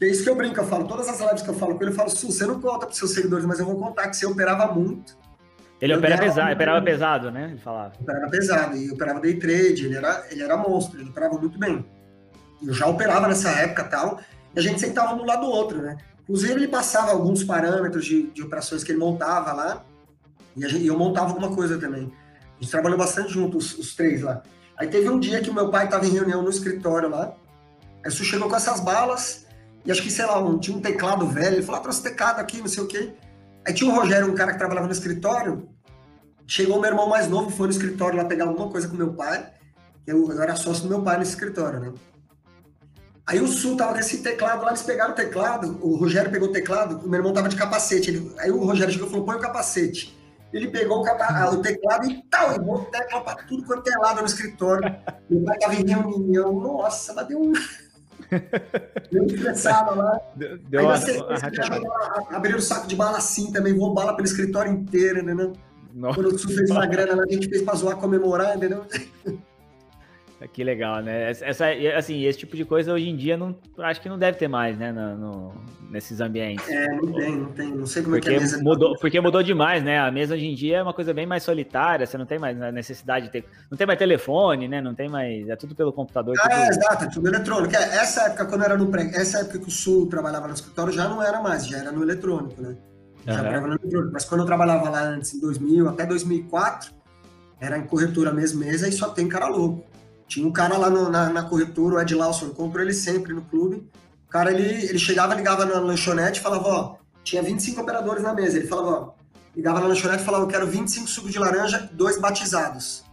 é 0.00 0.08
isso 0.08 0.22
que 0.22 0.30
eu 0.30 0.34
brinco, 0.34 0.58
eu 0.60 0.66
falo, 0.66 0.86
todas 0.86 1.08
as 1.08 1.20
lives 1.20 1.42
que 1.42 1.48
eu 1.48 1.54
falo 1.54 1.76
com 1.76 1.82
ele, 1.82 1.92
eu 1.92 1.96
falo, 1.96 2.10
Sul, 2.10 2.30
você 2.30 2.46
não 2.46 2.60
conta 2.60 2.86
para 2.86 2.94
seus 2.94 3.12
seguidores, 3.12 3.46
mas 3.46 3.58
eu 3.58 3.66
vou 3.66 3.76
contar 3.76 4.08
que 4.08 4.16
você 4.16 4.26
operava 4.26 4.72
muito. 4.72 5.16
Ele 5.80 5.94
opera 5.94 6.18
pesado, 6.18 6.52
operava 6.52 6.82
pesado, 6.82 7.30
né? 7.30 7.50
Ele 7.50 7.58
falava. 7.58 7.92
Operava 8.00 8.30
pesado, 8.30 8.76
e 8.76 8.90
operava 8.90 9.20
day 9.20 9.38
trade, 9.38 9.86
ele 9.86 9.96
era, 9.96 10.26
ele 10.30 10.42
era 10.42 10.56
monstro, 10.56 11.00
ele 11.00 11.10
operava 11.10 11.38
muito 11.38 11.58
bem. 11.58 11.84
Eu 12.62 12.72
já 12.72 12.86
operava 12.86 13.28
nessa 13.28 13.50
época 13.50 13.84
tal, 13.84 14.20
e 14.54 14.58
a 14.58 14.62
gente 14.62 14.80
sempre 14.80 14.90
estava 14.90 15.14
um 15.14 15.24
lado 15.24 15.46
do 15.46 15.50
outro, 15.50 15.82
né? 15.82 15.96
Inclusive, 16.22 16.52
ele 16.52 16.68
passava 16.68 17.12
alguns 17.12 17.44
parâmetros 17.44 18.04
de, 18.04 18.30
de 18.30 18.42
operações 18.42 18.82
que 18.82 18.92
ele 18.92 18.98
montava 18.98 19.52
lá, 19.52 19.84
e, 20.56 20.68
gente, 20.68 20.84
e, 20.84 20.86
eu 20.86 20.98
montava 20.98 21.28
alguma 21.28 21.54
coisa 21.54 21.78
também. 21.78 22.10
A 22.58 22.62
gente 22.62 22.70
trabalhou 22.70 22.98
bastante 22.98 23.32
juntos, 23.32 23.72
os, 23.72 23.78
os 23.78 23.94
três 23.94 24.22
lá. 24.22 24.42
Aí 24.76 24.88
teve 24.88 25.08
um 25.08 25.18
dia 25.18 25.40
que 25.40 25.50
meu 25.50 25.70
pai 25.70 25.84
estava 25.84 26.06
em 26.06 26.10
reunião 26.10 26.42
no 26.42 26.50
escritório 26.50 27.08
lá. 27.08 27.34
Aí 28.04 28.10
o 28.10 28.12
chegou 28.12 28.48
com 28.48 28.56
essas 28.56 28.80
balas 28.80 29.46
e 29.84 29.90
acho 29.90 30.02
que, 30.02 30.10
sei 30.10 30.26
lá, 30.26 30.38
um, 30.38 30.58
tinha 30.58 30.76
um 30.76 30.80
teclado 30.80 31.26
velho. 31.26 31.56
Ele 31.56 31.62
falou, 31.62 31.80
ah, 31.80 31.82
trouxe 31.82 32.02
teclado 32.02 32.40
aqui, 32.40 32.58
não 32.58 32.68
sei 32.68 32.82
o 32.82 32.86
quê. 32.86 33.12
Aí 33.66 33.72
tinha 33.72 33.90
o 33.90 33.94
Rogério, 33.94 34.30
um 34.30 34.34
cara 34.34 34.52
que 34.52 34.58
trabalhava 34.58 34.86
no 34.86 34.92
escritório. 34.92 35.68
Chegou 36.46 36.80
meu 36.80 36.90
irmão 36.90 37.08
mais 37.08 37.28
novo, 37.28 37.50
foi 37.50 37.66
no 37.66 37.72
escritório 37.72 38.18
lá 38.18 38.24
pegar 38.24 38.44
alguma 38.44 38.68
coisa 38.68 38.88
com 38.88 38.96
meu 38.96 39.12
pai. 39.14 39.46
Eu, 40.06 40.30
eu 40.30 40.42
era 40.42 40.56
sócio 40.56 40.82
do 40.82 40.88
meu 40.88 41.02
pai 41.02 41.18
nesse 41.18 41.30
escritório, 41.30 41.80
né? 41.80 41.92
Aí 43.26 43.40
o 43.40 43.48
Sul 43.48 43.74
tava 43.74 43.94
com 43.94 43.98
esse 44.00 44.18
teclado 44.18 44.62
lá, 44.62 44.68
eles 44.68 44.82
pegaram 44.82 45.12
o 45.12 45.14
teclado, 45.14 45.78
o 45.80 45.96
Rogério 45.96 46.30
pegou 46.30 46.48
o 46.48 46.52
teclado, 46.52 46.98
o 47.02 47.08
meu 47.08 47.18
irmão 47.18 47.32
tava 47.32 47.48
de 47.48 47.56
capacete. 47.56 48.10
Ele, 48.10 48.34
aí 48.38 48.50
o 48.50 48.62
Rogério 48.62 48.92
chegou 48.92 49.08
e 49.08 49.10
falou, 49.10 49.24
põe 49.24 49.36
o 49.36 49.40
capacete. 49.40 50.14
Ele 50.54 50.68
pegou 50.68 51.00
o, 51.00 51.02
capa, 51.02 51.50
o 51.50 51.60
teclado 51.60 52.08
e 52.08 52.22
tal, 52.30 52.54
e 52.54 52.60
botou 52.60 52.84
tecla 52.84 53.20
para 53.22 53.42
tudo 53.42 53.64
quanto 53.64 53.90
é 53.90 53.98
lado 53.98 54.20
no 54.20 54.26
escritório. 54.26 54.94
Meu 55.28 55.42
pai 55.42 55.56
estava 55.56 55.74
em 55.74 55.84
reunião, 55.84 56.52
nossa, 56.60 57.12
mas 57.12 57.26
deu 57.26 57.42
um. 57.42 57.52
Deu 59.10 59.26
estressado 59.26 59.96
lá. 59.96 60.20
Deu, 60.36 60.58
deu 60.58 60.88
Aí 60.88 60.98
você, 60.98 61.18
você 61.18 61.46
abriu 62.30 62.56
o 62.56 62.60
saco 62.60 62.86
de 62.86 62.94
bala 62.94 63.18
assim 63.18 63.52
também, 63.52 63.76
voou 63.76 63.92
bala 63.92 64.14
pelo 64.14 64.26
escritório 64.26 64.72
inteiro, 64.72 65.18
entendeu? 65.18 65.52
Nossa. 65.92 66.14
Quando 66.14 66.38
Sul 66.38 66.52
fez 66.52 66.70
uma 66.70 66.86
grana, 66.86 67.20
a 67.22 67.32
gente 67.32 67.48
fez 67.48 67.62
para 67.62 67.74
zoar, 67.74 67.96
comemorar, 67.96 68.56
entendeu? 68.56 68.86
Que 70.52 70.64
legal, 70.64 71.02
né? 71.02 71.30
Essa, 71.30 71.66
assim, 71.96 72.24
esse 72.24 72.38
tipo 72.38 72.56
de 72.56 72.64
coisa 72.64 72.92
hoje 72.92 73.08
em 73.08 73.16
dia 73.16 73.36
não, 73.36 73.56
acho 73.78 74.00
que 74.00 74.08
não 74.08 74.18
deve 74.18 74.38
ter 74.38 74.48
mais, 74.48 74.76
né? 74.78 74.92
No, 74.92 75.16
no 75.16 75.54
nesses 75.94 76.20
ambientes. 76.20 76.68
É, 76.68 76.88
não 76.88 77.12
tem, 77.12 77.36
não 77.36 77.52
tem. 77.52 77.72
Não 77.72 77.86
sei 77.86 78.02
como 78.02 78.16
porque 78.16 78.28
é 78.28 78.32
que 78.32 78.36
é 78.36 78.38
a 78.38 78.42
mesa. 78.42 78.62
Mudou, 78.62 78.98
porque 78.98 79.20
mudou 79.20 79.42
demais, 79.42 79.82
né? 79.82 80.00
A 80.00 80.10
mesa 80.10 80.34
hoje 80.34 80.46
em 80.46 80.54
dia 80.54 80.78
é 80.78 80.82
uma 80.82 80.92
coisa 80.92 81.14
bem 81.14 81.24
mais 81.24 81.44
solitária, 81.44 82.04
você 82.04 82.18
não 82.18 82.26
tem 82.26 82.38
mais 82.38 82.56
necessidade 82.72 83.26
de 83.26 83.32
ter. 83.32 83.44
Não 83.70 83.78
tem 83.78 83.86
mais 83.86 83.98
telefone, 83.98 84.66
né? 84.66 84.80
Não 84.80 84.94
tem 84.94 85.08
mais. 85.08 85.48
É 85.48 85.54
tudo 85.54 85.74
pelo 85.74 85.92
computador. 85.92 86.34
Ah, 86.40 86.48
tudo... 86.48 86.52
é, 86.52 86.68
exato, 86.68 87.04
é 87.04 87.08
tudo 87.08 87.28
eletrônico. 87.28 87.76
É, 87.76 87.96
essa 87.96 88.22
época, 88.22 88.46
quando 88.46 88.64
era 88.64 88.76
no 88.76 88.88
pré, 88.88 89.08
essa 89.14 89.38
época 89.38 89.60
que 89.60 89.68
o 89.68 89.70
Sul 89.70 90.08
trabalhava 90.08 90.48
no 90.48 90.54
escritório, 90.54 90.92
já 90.92 91.08
não 91.08 91.22
era 91.22 91.40
mais, 91.40 91.66
já 91.66 91.78
era 91.78 91.92
no 91.92 92.02
eletrônico, 92.02 92.60
né? 92.60 92.76
Já 93.24 93.40
uhum. 93.40 93.60
no 93.60 93.74
eletrônico. 93.74 94.12
Mas 94.12 94.24
quando 94.24 94.40
eu 94.40 94.46
trabalhava 94.46 94.90
lá 94.90 95.02
antes, 95.02 95.32
em 95.32 95.40
2000 95.40 95.88
até 95.88 96.04
2004, 96.04 96.92
era 97.60 97.78
em 97.78 97.86
corretora 97.86 98.32
mesmo, 98.32 98.60
mesa 98.60 98.88
e 98.88 98.92
só 98.92 99.10
tem 99.10 99.28
cara 99.28 99.46
louco. 99.46 99.93
Tinha 100.26 100.46
um 100.46 100.52
cara 100.52 100.76
lá 100.76 100.90
no, 100.90 101.10
na, 101.10 101.28
na, 101.28 101.42
corretora, 101.42 101.96
o 101.96 102.00
Ed 102.00 102.14
Lawson, 102.14 102.46
encontrou 102.46 102.82
ele 102.82 102.92
sempre 102.92 103.32
no 103.32 103.42
clube. 103.42 103.88
O 104.26 104.30
cara, 104.30 104.50
ele, 104.50 104.86
ele 104.86 104.98
chegava, 104.98 105.34
ligava 105.34 105.64
na 105.64 105.78
lanchonete 105.78 106.40
e 106.40 106.42
falava, 106.42 106.68
ó, 106.68 106.96
tinha 107.22 107.42
25 107.42 107.80
operadores 107.80 108.22
na 108.22 108.34
mesa. 108.34 108.58
Ele 108.58 108.66
falava, 108.66 108.90
ó, 108.90 109.12
ligava 109.54 109.80
na 109.80 109.86
lanchonete 109.86 110.22
e 110.22 110.24
falava, 110.24 110.44
eu 110.44 110.48
quero 110.48 110.66
25 110.66 111.08
sucos 111.08 111.32
de 111.32 111.38
laranja, 111.38 111.88
dois 111.92 112.18
batizados. 112.18 113.04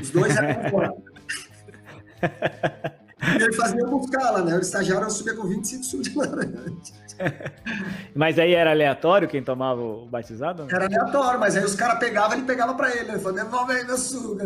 Os 0.00 0.10
dois 0.10 0.36
eram 0.36 0.48
fora. 0.70 0.92
e 3.22 3.42
ele 3.42 3.52
fazia 3.52 3.86
lá, 3.86 4.42
né? 4.42 4.56
O 4.56 4.60
estagiário 4.60 5.10
subia 5.10 5.34
com 5.34 5.46
25 5.46 5.84
sucos 5.84 6.08
de 6.08 6.18
laranja. 6.18 6.96
Mas 8.14 8.38
aí 8.38 8.54
era 8.54 8.70
aleatório 8.70 9.28
quem 9.28 9.42
tomava 9.42 9.80
o 9.80 10.06
batizado? 10.06 10.66
Era 10.70 10.84
aleatório, 10.86 11.40
mas 11.40 11.56
aí 11.56 11.64
os 11.64 11.74
caras 11.74 11.98
pegavam, 11.98 12.36
ele 12.36 12.46
pegava 12.46 12.74
pra 12.74 12.94
ele. 12.94 13.10
Ele 13.12 13.18
falou, 13.18 13.32
devolve 13.32 13.72
aí 13.72 13.84
meu 13.84 13.96
suco. 13.96 14.36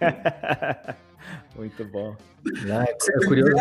Muito 1.56 1.84
bom. 1.84 2.16
Ah, 2.70 2.84
é 2.84 3.26
curioso. 3.26 3.52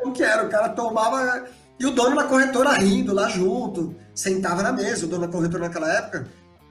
Como 0.00 0.12
que 0.12 0.22
era? 0.22 0.44
O 0.44 0.48
cara 0.48 0.68
tomava. 0.70 1.46
E 1.78 1.86
o 1.86 1.90
dono 1.90 2.16
da 2.16 2.24
corretora 2.24 2.72
rindo 2.72 3.14
lá 3.14 3.28
junto, 3.28 3.94
sentava 4.14 4.62
na 4.62 4.72
mesa. 4.72 5.06
O 5.06 5.08
dono 5.08 5.26
da 5.26 5.32
corretora 5.32 5.64
naquela 5.64 5.92
época, 5.92 6.26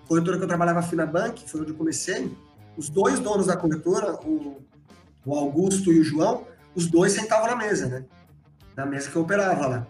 corretora 0.07 0.37
que 0.37 0.43
eu 0.43 0.47
trabalhava, 0.47 0.79
a 0.79 0.83
Finabank, 0.83 1.49
foi 1.49 1.61
onde 1.61 1.71
eu 1.71 1.75
comecei. 1.75 2.31
Os 2.75 2.89
dois 2.89 3.19
donos 3.19 3.47
da 3.47 3.57
corretora, 3.57 4.13
o, 4.23 4.61
o 5.25 5.35
Augusto 5.35 5.91
e 5.91 5.99
o 5.99 6.03
João, 6.03 6.45
os 6.75 6.87
dois 6.87 7.13
sentavam 7.13 7.47
na 7.47 7.55
mesa, 7.55 7.87
né? 7.87 8.05
Na 8.75 8.85
mesa 8.85 9.09
que 9.09 9.15
eu 9.15 9.23
operava 9.23 9.67
lá. 9.67 9.87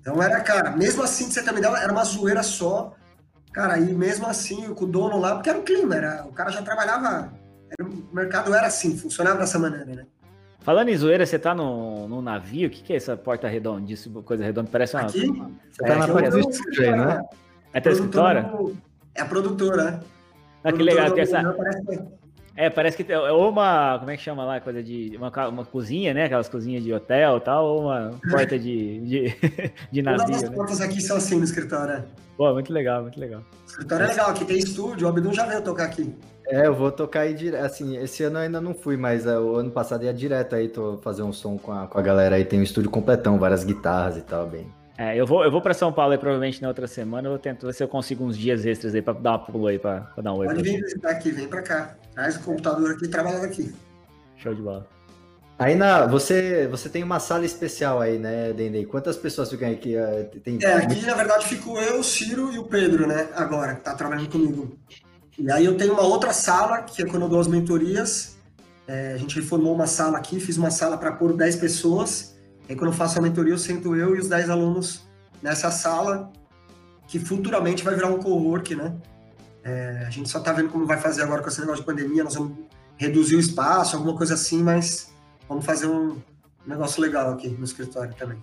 Então 0.00 0.22
era, 0.22 0.40
cara, 0.40 0.70
mesmo 0.70 1.02
assim, 1.02 1.30
você 1.30 1.42
também 1.42 1.62
dava, 1.62 1.78
era 1.78 1.92
uma 1.92 2.04
zoeira 2.04 2.42
só. 2.42 2.94
Cara, 3.52 3.78
e 3.78 3.92
mesmo 3.92 4.26
assim, 4.26 4.72
com 4.74 4.84
o 4.84 4.88
dono 4.88 5.18
lá, 5.18 5.34
porque 5.34 5.50
era 5.50 5.58
o 5.58 5.62
clima, 5.62 5.94
era, 5.94 6.24
o 6.24 6.32
cara 6.32 6.50
já 6.50 6.62
trabalhava 6.62 7.32
o 7.82 8.14
mercado 8.14 8.54
era 8.54 8.66
assim, 8.66 8.96
funcionava 8.96 9.38
dessa 9.38 9.58
maneira, 9.58 9.86
né? 9.86 10.06
Falando 10.60 10.88
em 10.88 10.96
zoeira, 10.96 11.26
você 11.26 11.38
tá 11.38 11.54
no, 11.54 12.08
no 12.08 12.22
navio? 12.22 12.68
O 12.68 12.70
que, 12.70 12.82
que 12.82 12.92
é 12.94 12.96
essa 12.96 13.14
porta 13.16 13.46
redonda? 13.46 13.92
Isso, 13.92 14.10
coisa 14.22 14.42
redonda? 14.42 14.70
Parece 14.72 14.96
uma. 14.96 15.02
Aqui? 15.02 15.26
Você 15.70 15.82
tá 15.82 15.92
é, 15.92 15.96
na 15.96 16.08
parte 16.08 16.30
do 16.30 16.40
estúdio 16.40 16.96
né? 16.96 17.22
É 17.74 17.86
a 17.86 17.92
escritória? 17.92 18.50
É 19.14 19.20
a 19.20 19.26
produtora. 19.26 20.00
Ah, 20.64 20.72
que 20.72 20.82
legal. 20.82 21.10
Tem 21.10 21.22
essa, 21.22 21.42
É, 22.56 22.70
parece 22.70 22.96
que 22.96 23.12
é 23.12 23.32
uma, 23.32 23.98
como 23.98 24.10
é 24.10 24.16
que 24.16 24.22
chama 24.22 24.42
lá, 24.44 24.58
coisa 24.58 24.82
de, 24.82 25.14
uma, 25.18 25.48
uma 25.48 25.64
cozinha, 25.66 26.14
né, 26.14 26.24
aquelas 26.24 26.48
cozinhas 26.48 26.82
de 26.82 26.94
hotel 26.94 27.36
e 27.36 27.40
tal, 27.40 27.66
ou 27.66 27.82
uma 27.82 28.12
porta 28.30 28.58
de, 28.58 29.00
de, 29.00 29.34
de 29.92 30.02
navio, 30.02 30.24
Todas 30.24 30.42
as 30.42 30.50
né? 30.50 30.56
portas 30.56 30.80
aqui 30.80 31.02
são 31.02 31.16
assim 31.18 31.36
no 31.36 31.44
escritório. 31.44 31.94
É. 31.94 32.04
Pô, 32.38 32.50
muito 32.54 32.72
legal, 32.72 33.02
muito 33.02 33.20
legal. 33.20 33.40
O 33.40 33.70
escritório 33.70 34.04
é 34.06 34.08
legal, 34.08 34.30
aqui 34.30 34.44
tem 34.46 34.56
estúdio, 34.56 35.06
o 35.06 35.10
Abdul 35.10 35.34
já 35.34 35.44
veio 35.44 35.60
tocar 35.60 35.84
aqui. 35.84 36.14
É, 36.46 36.66
eu 36.66 36.74
vou 36.74 36.92
tocar 36.92 37.20
aí 37.20 37.34
direto. 37.34 37.64
Assim, 37.64 37.96
esse 37.96 38.22
ano 38.22 38.38
eu 38.38 38.42
ainda 38.42 38.60
não 38.60 38.74
fui, 38.74 38.96
mas 38.96 39.26
uh, 39.26 39.40
o 39.40 39.56
ano 39.56 39.70
passado 39.70 40.04
ia 40.04 40.12
direto 40.12 40.54
aí, 40.54 40.68
tô 40.68 40.98
fazer 40.98 41.22
um 41.22 41.32
som 41.32 41.56
com 41.56 41.72
a, 41.72 41.86
com 41.86 41.98
a 41.98 42.02
galera 42.02 42.36
aí. 42.36 42.44
Tem 42.44 42.60
um 42.60 42.62
estúdio 42.62 42.90
completão, 42.90 43.38
várias 43.38 43.64
guitarras 43.64 44.16
e 44.16 44.20
tal, 44.20 44.46
bem. 44.46 44.66
É, 44.96 45.16
eu 45.16 45.26
vou, 45.26 45.42
eu 45.42 45.50
vou 45.50 45.60
para 45.60 45.74
São 45.74 45.92
Paulo 45.92 46.12
aí, 46.12 46.18
provavelmente 46.18 46.62
na 46.62 46.68
outra 46.68 46.86
semana. 46.86 47.26
Eu 47.26 47.32
vou 47.32 47.38
tentar 47.38 47.66
ver 47.66 47.72
se 47.72 47.82
eu 47.82 47.88
consigo 47.88 48.24
uns 48.24 48.36
dias 48.36 48.64
extras 48.64 48.94
aí 48.94 49.02
para 49.02 49.14
dar 49.14 49.30
uma 49.32 49.38
pulo 49.40 49.66
aí, 49.66 49.78
para 49.78 50.12
dar 50.16 50.32
um 50.32 50.38
oi. 50.38 50.46
Pode 50.46 50.62
vir 50.62 50.80
visitar 50.80 51.10
aqui, 51.10 51.30
vem 51.30 51.48
para 51.48 51.62
cá. 51.62 51.96
Traz 52.14 52.36
o 52.36 52.40
computador 52.40 52.92
aqui 52.92 53.06
e 53.06 53.08
trabalha 53.08 53.42
aqui. 53.42 53.74
Show 54.36 54.54
de 54.54 54.62
bola. 54.62 54.86
Aí 55.58 55.76
na, 55.76 56.06
você, 56.06 56.66
você 56.66 56.88
tem 56.88 57.02
uma 57.02 57.20
sala 57.20 57.44
especial 57.44 58.00
aí, 58.00 58.18
né, 58.18 58.52
Dendê? 58.52 58.84
Quantas 58.84 59.16
pessoas 59.16 59.50
ficam 59.50 59.70
aqui? 59.70 59.96
Eh, 59.96 60.28
tem... 60.42 60.58
É, 60.60 60.74
aqui 60.74 61.06
na 61.06 61.14
verdade 61.14 61.46
fico 61.46 61.78
eu, 61.78 62.00
o 62.00 62.04
Ciro 62.04 62.52
e 62.52 62.58
o 62.58 62.64
Pedro, 62.64 63.06
né? 63.06 63.28
Agora, 63.34 63.74
que 63.74 63.82
tá 63.82 63.94
trabalhando 63.94 64.28
comigo. 64.28 64.76
E 65.38 65.50
aí 65.50 65.64
eu 65.64 65.76
tenho 65.76 65.92
uma 65.92 66.02
outra 66.02 66.32
sala, 66.32 66.82
que 66.82 67.02
é 67.02 67.06
quando 67.06 67.22
eu 67.22 67.28
dou 67.28 67.40
as 67.40 67.48
mentorias. 67.48 68.36
É, 68.86 69.14
a 69.14 69.16
gente 69.16 69.38
reformou 69.38 69.74
uma 69.74 69.86
sala 69.86 70.18
aqui, 70.18 70.38
fiz 70.38 70.56
uma 70.56 70.70
sala 70.70 70.96
para 70.96 71.12
pôr 71.12 71.32
10 71.32 71.56
pessoas. 71.56 72.36
Aí 72.68 72.76
quando 72.76 72.90
eu 72.90 72.96
faço 72.96 73.18
a 73.18 73.22
mentoria, 73.22 73.52
eu 73.52 73.58
sento 73.58 73.94
eu 73.96 74.14
e 74.14 74.20
os 74.20 74.28
10 74.28 74.50
alunos 74.50 75.02
nessa 75.42 75.70
sala, 75.70 76.30
que 77.06 77.18
futuramente 77.18 77.82
vai 77.84 77.94
virar 77.94 78.08
um 78.08 78.18
co-work, 78.18 78.74
né? 78.74 78.94
É, 79.62 80.04
a 80.06 80.10
gente 80.10 80.28
só 80.28 80.38
está 80.38 80.52
vendo 80.52 80.68
como 80.68 80.86
vai 80.86 80.98
fazer 80.98 81.22
agora 81.22 81.42
com 81.42 81.48
esse 81.48 81.60
negócio 81.60 81.80
de 81.80 81.86
pandemia, 81.86 82.22
nós 82.22 82.34
vamos 82.34 82.56
reduzir 82.96 83.36
o 83.36 83.40
espaço, 83.40 83.96
alguma 83.96 84.16
coisa 84.16 84.34
assim, 84.34 84.62
mas 84.62 85.12
vamos 85.48 85.64
fazer 85.64 85.86
um 85.86 86.16
negócio 86.66 87.02
legal 87.02 87.32
aqui 87.32 87.48
no 87.48 87.64
escritório 87.64 88.14
também. 88.14 88.38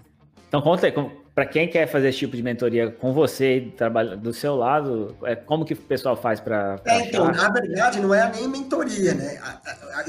Então 0.48 0.62
conta 0.62 0.88
aí, 0.88 0.94
para 1.34 1.46
quem 1.46 1.68
quer 1.70 1.88
fazer 1.88 2.10
esse 2.10 2.20
tipo 2.20 2.36
de 2.36 2.44
mentoria 2.44 2.92
com 2.92 3.14
você, 3.14 3.72
trabalho 3.78 4.18
do 4.18 4.34
seu 4.34 4.56
lado, 4.56 5.16
é, 5.24 5.36
como 5.36 5.64
que 5.64 5.74
o 5.74 5.78
pessoal 5.78 6.16
faz 6.16 6.40
para. 6.40 6.80
É, 6.86 7.08
então, 7.08 7.32
na 7.32 7.50
verdade, 7.50 8.00
não 8.00 8.14
é 8.14 8.30
nem 8.32 8.48
mentoria, 8.48 9.14
né? 9.14 9.40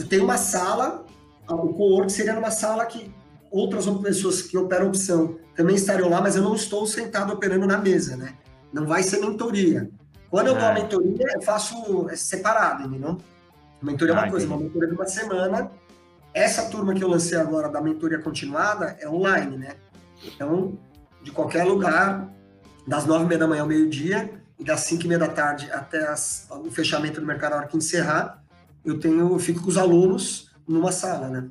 Tem 0.08 0.20
uma 0.20 0.36
sala, 0.36 1.04
o 1.48 1.72
co-work 1.74 2.10
seria 2.10 2.32
numa 2.32 2.50
sala 2.50 2.84
que 2.86 3.12
outras 3.50 3.86
pessoas 4.00 4.42
que 4.42 4.58
operam 4.58 4.88
opção 4.88 5.38
também 5.54 5.76
estariam 5.76 6.08
lá, 6.08 6.20
mas 6.20 6.34
eu 6.34 6.42
não 6.42 6.54
estou 6.54 6.86
sentado 6.86 7.32
operando 7.32 7.66
na 7.66 7.78
mesa, 7.78 8.16
né? 8.16 8.34
Não 8.72 8.86
vai 8.86 9.02
ser 9.02 9.20
mentoria. 9.20 9.88
Quando 10.30 10.48
eu 10.48 10.54
dou 10.54 10.64
a 10.64 10.70
é. 10.70 10.74
mentoria, 10.74 11.26
eu 11.34 11.42
faço 11.42 12.08
é 12.10 12.16
separado, 12.16 12.84
entendeu? 12.84 13.18
mentoria 13.82 14.14
é 14.14 14.16
uma 14.16 14.26
ah, 14.26 14.30
coisa, 14.30 14.46
entendi. 14.46 14.60
uma 14.60 14.64
mentoria 14.64 14.88
de 14.88 14.94
uma 14.94 15.06
semana. 15.06 15.70
Essa 16.32 16.70
turma 16.70 16.94
que 16.94 17.04
eu 17.04 17.08
lancei 17.08 17.36
agora 17.36 17.68
da 17.68 17.80
mentoria 17.80 18.18
continuada 18.18 18.96
é 18.98 19.08
online, 19.08 19.58
né? 19.58 19.74
Então, 20.24 20.78
de 21.22 21.30
qualquer 21.30 21.64
lugar, 21.64 22.28
das 22.86 23.06
nove 23.06 23.24
e 23.24 23.28
meia 23.28 23.38
da 23.38 23.46
manhã 23.46 23.62
ao 23.62 23.68
meio-dia 23.68 24.30
e 24.58 24.64
das 24.64 24.80
cinco 24.80 25.04
e 25.04 25.08
meia 25.08 25.18
da 25.18 25.28
tarde 25.28 25.70
até 25.70 26.06
as, 26.06 26.48
o 26.50 26.70
fechamento 26.70 27.20
do 27.20 27.26
mercado, 27.26 27.54
a 27.54 27.56
hora 27.56 27.66
que 27.66 27.76
encerrar, 27.76 28.42
eu 28.84 28.98
tenho, 28.98 29.32
eu 29.32 29.38
fico 29.38 29.62
com 29.62 29.68
os 29.68 29.78
alunos 29.78 30.50
numa 30.66 30.92
sala, 30.92 31.28
né? 31.28 31.48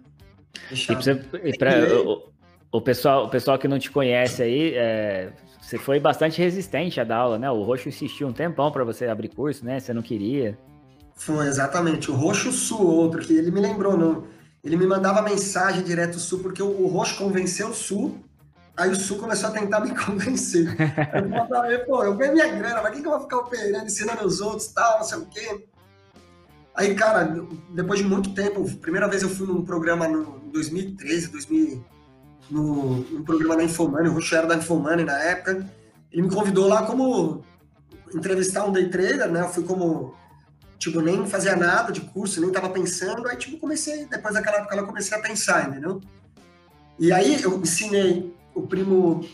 E 1.43 1.57
pra, 1.57 1.71
o, 2.05 2.31
o, 2.71 2.81
pessoal, 2.81 3.25
o 3.25 3.29
pessoal 3.29 3.57
que 3.57 3.67
não 3.67 3.79
te 3.79 3.89
conhece 3.89 4.43
aí, 4.43 4.73
é, 4.75 5.31
você 5.61 5.77
foi 5.77 5.99
bastante 5.99 6.41
resistente 6.41 6.99
a 6.99 7.03
dar 7.03 7.17
aula, 7.17 7.39
né? 7.39 7.49
O 7.49 7.63
Roxo 7.63 7.87
insistiu 7.87 8.27
um 8.27 8.33
tempão 8.33 8.71
para 8.71 8.83
você 8.83 9.07
abrir 9.07 9.29
curso, 9.29 9.65
né? 9.65 9.79
Você 9.79 9.93
não 9.93 10.01
queria. 10.01 10.57
Foi, 11.15 11.47
exatamente. 11.47 12.11
O 12.11 12.15
Roxo 12.15 12.51
Sul, 12.51 12.85
outro, 12.85 13.21
que 13.21 13.33
ele 13.33 13.51
me 13.51 13.61
lembrou, 13.61 13.97
não. 13.97 14.25
Ele 14.63 14.75
me 14.75 14.85
mandava 14.85 15.21
mensagem 15.21 15.83
direto 15.83 16.19
Sul, 16.19 16.39
porque 16.39 16.61
o, 16.61 16.81
o 16.81 16.87
Roxo 16.87 17.17
convenceu 17.17 17.69
o 17.69 17.73
Sul 17.73 18.19
Aí 18.81 18.89
o 18.89 18.95
Sul 18.95 19.19
começou 19.19 19.49
a 19.49 19.51
tentar 19.51 19.79
me 19.79 19.93
convencer. 19.93 20.65
Eu 21.13 21.47
falei, 21.47 21.77
pô, 21.79 22.03
eu 22.03 22.15
ganhei 22.15 22.33
minha 22.33 22.47
grana, 22.47 22.81
mas 22.81 22.93
quem 22.93 23.01
que 23.01 23.07
eu 23.07 23.11
vou 23.11 23.21
ficar 23.21 23.37
operando, 23.37 23.85
ensinando 23.85 24.25
os 24.25 24.41
outros 24.41 24.69
tal, 24.69 24.97
não 24.97 25.05
sei 25.05 25.17
o 25.19 25.25
quê. 25.27 25.67
Aí, 26.73 26.95
cara, 26.95 27.45
depois 27.69 27.99
de 27.99 28.05
muito 28.05 28.33
tempo, 28.33 28.67
primeira 28.77 29.07
vez 29.07 29.21
eu 29.21 29.29
fui 29.29 29.45
num 29.45 29.63
programa 29.63 30.07
no 30.07 30.39
2013, 30.51 31.27
2000, 31.27 31.85
no, 32.49 32.95
num 33.01 33.23
programa 33.23 33.57
da 33.57 33.63
Infomani, 33.63 34.09
o 34.09 34.13
Ruxo 34.13 34.35
era 34.35 34.47
da 34.47 34.55
Infomani 34.55 35.03
na 35.03 35.17
época. 35.19 35.63
Ele 36.11 36.23
me 36.23 36.29
convidou 36.29 36.67
lá 36.67 36.83
como 36.83 37.43
entrevistar 38.15 38.65
um 38.65 38.71
day 38.71 38.89
trader, 38.89 39.29
né? 39.29 39.41
Eu 39.41 39.49
fui 39.49 39.63
como, 39.63 40.15
tipo, 40.79 41.01
nem 41.01 41.27
fazia 41.27 41.55
nada 41.55 41.91
de 41.91 42.01
curso, 42.01 42.41
nem 42.41 42.49
tava 42.49 42.69
pensando. 42.69 43.27
Aí, 43.27 43.37
tipo, 43.37 43.59
comecei, 43.59 44.05
depois 44.07 44.33
daquela 44.33 44.57
época, 44.57 44.75
eu 44.75 44.87
comecei 44.87 45.15
a 45.15 45.21
pensar, 45.21 45.69
entendeu? 45.69 46.01
E 46.97 47.11
aí 47.11 47.39
eu 47.43 47.59
ensinei 47.59 48.40
o 48.53 48.61
primo 48.63 49.25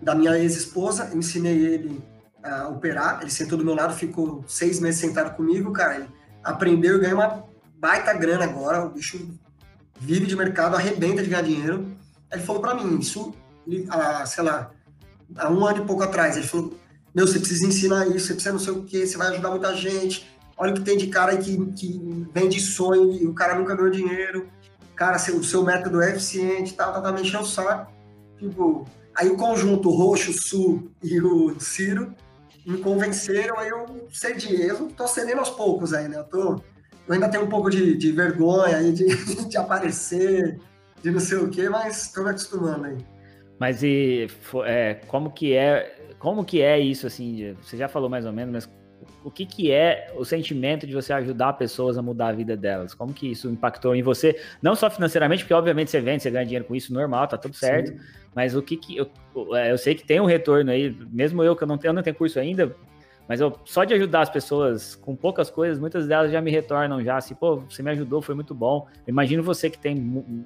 da 0.00 0.14
minha 0.14 0.38
ex-esposa, 0.38 1.10
ensinei 1.14 1.56
ele 1.64 2.02
a 2.42 2.68
operar, 2.68 3.20
ele 3.22 3.30
sentou 3.30 3.56
do 3.56 3.64
meu 3.64 3.74
lado, 3.74 3.94
ficou 3.94 4.44
seis 4.46 4.78
meses 4.78 5.00
sentado 5.00 5.34
comigo, 5.34 5.72
cara, 5.72 5.96
ele 5.96 6.08
aprendeu 6.42 6.96
e 6.96 7.00
ganhou 7.00 7.18
uma 7.18 7.44
baita 7.78 8.12
grana 8.12 8.44
agora, 8.44 8.84
o 8.84 8.90
bicho 8.90 9.38
vive 9.98 10.26
de 10.26 10.36
mercado, 10.36 10.76
arrebenta 10.76 11.22
de 11.22 11.30
ganhar 11.30 11.42
dinheiro. 11.42 11.86
Ele 12.30 12.42
falou 12.42 12.60
para 12.60 12.74
mim, 12.74 12.98
isso, 12.98 13.34
sei 14.26 14.44
lá, 14.44 14.70
há 15.36 15.50
um 15.50 15.64
ano 15.64 15.82
e 15.82 15.86
pouco 15.86 16.02
atrás, 16.02 16.36
ele 16.36 16.46
falou, 16.46 16.74
meu, 17.14 17.26
você 17.26 17.38
precisa 17.38 17.66
ensinar 17.66 18.06
isso, 18.08 18.26
você 18.26 18.34
precisa 18.34 18.52
não 18.52 18.58
sei 18.58 18.72
o 18.74 18.84
que, 18.84 19.06
você 19.06 19.16
vai 19.16 19.28
ajudar 19.28 19.50
muita 19.50 19.74
gente, 19.74 20.28
olha 20.56 20.72
o 20.72 20.74
que 20.74 20.82
tem 20.82 20.98
de 20.98 21.06
cara 21.06 21.36
que, 21.38 21.56
que 21.72 22.28
vende 22.34 22.60
sonho 22.60 23.12
e 23.12 23.26
o 23.26 23.32
cara 23.32 23.58
nunca 23.58 23.74
ganhou 23.74 23.90
dinheiro, 23.90 24.48
cara, 24.94 25.16
o 25.16 25.44
seu 25.44 25.62
método 25.62 26.02
é 26.02 26.10
eficiente, 26.10 26.74
tá, 26.74 26.90
tá, 26.92 27.00
tá, 27.00 27.12
me 27.12 27.22
enchendo 27.22 27.44
o 27.44 27.46
saco. 27.46 27.92
Tipo, 28.38 28.86
aí 29.14 29.28
o 29.28 29.36
conjunto 29.36 29.90
Roxo, 29.90 30.32
Sul 30.32 30.90
e 31.02 31.20
o 31.20 31.58
Ciro 31.60 32.14
me 32.66 32.78
convenceram, 32.78 33.58
aí 33.58 33.68
eu 33.68 34.08
cedi. 34.10 34.62
Eu 34.62 34.88
tô 34.88 35.06
cedendo 35.06 35.38
aos 35.38 35.50
poucos 35.50 35.92
aí, 35.92 36.08
né? 36.08 36.18
Eu, 36.18 36.24
tô, 36.24 36.54
eu 37.06 37.14
ainda 37.14 37.28
tenho 37.28 37.44
um 37.44 37.48
pouco 37.48 37.70
de, 37.70 37.96
de 37.96 38.12
vergonha 38.12 38.78
aí 38.78 38.92
de, 38.92 39.06
de 39.48 39.56
aparecer, 39.56 40.58
de 41.02 41.10
não 41.10 41.20
sei 41.20 41.38
o 41.38 41.48
quê, 41.48 41.68
mas 41.68 42.12
tô 42.12 42.22
me 42.22 42.30
acostumando 42.30 42.86
aí. 42.86 42.96
Mas 43.58 43.82
e 43.82 44.26
é, 44.66 44.94
como 45.06 45.30
que 45.30 45.54
é 45.54 46.14
como 46.18 46.44
que 46.44 46.62
é 46.62 46.80
isso 46.80 47.06
assim? 47.06 47.54
Você 47.62 47.76
já 47.76 47.86
falou 47.86 48.08
mais 48.08 48.24
ou 48.24 48.32
menos, 48.32 48.52
mas 48.52 48.70
o 49.24 49.30
que, 49.30 49.46
que 49.46 49.72
é 49.72 50.12
o 50.14 50.24
sentimento 50.24 50.86
de 50.86 50.92
você 50.92 51.12
ajudar 51.14 51.54
pessoas 51.54 51.96
a 51.96 52.02
mudar 52.02 52.28
a 52.28 52.32
vida 52.32 52.54
delas? 52.56 52.92
Como 52.92 53.12
que 53.12 53.30
isso 53.30 53.48
impactou 53.48 53.94
em 53.94 54.02
você? 54.02 54.38
Não 54.60 54.76
só 54.76 54.90
financeiramente, 54.90 55.42
porque 55.42 55.54
obviamente 55.54 55.90
você 55.90 56.00
vende, 56.00 56.22
você 56.22 56.30
ganha 56.30 56.44
dinheiro 56.44 56.66
com 56.66 56.76
isso, 56.76 56.92
normal, 56.92 57.26
tá 57.26 57.38
tudo 57.38 57.56
certo. 57.56 57.88
Sim. 57.88 57.98
Mas 58.34 58.54
o 58.54 58.60
que 58.60 58.76
que. 58.76 58.96
Eu, 58.96 59.10
é, 59.56 59.72
eu 59.72 59.78
sei 59.78 59.94
que 59.94 60.04
tem 60.04 60.20
um 60.20 60.26
retorno 60.26 60.70
aí, 60.70 60.94
mesmo 61.10 61.42
eu 61.42 61.56
que 61.56 61.62
eu 61.62 61.68
não 61.68 61.78
tenho, 61.78 61.90
eu 61.90 61.94
não 61.94 62.02
tenho 62.02 62.14
curso 62.14 62.38
ainda, 62.38 62.76
mas 63.26 63.40
eu, 63.40 63.58
só 63.64 63.84
de 63.84 63.94
ajudar 63.94 64.20
as 64.20 64.30
pessoas 64.30 64.94
com 64.94 65.16
poucas 65.16 65.50
coisas, 65.50 65.78
muitas 65.78 66.06
delas 66.06 66.30
já 66.30 66.40
me 66.40 66.50
retornam 66.50 67.02
já, 67.02 67.16
assim, 67.16 67.34
pô, 67.34 67.56
você 67.56 67.82
me 67.82 67.90
ajudou, 67.92 68.20
foi 68.20 68.34
muito 68.34 68.54
bom. 68.54 68.86
Imagino 69.06 69.42
você 69.42 69.70
que 69.70 69.78
tem 69.78 69.96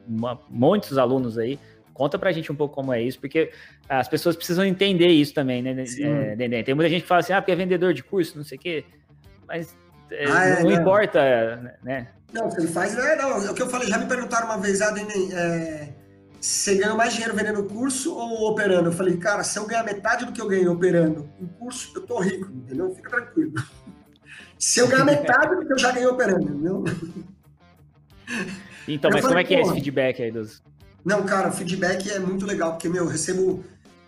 uma, 0.06 0.40
muitos 0.48 0.96
alunos 0.96 1.36
aí, 1.36 1.58
Conta 1.98 2.16
pra 2.16 2.30
gente 2.30 2.52
um 2.52 2.54
pouco 2.54 2.76
como 2.76 2.92
é 2.92 3.02
isso, 3.02 3.18
porque 3.18 3.50
as 3.88 4.06
pessoas 4.06 4.36
precisam 4.36 4.64
entender 4.64 5.08
isso 5.08 5.34
também, 5.34 5.60
né, 5.60 5.72
é, 5.82 6.62
Tem 6.62 6.72
muita 6.72 6.88
gente 6.88 7.02
que 7.02 7.08
fala 7.08 7.22
assim, 7.22 7.32
ah, 7.32 7.42
porque 7.42 7.50
é 7.50 7.56
vendedor 7.56 7.92
de 7.92 8.04
curso, 8.04 8.36
não 8.36 8.44
sei 8.44 8.56
o 8.56 8.60
quê, 8.60 8.84
mas 9.48 9.76
é, 10.12 10.24
ah, 10.30 10.44
é, 10.44 10.62
não, 10.62 10.70
não, 10.70 10.80
importa, 10.80 11.76
né? 11.82 12.06
Não, 12.32 12.46
o 12.46 12.54
que 12.54 12.60
ele 12.60 12.68
faz, 12.68 12.96
é, 12.96 13.16
não, 13.16 13.42
é 13.44 13.50
o 13.50 13.54
que 13.54 13.62
eu 13.62 13.68
falei, 13.68 13.88
já 13.88 13.98
me 13.98 14.06
perguntaram 14.06 14.46
uma 14.46 14.58
vez, 14.58 14.80
ah, 14.80 14.92
Dendê, 14.92 15.34
é, 15.34 15.88
você 16.40 16.76
ganha 16.76 16.94
mais 16.94 17.14
dinheiro 17.14 17.34
vendendo 17.34 17.64
curso 17.64 18.14
ou 18.14 18.48
operando? 18.48 18.90
Eu 18.90 18.92
falei, 18.92 19.16
cara, 19.16 19.42
se 19.42 19.58
eu 19.58 19.66
ganhar 19.66 19.82
metade 19.82 20.24
do 20.24 20.30
que 20.30 20.40
eu 20.40 20.46
ganhei 20.46 20.68
operando 20.68 21.28
em 21.40 21.48
curso, 21.48 21.90
eu 21.96 22.02
tô 22.02 22.20
rico, 22.20 22.48
entendeu? 22.48 22.94
Fica 22.94 23.10
tranquilo. 23.10 23.54
Se 24.56 24.80
eu 24.80 24.88
ganhar 24.88 25.04
metade 25.04 25.54
do 25.54 25.64
que 25.64 25.72
eu 25.72 25.78
já 25.78 25.92
ganhei 25.92 26.08
operando, 26.08 26.42
entendeu? 26.42 26.84
Então, 28.88 29.08
eu 29.08 29.14
mas 29.14 29.22
falei, 29.22 29.22
como 29.22 29.38
é 29.38 29.44
que 29.44 29.54
é 29.54 29.60
esse 29.60 29.72
feedback 29.72 30.20
aí 30.20 30.32
dos, 30.32 30.60
não, 31.08 31.24
cara, 31.24 31.48
o 31.48 31.52
feedback 31.52 32.10
é 32.10 32.18
muito 32.18 32.44
legal, 32.44 32.72
porque, 32.72 32.86
meu, 32.86 33.04
eu 33.04 33.08
recebo 33.08 33.64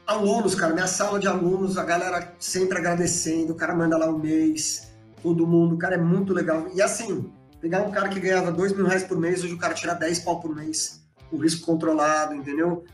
alunos, 0.06 0.54
cara, 0.54 0.74
minha 0.74 0.86
sala 0.86 1.18
de 1.18 1.26
alunos, 1.26 1.78
a 1.78 1.82
galera 1.82 2.34
sempre 2.38 2.76
agradecendo, 2.76 3.54
o 3.54 3.56
cara 3.56 3.74
manda 3.74 3.96
lá 3.96 4.06
um 4.06 4.18
mês, 4.18 4.92
todo 5.22 5.46
mundo, 5.46 5.78
cara, 5.78 5.94
é 5.94 5.98
muito 5.98 6.34
legal. 6.34 6.68
E 6.74 6.82
assim, 6.82 7.32
pegar 7.58 7.80
um 7.80 7.90
cara 7.90 8.10
que 8.10 8.20
ganhava 8.20 8.52
dois 8.52 8.74
mil 8.74 8.84
reais 8.84 9.02
por 9.02 9.18
mês, 9.18 9.42
hoje 9.42 9.54
o 9.54 9.58
cara 9.58 9.72
tira 9.72 9.94
10 9.94 10.18
pau 10.18 10.40
por 10.40 10.54
mês, 10.54 11.00
o 11.32 11.38
risco 11.38 11.64
controlado, 11.64 12.34
entendeu? 12.34 12.84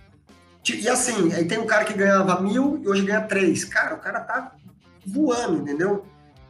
E 0.72 0.88
assim, 0.88 1.32
aí 1.32 1.44
tem 1.44 1.58
um 1.58 1.66
cara 1.66 1.84
que 1.84 1.92
ganhava 1.92 2.40
mil 2.40 2.78
e 2.80 2.88
hoje 2.88 3.02
ganha 3.02 3.22
três. 3.22 3.64
Cara, 3.64 3.96
o 3.96 3.98
cara 3.98 4.20
tá 4.20 4.52
voando, 5.04 5.62
entendeu? 5.62 6.04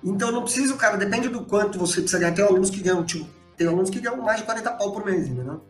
Então 0.05 0.31
não 0.31 0.43
precisa, 0.43 0.75
cara, 0.77 0.99
depende 0.99 1.31
do 1.31 1.47
quanto 1.47 1.79
você 1.79 2.03
precisa 2.03 2.19
ganhar. 2.19 2.35
Tem 2.35 2.45
alunos 2.45 2.69
que 2.69 2.83
ganham, 2.83 3.03
tipo, 3.03 3.27
tem 3.57 3.67
alunos 3.67 3.89
que 3.89 3.99
ganham 3.99 4.21
mais 4.21 4.41
de 4.41 4.45
40 4.45 4.71
pau 4.73 4.93
por 4.93 5.07
mês, 5.07 5.27
entendeu? 5.27 5.63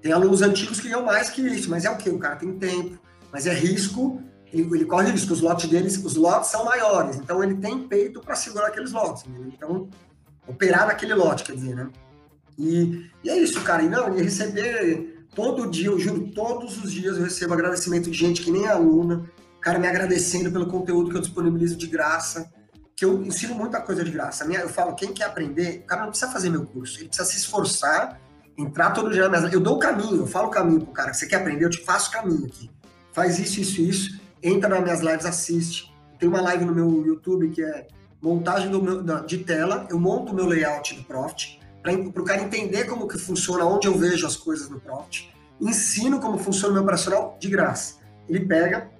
Tem 0.00 0.12
alunos 0.12 0.42
antigos 0.42 0.80
que 0.80 0.88
ganham 0.88 1.04
mais 1.04 1.30
que 1.30 1.42
isso, 1.42 1.68
mas 1.68 1.84
é 1.84 1.90
o 1.90 1.96
quê? 1.96 2.10
O 2.10 2.18
cara 2.18 2.36
tem 2.36 2.56
tempo, 2.58 2.98
mas 3.32 3.46
é 3.46 3.52
risco, 3.52 4.22
ele, 4.52 4.62
ele 4.62 4.84
corre 4.84 5.10
risco. 5.10 5.32
Os 5.32 5.40
lotes 5.40 5.68
deles, 5.68 5.96
os 6.04 6.14
lotes 6.14 6.50
são 6.50 6.64
maiores, 6.64 7.16
então 7.16 7.42
ele 7.42 7.56
tem 7.56 7.86
peito 7.86 8.20
para 8.20 8.34
segurar 8.34 8.68
aqueles 8.68 8.92
lotes. 8.92 9.24
Entendeu? 9.26 9.52
Então, 9.54 9.88
operar 10.46 10.86
naquele 10.86 11.14
lote, 11.14 11.44
quer 11.44 11.54
dizer, 11.54 11.74
né? 11.74 11.88
E, 12.56 13.10
e 13.24 13.30
é 13.30 13.38
isso, 13.38 13.60
cara. 13.62 13.82
E 13.82 13.88
não, 13.88 14.16
e 14.16 14.22
receber 14.22 15.26
todo 15.34 15.70
dia, 15.70 15.86
eu 15.86 15.98
juro, 15.98 16.28
todos 16.32 16.82
os 16.82 16.92
dias 16.92 17.16
eu 17.16 17.24
recebo 17.24 17.54
agradecimento 17.54 18.10
de 18.10 18.16
gente 18.16 18.42
que 18.42 18.50
nem 18.50 18.64
é 18.64 18.68
aluna, 18.68 19.28
cara 19.68 19.78
me 19.78 19.86
agradecendo 19.86 20.50
pelo 20.50 20.66
conteúdo 20.66 21.10
que 21.10 21.16
eu 21.16 21.20
disponibilizo 21.20 21.76
de 21.76 21.86
graça, 21.86 22.50
que 22.96 23.04
eu 23.04 23.22
ensino 23.22 23.54
muita 23.54 23.80
coisa 23.82 24.02
de 24.02 24.10
graça. 24.10 24.44
Eu 24.46 24.68
falo, 24.70 24.94
quem 24.94 25.12
quer 25.12 25.24
aprender, 25.24 25.80
o 25.80 25.86
cara 25.86 26.02
não 26.02 26.08
precisa 26.08 26.32
fazer 26.32 26.48
meu 26.48 26.64
curso, 26.64 26.98
ele 26.98 27.08
precisa 27.08 27.28
se 27.28 27.36
esforçar, 27.36 28.18
entrar 28.58 28.90
todo 28.90 29.10
dia 29.10 29.28
na 29.28 29.40
minha... 29.40 29.52
Eu 29.52 29.60
dou 29.60 29.76
o 29.76 29.78
caminho, 29.78 30.16
eu 30.16 30.26
falo 30.26 30.48
o 30.48 30.50
caminho 30.50 30.80
pro 30.80 30.92
cara, 30.92 31.14
você 31.14 31.26
quer 31.26 31.36
aprender, 31.36 31.64
eu 31.64 31.70
te 31.70 31.84
faço 31.84 32.10
o 32.10 32.12
caminho 32.12 32.44
aqui. 32.44 32.68
Faz 33.12 33.38
isso, 33.38 33.60
isso, 33.60 33.80
isso, 33.80 34.20
entra 34.42 34.68
nas 34.68 34.82
minhas 34.82 35.00
lives, 35.00 35.24
assiste. 35.24 35.94
Tem 36.18 36.28
uma 36.28 36.40
live 36.40 36.64
no 36.64 36.74
meu 36.74 37.06
YouTube 37.06 37.50
que 37.50 37.62
é 37.62 37.86
montagem 38.20 38.68
meu, 38.68 39.02
de 39.24 39.38
tela, 39.38 39.86
eu 39.88 39.98
monto 39.98 40.32
o 40.32 40.34
meu 40.34 40.46
layout 40.46 40.94
do 40.94 41.04
Profit, 41.04 41.60
para 41.82 41.92
o 41.94 42.24
cara 42.24 42.42
entender 42.42 42.84
como 42.84 43.06
que 43.06 43.16
funciona, 43.16 43.64
onde 43.64 43.86
eu 43.86 43.96
vejo 43.96 44.26
as 44.26 44.36
coisas 44.36 44.68
no 44.68 44.80
Profit, 44.80 45.32
ensino 45.60 46.20
como 46.20 46.36
funciona 46.36 46.70
o 46.70 46.74
meu 46.74 46.82
operacional 46.82 47.36
de 47.40 47.48
graça. 47.48 47.98
Ele 48.28 48.44
pega, 48.44 48.90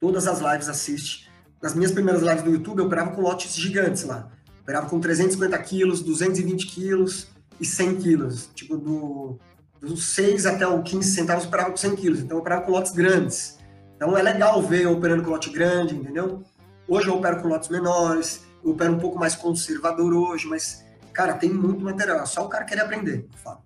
todas 0.00 0.26
as 0.26 0.40
lives 0.40 0.68
assiste. 0.68 1.30
Nas 1.62 1.74
minhas 1.74 1.92
primeiras 1.92 2.22
lives 2.22 2.42
do 2.42 2.50
YouTube, 2.50 2.78
eu 2.78 2.86
operava 2.86 3.10
com 3.10 3.20
lotes 3.20 3.54
gigantes 3.54 4.04
lá. 4.04 4.30
Eu 4.46 4.62
operava 4.62 4.88
com 4.88 4.98
350 4.98 5.56
quilos, 5.58 6.02
220 6.02 6.66
quilos 6.66 7.28
e 7.60 7.64
100 7.64 7.96
quilos. 7.96 8.50
Tipo, 8.54 8.76
do, 8.76 9.38
dos 9.80 10.04
6 10.14 10.46
até 10.46 10.66
o 10.66 10.82
15 10.82 11.10
centavos, 11.10 11.44
eu 11.44 11.48
operava 11.48 11.70
com 11.70 11.76
100 11.76 11.96
quilos. 11.96 12.20
Então, 12.20 12.36
eu 12.36 12.40
operava 12.40 12.62
com 12.62 12.72
lotes 12.72 12.92
grandes. 12.92 13.58
Então, 13.96 14.16
é 14.16 14.22
legal 14.22 14.62
ver 14.62 14.82
eu 14.82 14.92
operando 14.92 15.22
com 15.22 15.30
lote 15.30 15.50
grande, 15.50 15.94
entendeu? 15.94 16.42
Hoje 16.86 17.08
eu 17.08 17.14
opero 17.14 17.40
com 17.40 17.48
lotes 17.48 17.68
menores, 17.68 18.46
eu 18.62 18.70
opero 18.72 18.92
um 18.92 18.98
pouco 18.98 19.18
mais 19.18 19.34
conservador 19.34 20.12
hoje, 20.12 20.46
mas, 20.46 20.84
cara, 21.12 21.34
tem 21.34 21.50
muito 21.50 21.82
material. 21.82 22.20
É 22.20 22.26
só 22.26 22.44
o 22.44 22.48
cara 22.48 22.64
querer 22.64 22.82
aprender, 22.82 23.26
eu 23.32 23.38
falo. 23.38 23.62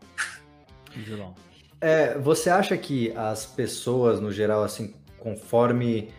É, 1.80 2.16
você 2.18 2.48
acha 2.48 2.76
que 2.76 3.12
as 3.16 3.44
pessoas, 3.44 4.20
no 4.20 4.30
geral, 4.30 4.62
assim, 4.62 4.94
conforme 5.18 6.12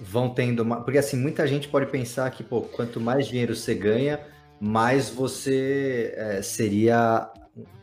vão 0.00 0.34
tendo 0.34 0.60
uma... 0.60 0.82
Porque, 0.82 0.98
assim, 0.98 1.16
muita 1.16 1.46
gente 1.46 1.68
pode 1.68 1.86
pensar 1.86 2.30
que, 2.30 2.42
pô, 2.42 2.62
quanto 2.62 3.00
mais 3.00 3.26
dinheiro 3.26 3.54
você 3.54 3.74
ganha, 3.74 4.20
mais 4.60 5.08
você 5.08 6.12
é, 6.16 6.42
seria... 6.42 7.30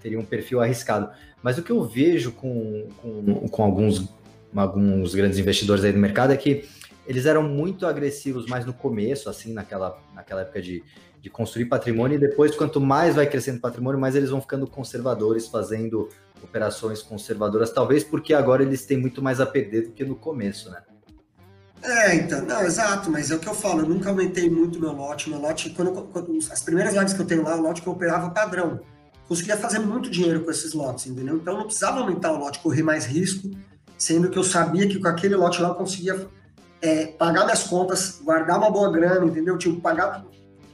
teria 0.01 0.19
um 0.19 0.25
perfil 0.25 0.61
arriscado. 0.61 1.09
Mas 1.41 1.57
o 1.57 1.63
que 1.63 1.71
eu 1.71 1.83
vejo 1.83 2.31
com, 2.31 2.87
com, 3.01 3.47
com 3.49 3.63
alguns, 3.63 4.09
alguns 4.55 5.13
grandes 5.13 5.37
investidores 5.37 5.83
aí 5.83 5.91
no 5.91 5.99
mercado 5.99 6.31
é 6.31 6.37
que 6.37 6.65
eles 7.05 7.25
eram 7.25 7.43
muito 7.43 7.85
agressivos 7.85 8.45
mais 8.45 8.65
no 8.65 8.73
começo, 8.73 9.29
assim, 9.29 9.51
naquela, 9.51 10.01
naquela 10.15 10.41
época 10.41 10.61
de, 10.61 10.81
de 11.21 11.29
construir 11.29 11.65
patrimônio, 11.65 12.15
e 12.15 12.19
depois, 12.19 12.55
quanto 12.55 12.79
mais 12.79 13.15
vai 13.15 13.27
crescendo 13.27 13.57
o 13.57 13.61
patrimônio, 13.61 13.99
mais 13.99 14.15
eles 14.15 14.29
vão 14.29 14.39
ficando 14.39 14.65
conservadores, 14.65 15.47
fazendo 15.47 16.07
operações 16.41 17.01
conservadoras, 17.01 17.71
talvez 17.71 18.03
porque 18.03 18.33
agora 18.33 18.63
eles 18.63 18.85
têm 18.85 18.97
muito 18.97 19.21
mais 19.21 19.41
a 19.41 19.45
perder 19.45 19.87
do 19.87 19.91
que 19.91 20.05
no 20.05 20.15
começo, 20.15 20.71
né? 20.71 20.81
É, 21.83 22.15
então, 22.15 22.41
não, 22.45 22.61
exato, 22.63 23.11
mas 23.11 23.29
é 23.29 23.35
o 23.35 23.39
que 23.39 23.47
eu 23.47 23.53
falo, 23.53 23.81
eu 23.81 23.89
nunca 23.89 24.09
aumentei 24.09 24.49
muito 24.49 24.79
meu 24.79 24.93
lote. 24.93 25.29
Meu 25.29 25.39
lote, 25.39 25.69
quando, 25.71 25.91
quando 25.91 26.37
as 26.49 26.61
primeiras 26.61 26.93
lives 26.93 27.13
que 27.13 27.21
eu 27.21 27.25
tenho 27.25 27.43
lá, 27.43 27.57
o 27.57 27.61
lote 27.61 27.81
que 27.81 27.87
eu 27.87 27.93
operava 27.93 28.29
padrão. 28.29 28.79
Conseguia 29.27 29.57
fazer 29.57 29.79
muito 29.79 30.09
dinheiro 30.09 30.43
com 30.43 30.51
esses 30.51 30.73
lotes, 30.73 31.07
entendeu? 31.07 31.35
Então 31.35 31.57
não 31.57 31.65
precisava 31.65 31.99
aumentar 31.99 32.31
o 32.31 32.37
lote, 32.37 32.59
correr 32.59 32.83
mais 32.83 33.05
risco, 33.05 33.51
sendo 33.97 34.29
que 34.29 34.37
eu 34.37 34.43
sabia 34.43 34.87
que 34.87 34.99
com 34.99 35.07
aquele 35.07 35.35
lote 35.35 35.61
lá 35.61 35.69
eu 35.69 35.75
conseguia 35.75 36.27
é, 36.81 37.07
pagar 37.07 37.43
minhas 37.43 37.63
contas, 37.63 38.19
guardar 38.23 38.57
uma 38.57 38.71
boa 38.71 38.89
grana, 38.91 39.25
entendeu? 39.25 39.57
Tipo, 39.57 39.81
pagar, 39.81 40.25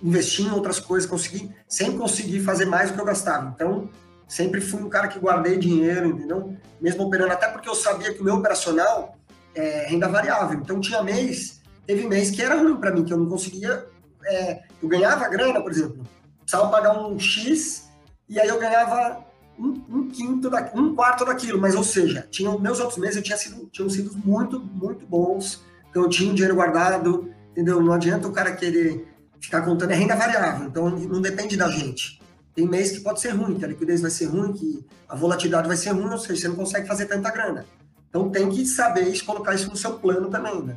investir 0.04 0.46
em 0.46 0.52
outras 0.52 0.80
coisas, 0.80 1.10
conseguir, 1.10 1.50
sempre 1.68 1.98
consegui 1.98 2.40
fazer 2.40 2.66
mais 2.66 2.90
do 2.90 2.96
que 2.96 3.02
eu 3.02 3.06
gastava. 3.06 3.52
Então, 3.56 3.90
sempre 4.28 4.62
fui 4.62 4.82
um 4.82 4.90
cara 4.90 5.08
que 5.08 5.20
guardei 5.20 5.58
dinheiro, 5.58 6.08
entendeu? 6.08 6.56
Mesmo 6.80 7.04
operando, 7.04 7.34
até 7.34 7.48
porque 7.48 7.68
eu 7.68 7.76
sabia 7.76 8.14
que 8.14 8.22
o 8.22 8.24
meu 8.24 8.36
operacional 8.36 9.19
é 9.56 9.88
renda 9.88 10.08
variável. 10.08 10.60
Então, 10.60 10.80
tinha 10.80 11.04
mês, 11.04 11.62
teve 11.86 12.08
mês 12.08 12.32
que 12.32 12.42
era 12.42 12.56
ruim 12.62 12.78
para 12.78 12.92
mim, 12.92 13.04
que 13.04 13.14
eu 13.14 13.18
não 13.18 13.28
conseguia. 13.28 13.86
É, 14.26 14.62
eu 14.82 14.90
ganhava 14.90 15.28
grana, 15.30 15.62
por 15.62 15.72
exemplo, 15.72 16.06
precisava 16.42 16.70
pagar 16.70 17.00
um 17.00 17.18
X 17.18 17.90
e 18.28 18.40
aí 18.40 18.48
eu 18.48 18.60
ganhava 18.60 19.26
um, 19.58 19.82
um, 19.90 20.08
quinto, 20.10 20.50
da, 20.50 20.72
um 20.76 20.94
quarto 20.94 21.26
daquilo, 21.26 21.60
mas 21.60 21.74
ou 21.74 21.84
seja, 21.84 22.28
tinha, 22.30 22.56
meus 22.60 22.80
outros 22.80 22.98
meses 22.98 23.16
eu 23.16 23.24
tinha 23.24 23.38
sido, 23.38 23.66
tinham 23.68 23.90
sido 23.90 24.12
muito, 24.26 24.60
muito 24.60 25.06
bons 25.08 25.64
então 25.90 26.04
eu 26.04 26.10
tinha 26.10 26.32
um 26.32 26.34
dinheiro 26.34 26.56
guardado, 26.56 27.30
entendeu? 27.52 27.82
Não 27.82 27.94
adianta 27.94 28.28
o 28.28 28.32
cara 28.32 28.56
querer 28.56 29.08
ficar 29.40 29.62
contando, 29.62 29.92
é 29.92 29.96
renda 29.96 30.16
variável, 30.16 30.68
então 30.68 30.90
não 30.90 31.22
depende 31.22 31.58
da 31.58 31.70
gente. 31.70 32.22
Tem 32.54 32.68
mês 32.68 32.92
que 32.92 33.02
pode 33.02 33.22
ser 33.22 33.30
ruim, 33.30 33.58
que 33.58 33.66
a 33.66 33.68
liquidez 33.68 34.02
vai 34.02 34.12
ser 34.12 34.26
ruim, 34.26 34.54
que 34.54 34.86
a 35.08 35.16
volatilidade 35.16 35.68
vai 35.68 35.78
ser 35.78 35.92
ruim, 35.92 36.12
ou 36.12 36.18
seja, 36.18 36.42
você 36.42 36.48
não 36.48 36.56
consegue 36.56 36.88
fazer 36.88 37.06
tanta 37.06 37.32
grana. 37.32 37.66
Então 38.10 38.30
tem 38.30 38.50
que 38.50 38.66
saber 38.66 39.20
colocar 39.24 39.54
isso 39.54 39.70
no 39.70 39.76
seu 39.76 39.94
plano 40.00 40.30
também, 40.30 40.62
né? 40.64 40.76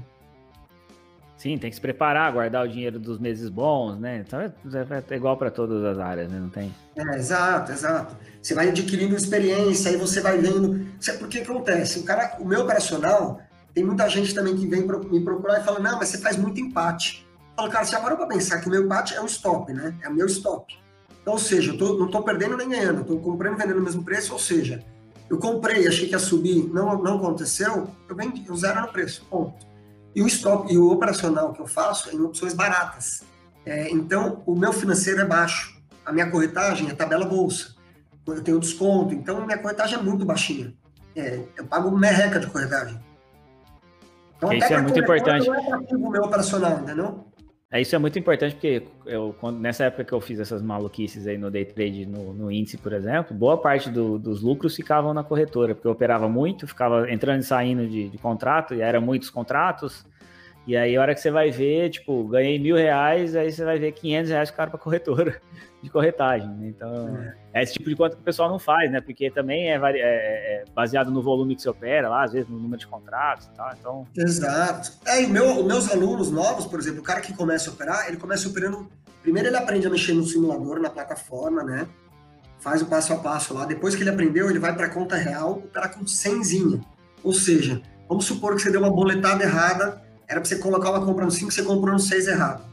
Sim, 1.43 1.59
tem 1.59 1.70
que 1.70 1.74
se 1.74 1.83
preparar, 1.83 2.33
guardar 2.33 2.64
o 2.64 2.68
dinheiro 2.68 3.01
dos 3.01 3.18
meses 3.18 3.49
bons, 3.49 3.99
né? 3.99 4.22
Então 4.24 4.41
é, 4.41 4.53
é 5.11 5.16
igual 5.16 5.37
para 5.37 5.51
todas 5.51 5.83
as 5.85 5.99
áreas, 5.99 6.30
né? 6.30 6.39
Não 6.39 6.49
tem. 6.49 6.72
É, 6.95 7.16
exato, 7.16 7.72
exato. 7.72 8.14
Você 8.41 8.55
vai 8.55 8.68
adquirindo 8.68 9.16
experiência, 9.16 9.91
aí 9.91 9.97
você 9.97 10.20
vai 10.20 10.39
vendo. 10.39 10.87
Porque 11.18 11.41
acontece? 11.41 11.99
O 11.99 12.05
cara, 12.05 12.37
o 12.39 12.45
meu 12.45 12.61
operacional, 12.61 13.41
tem 13.74 13.83
muita 13.83 14.09
gente 14.09 14.33
também 14.33 14.57
que 14.57 14.68
vem 14.68 14.83
me 14.83 15.20
procurar 15.24 15.61
e 15.61 15.64
fala, 15.64 15.80
não, 15.80 15.99
mas 15.99 16.11
você 16.11 16.18
faz 16.18 16.37
muito 16.37 16.61
empate. 16.61 17.26
Eu 17.35 17.57
falo, 17.57 17.70
cara, 17.72 17.85
você 17.87 17.97
parou 17.99 18.16
para 18.16 18.26
pensar 18.28 18.61
que 18.61 18.68
o 18.68 18.70
meu 18.70 18.85
empate 18.85 19.14
é 19.14 19.20
um 19.20 19.26
stop, 19.26 19.72
né? 19.72 19.97
É 20.01 20.09
o 20.09 20.14
meu 20.14 20.26
stop. 20.26 20.78
Então, 21.22 21.33
ou 21.33 21.39
seja, 21.41 21.72
eu 21.72 21.78
tô, 21.78 21.95
não 21.99 22.07
estou 22.07 22.22
perdendo 22.22 22.57
nem 22.57 22.68
ganhando, 22.68 23.01
estou 23.01 23.18
comprando 23.18 23.55
e 23.55 23.59
vendendo 23.59 23.78
o 23.78 23.83
mesmo 23.83 24.05
preço, 24.05 24.33
ou 24.33 24.39
seja, 24.39 24.85
eu 25.33 25.39
comprei, 25.39 25.89
achei 25.89 26.07
que 26.07 26.12
ia 26.12 26.18
subir, 26.18 26.68
não, 26.68 27.03
não 27.03 27.16
aconteceu, 27.16 27.89
eu, 28.07 28.14
vendi, 28.14 28.45
eu 28.47 28.55
zero 28.55 28.83
no 28.83 28.89
preço, 28.89 29.24
ponto. 29.30 29.66
E 30.14 30.22
o 30.22 30.26
stop 30.26 30.70
e 30.70 30.76
o 30.76 30.91
operacional 30.93 31.55
que 31.55 31.61
eu 31.62 31.66
faço 31.66 32.11
é 32.11 32.12
em 32.12 32.20
opções 32.20 32.53
baratas. 32.53 33.22
É, 33.64 33.91
então, 33.91 34.43
o 34.45 34.55
meu 34.55 34.74
financeiro 34.74 35.22
é 35.22 35.24
baixo. 35.24 35.80
A 36.05 36.12
minha 36.12 36.30
corretagem 36.30 36.91
é 36.91 36.95
tabela 36.95 37.24
bolsa. 37.24 37.74
Eu 38.26 38.43
tenho 38.43 38.61
desconto, 38.61 39.14
então 39.14 39.47
minha 39.47 39.57
corretagem 39.57 39.99
é 39.99 40.03
muito 40.03 40.22
baixinha. 40.22 40.74
É, 41.16 41.41
eu 41.57 41.64
pago 41.64 41.91
merreca 41.91 42.39
de 42.39 42.49
corretagem. 42.49 43.01
Então, 44.37 44.53
isso 44.53 44.70
é 44.70 44.83
muito 44.83 44.99
importante. 44.99 45.47
Não 45.47 45.55
é 45.55 45.97
o 45.97 46.11
meu 46.11 46.24
operacional, 46.24 46.78
entendeu? 46.80 47.24
É, 47.72 47.80
isso 47.80 47.96
é 47.96 47.98
muito 47.98 48.18
importante 48.18 48.54
porque 48.54 48.82
eu, 49.06 49.34
quando, 49.40 49.58
nessa 49.58 49.84
época 49.84 50.04
que 50.04 50.12
eu 50.12 50.20
fiz 50.20 50.38
essas 50.38 50.60
maluquices 50.60 51.26
aí 51.26 51.38
no 51.38 51.50
day 51.50 51.64
trade, 51.64 52.04
no, 52.04 52.34
no 52.34 52.52
índice, 52.52 52.76
por 52.76 52.92
exemplo, 52.92 53.34
boa 53.34 53.56
parte 53.56 53.88
do, 53.88 54.18
dos 54.18 54.42
lucros 54.42 54.76
ficavam 54.76 55.14
na 55.14 55.24
corretora, 55.24 55.74
porque 55.74 55.88
eu 55.88 55.92
operava 55.92 56.28
muito, 56.28 56.66
ficava 56.66 57.10
entrando 57.10 57.40
e 57.40 57.44
saindo 57.44 57.88
de, 57.88 58.10
de 58.10 58.18
contrato, 58.18 58.74
e 58.74 58.82
eram 58.82 59.00
muitos 59.00 59.30
contratos, 59.30 60.04
e 60.64 60.76
aí, 60.76 60.96
a 60.96 61.00
hora 61.00 61.14
que 61.14 61.20
você 61.20 61.30
vai 61.30 61.50
ver, 61.50 61.90
tipo, 61.90 62.22
ganhei 62.24 62.56
mil 62.58 62.76
reais, 62.76 63.34
aí 63.34 63.50
você 63.50 63.64
vai 63.64 63.78
ver 63.78 63.92
500 63.92 64.30
reais 64.30 64.50
caro 64.50 64.70
para 64.70 64.78
corretora 64.78 65.40
de 65.82 65.90
corretagem. 65.90 66.48
Né? 66.48 66.68
Então, 66.68 67.18
é. 67.52 67.60
é. 67.60 67.62
esse 67.62 67.72
tipo 67.72 67.88
de 67.88 67.96
conta 67.96 68.14
que 68.14 68.22
o 68.22 68.24
pessoal 68.24 68.48
não 68.48 68.60
faz, 68.60 68.90
né? 68.90 69.00
Porque 69.00 69.28
também 69.28 69.72
é, 69.72 69.74
é, 69.76 69.98
é, 69.98 70.64
baseado 70.72 71.10
no 71.10 71.20
volume 71.20 71.56
que 71.56 71.62
você 71.62 71.68
opera, 71.68 72.08
lá, 72.08 72.24
às 72.24 72.32
vezes 72.32 72.48
no 72.48 72.58
número 72.58 72.78
de 72.78 72.86
contratos 72.86 73.46
e 73.46 73.50
tal. 73.56 73.72
Então... 73.78 74.06
Exato. 74.16 74.92
É, 75.04 75.22
e 75.22 75.26
meu, 75.26 75.64
meus 75.64 75.90
alunos 75.90 76.30
novos, 76.30 76.64
por 76.66 76.78
exemplo, 76.78 77.00
o 77.00 77.04
cara 77.04 77.20
que 77.20 77.34
começa 77.34 77.68
a 77.68 77.72
operar, 77.72 78.06
ele 78.06 78.16
começa 78.16 78.48
operando. 78.48 78.88
Primeiro 79.20 79.48
ele 79.48 79.56
aprende 79.56 79.86
a 79.86 79.90
mexer 79.90 80.12
no 80.12 80.24
simulador, 80.24 80.78
na 80.78 80.90
plataforma, 80.90 81.64
né? 81.64 81.88
Faz 82.60 82.82
o 82.82 82.86
passo 82.86 83.12
a 83.12 83.16
passo 83.16 83.52
lá. 83.52 83.64
Depois 83.64 83.96
que 83.96 84.04
ele 84.04 84.10
aprendeu, 84.10 84.48
ele 84.48 84.60
vai 84.60 84.76
para 84.76 84.86
a 84.86 84.90
conta 84.90 85.16
real 85.16 85.54
operar 85.54 85.92
com 85.92 86.06
100 86.06 86.80
Ou 87.24 87.32
seja, 87.32 87.82
vamos 88.08 88.24
supor 88.24 88.54
que 88.54 88.62
você 88.62 88.70
deu 88.70 88.80
uma 88.80 88.90
boletada 88.90 89.42
errada 89.42 90.00
era 90.33 90.41
para 90.41 90.49
você 90.49 90.57
colocar 90.57 90.91
uma 90.91 91.05
compra 91.05 91.26
no 91.26 91.30
5, 91.30 91.53
você 91.53 91.62
comprou 91.62 91.93
no 91.93 92.01
6 92.01 92.26
errado. 92.26 92.64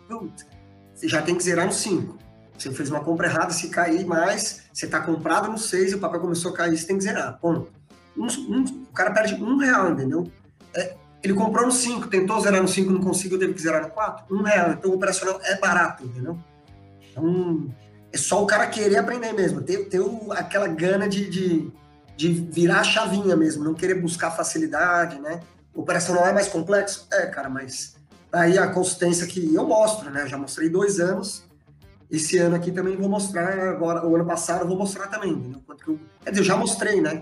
você 0.94 1.10
já 1.10 1.22
tem 1.22 1.36
que 1.36 1.44
zerar 1.44 1.66
no 1.66 1.74
5. 1.74 2.18
Você 2.58 2.72
fez 2.72 2.90
uma 2.90 3.02
compra 3.02 3.28
errada, 3.28 3.52
se 3.52 3.68
cair 3.68 4.06
mais, 4.06 4.64
você 4.72 4.86
está 4.86 5.02
comprado 5.02 5.52
no 5.52 5.58
6 5.58 5.92
e 5.92 5.96
o 5.96 6.00
papel 6.00 6.22
começou 6.22 6.52
a 6.52 6.56
cair, 6.56 6.78
você 6.78 6.88
tem 6.88 6.98
que 6.98 7.04
zerar. 7.04 7.38
Ponto. 7.40 7.70
Um, 8.18 8.28
um, 8.28 8.64
o 8.90 8.94
cara 8.94 9.12
perde 9.12 9.36
um 9.36 9.58
real, 9.58 9.92
entendeu? 9.92 10.32
É, 10.74 10.96
ele 11.22 11.34
comprou 11.34 11.66
no 11.66 11.72
5, 11.72 12.08
tentou 12.08 12.40
zerar 12.40 12.62
no 12.62 12.68
5, 12.68 12.92
não 12.92 13.02
conseguiu, 13.02 13.38
teve 13.38 13.54
que 13.54 13.62
zerar 13.62 13.82
no 13.82 13.90
4, 13.90 14.34
um 14.34 14.42
real. 14.42 14.72
Então 14.72 14.92
o 14.92 14.96
operacional 14.96 15.42
é 15.44 15.60
barato, 15.60 16.06
entendeu? 16.06 16.40
Então 17.12 17.68
é 18.10 18.18
só 18.18 18.42
o 18.42 18.48
cara 18.48 18.68
querer 18.68 19.00
aprender 19.00 19.34
mesmo, 19.34 19.62
ter, 19.62 19.90
ter 19.90 20.00
o, 20.00 20.32
aquela 20.32 20.68
gana 20.70 21.10
de, 21.10 21.30
de, 21.30 21.72
de 22.16 22.30
virar 22.30 22.80
a 22.80 22.86
chavinha 22.86 23.36
mesmo, 23.36 23.66
não 23.66 23.74
querer 23.74 23.96
buscar 23.96 24.32
facilidade, 24.32 25.20
né? 25.20 25.42
Operacional 25.74 26.26
é 26.26 26.34
mais 26.34 26.48
complexo? 26.48 27.08
É, 27.12 27.28
cara, 27.28 27.50
mas 27.50 27.96
aí 28.32 28.58
a 28.58 28.68
consistência 28.68 29.26
que 29.28 29.54
eu 29.54 29.66
mostro, 29.68 30.10
né? 30.10 30.28
já 30.28 30.38
mostrei 30.38 30.70
dois 30.70 31.00
anos. 31.00 31.48
Esse 32.10 32.40
ano 32.40 32.56
aqui 32.56 32.72
também 32.72 32.96
vou 32.96 33.08
mostrar, 33.08 33.60
agora, 33.70 34.06
o 34.06 34.16
ano 34.16 34.26
passado 34.26 34.62
eu 34.62 34.68
vou 34.68 34.78
mostrar 34.78 35.08
também, 35.08 35.32
entendeu? 35.32 35.62
Quanto 35.66 35.84
que 35.84 35.92
eu, 35.92 36.00
quer 36.24 36.32
dizer, 36.32 36.42
eu 36.42 36.46
já 36.46 36.58
mostrei, 36.58 37.00
né? 37.02 37.22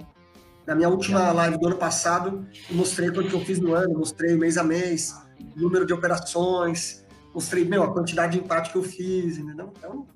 Na 0.66 0.76
minha 0.76 0.88
última 0.88 1.32
live 1.34 1.58
do 1.58 1.68
ano 1.68 1.76
passado, 1.76 2.48
eu 2.70 2.76
mostrei 2.76 3.12
quanto 3.12 3.30
que 3.30 3.36
eu 3.36 3.42
fiz 3.42 3.60
no 3.60 3.74
ano, 3.74 4.00
mostrei 4.00 4.36
mês 4.38 4.58
a 4.58 4.64
mês, 4.64 5.14
número 5.56 5.86
de 5.86 5.94
operações, 5.94 7.06
mostrei, 7.34 7.66
meu, 7.66 7.84
a 7.84 7.94
quantidade 7.94 8.34
de 8.34 8.44
empate 8.44 8.72
que 8.72 8.78
eu 8.78 8.84
fiz, 8.84 9.38
entendeu? 9.38 9.74
Então, 9.78 10.08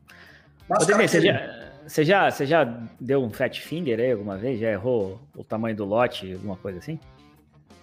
você, 0.67 1.21
já, 1.21 1.71
você, 1.85 2.05
já, 2.05 2.31
você 2.31 2.45
já 2.45 2.87
deu 2.99 3.21
um 3.21 3.29
fat 3.29 3.59
finger 3.59 3.99
aí 3.99 4.11
alguma 4.11 4.37
vez? 4.37 4.59
Já 4.59 4.69
errou 4.71 5.19
o 5.35 5.43
tamanho 5.43 5.75
do 5.75 5.83
lote, 5.83 6.33
alguma 6.33 6.55
coisa 6.55 6.79
assim? 6.79 6.97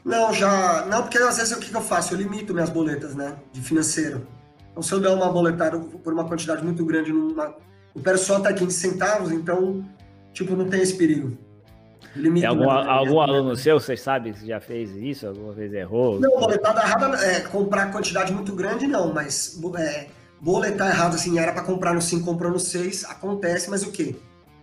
Não, 0.05 0.33
já. 0.33 0.87
Não, 0.87 1.03
porque 1.03 1.19
às 1.19 1.37
vezes 1.37 1.57
o 1.57 1.61
que, 1.61 1.71
que 1.71 1.77
eu 1.77 1.83
faço? 1.83 2.15
Eu 2.15 2.19
limito 2.19 2.55
minhas 2.55 2.71
boletas, 2.71 3.15
né? 3.15 3.37
De 3.53 3.61
financeiro. 3.61 4.27
Então, 4.71 4.83
se 4.83 4.93
eu 4.93 5.01
der 5.01 5.11
uma 5.11 5.31
boletada 5.31 5.79
por 5.79 6.13
uma 6.13 6.25
quantidade 6.25 6.65
muito 6.65 6.85
grande, 6.85 7.13
numa, 7.13 7.55
eu 7.95 8.03
quero 8.03 8.19
só 8.19 8.37
até 8.37 8.53
15 8.53 8.73
centavos, 8.73 9.33
então, 9.33 9.85
tipo, 10.33 10.55
não 10.55 10.69
tem 10.69 10.81
esse 10.81 10.97
perigo. 10.97 11.37
Limite, 12.15 12.47
é 12.47 12.49
algum, 12.49 12.71
algum 12.71 13.21
aluno 13.21 13.57
seu, 13.57 13.79
você 13.79 13.97
sabe 13.97 14.33
se 14.35 14.47
já 14.47 14.61
fez 14.61 14.95
isso? 14.97 15.27
Alguma 15.27 15.53
vez 15.53 15.73
errou? 15.73 16.19
Não, 16.21 16.39
boletada 16.39 16.81
errada 16.81 17.25
é 17.25 17.41
comprar 17.41 17.91
quantidade 17.93 18.33
muito 18.33 18.55
grande, 18.55 18.87
não, 18.87 19.13
mas 19.13 19.61
é, 19.77 20.07
boletar 20.41 20.89
errado, 20.91 21.15
assim, 21.15 21.39
era 21.39 21.53
para 21.53 21.63
comprar 21.63 21.95
no 21.95 22.01
5, 22.01 22.25
comprou 22.25 22.51
no 22.51 22.59
6, 22.59 23.05
acontece, 23.05 23.69
mas 23.69 23.83
o 23.83 23.91
quê? 23.91 24.17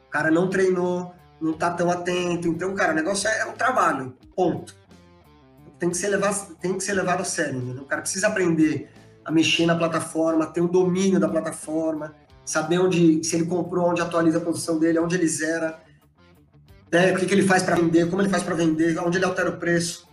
O 0.07 0.09
cara 0.09 0.31
não 0.31 0.49
treinou, 0.49 1.13
não 1.41 1.53
tá 1.53 1.71
tão 1.71 1.91
atento, 1.91 2.47
então, 2.47 2.73
cara, 2.73 2.93
o 2.93 2.95
negócio 2.95 3.29
é, 3.29 3.39
é 3.39 3.45
um 3.45 3.53
trabalho, 3.53 4.15
ponto. 4.35 4.75
Tem 5.79 5.89
que 5.89 5.97
ser 5.97 6.07
levado, 6.09 6.55
tem 6.55 6.77
que 6.77 6.83
ser 6.83 6.93
levado 6.93 7.21
a 7.21 7.25
sério, 7.25 7.59
né? 7.61 7.81
O 7.81 7.85
cara 7.85 8.01
precisa 8.01 8.27
aprender 8.27 8.89
a 9.23 9.31
mexer 9.31 9.65
na 9.65 9.75
plataforma, 9.75 10.45
ter 10.45 10.61
um 10.61 10.67
domínio 10.67 11.19
da 11.19 11.27
plataforma, 11.27 12.15
saber 12.45 12.79
onde, 12.79 13.23
se 13.23 13.35
ele 13.35 13.45
comprou, 13.45 13.89
onde 13.89 14.01
atualiza 14.01 14.37
a 14.37 14.41
posição 14.41 14.79
dele, 14.79 14.99
onde 14.99 15.15
ele 15.15 15.27
zera, 15.27 15.79
né? 16.91 17.11
o 17.11 17.17
que, 17.17 17.25
que 17.25 17.33
ele 17.33 17.41
faz 17.45 17.63
para 17.63 17.75
vender, 17.75 18.09
como 18.09 18.21
ele 18.21 18.29
faz 18.29 18.43
para 18.43 18.55
vender, 18.55 18.97
onde 18.99 19.17
ele 19.17 19.25
altera 19.25 19.49
o 19.49 19.57
preço. 19.57 20.07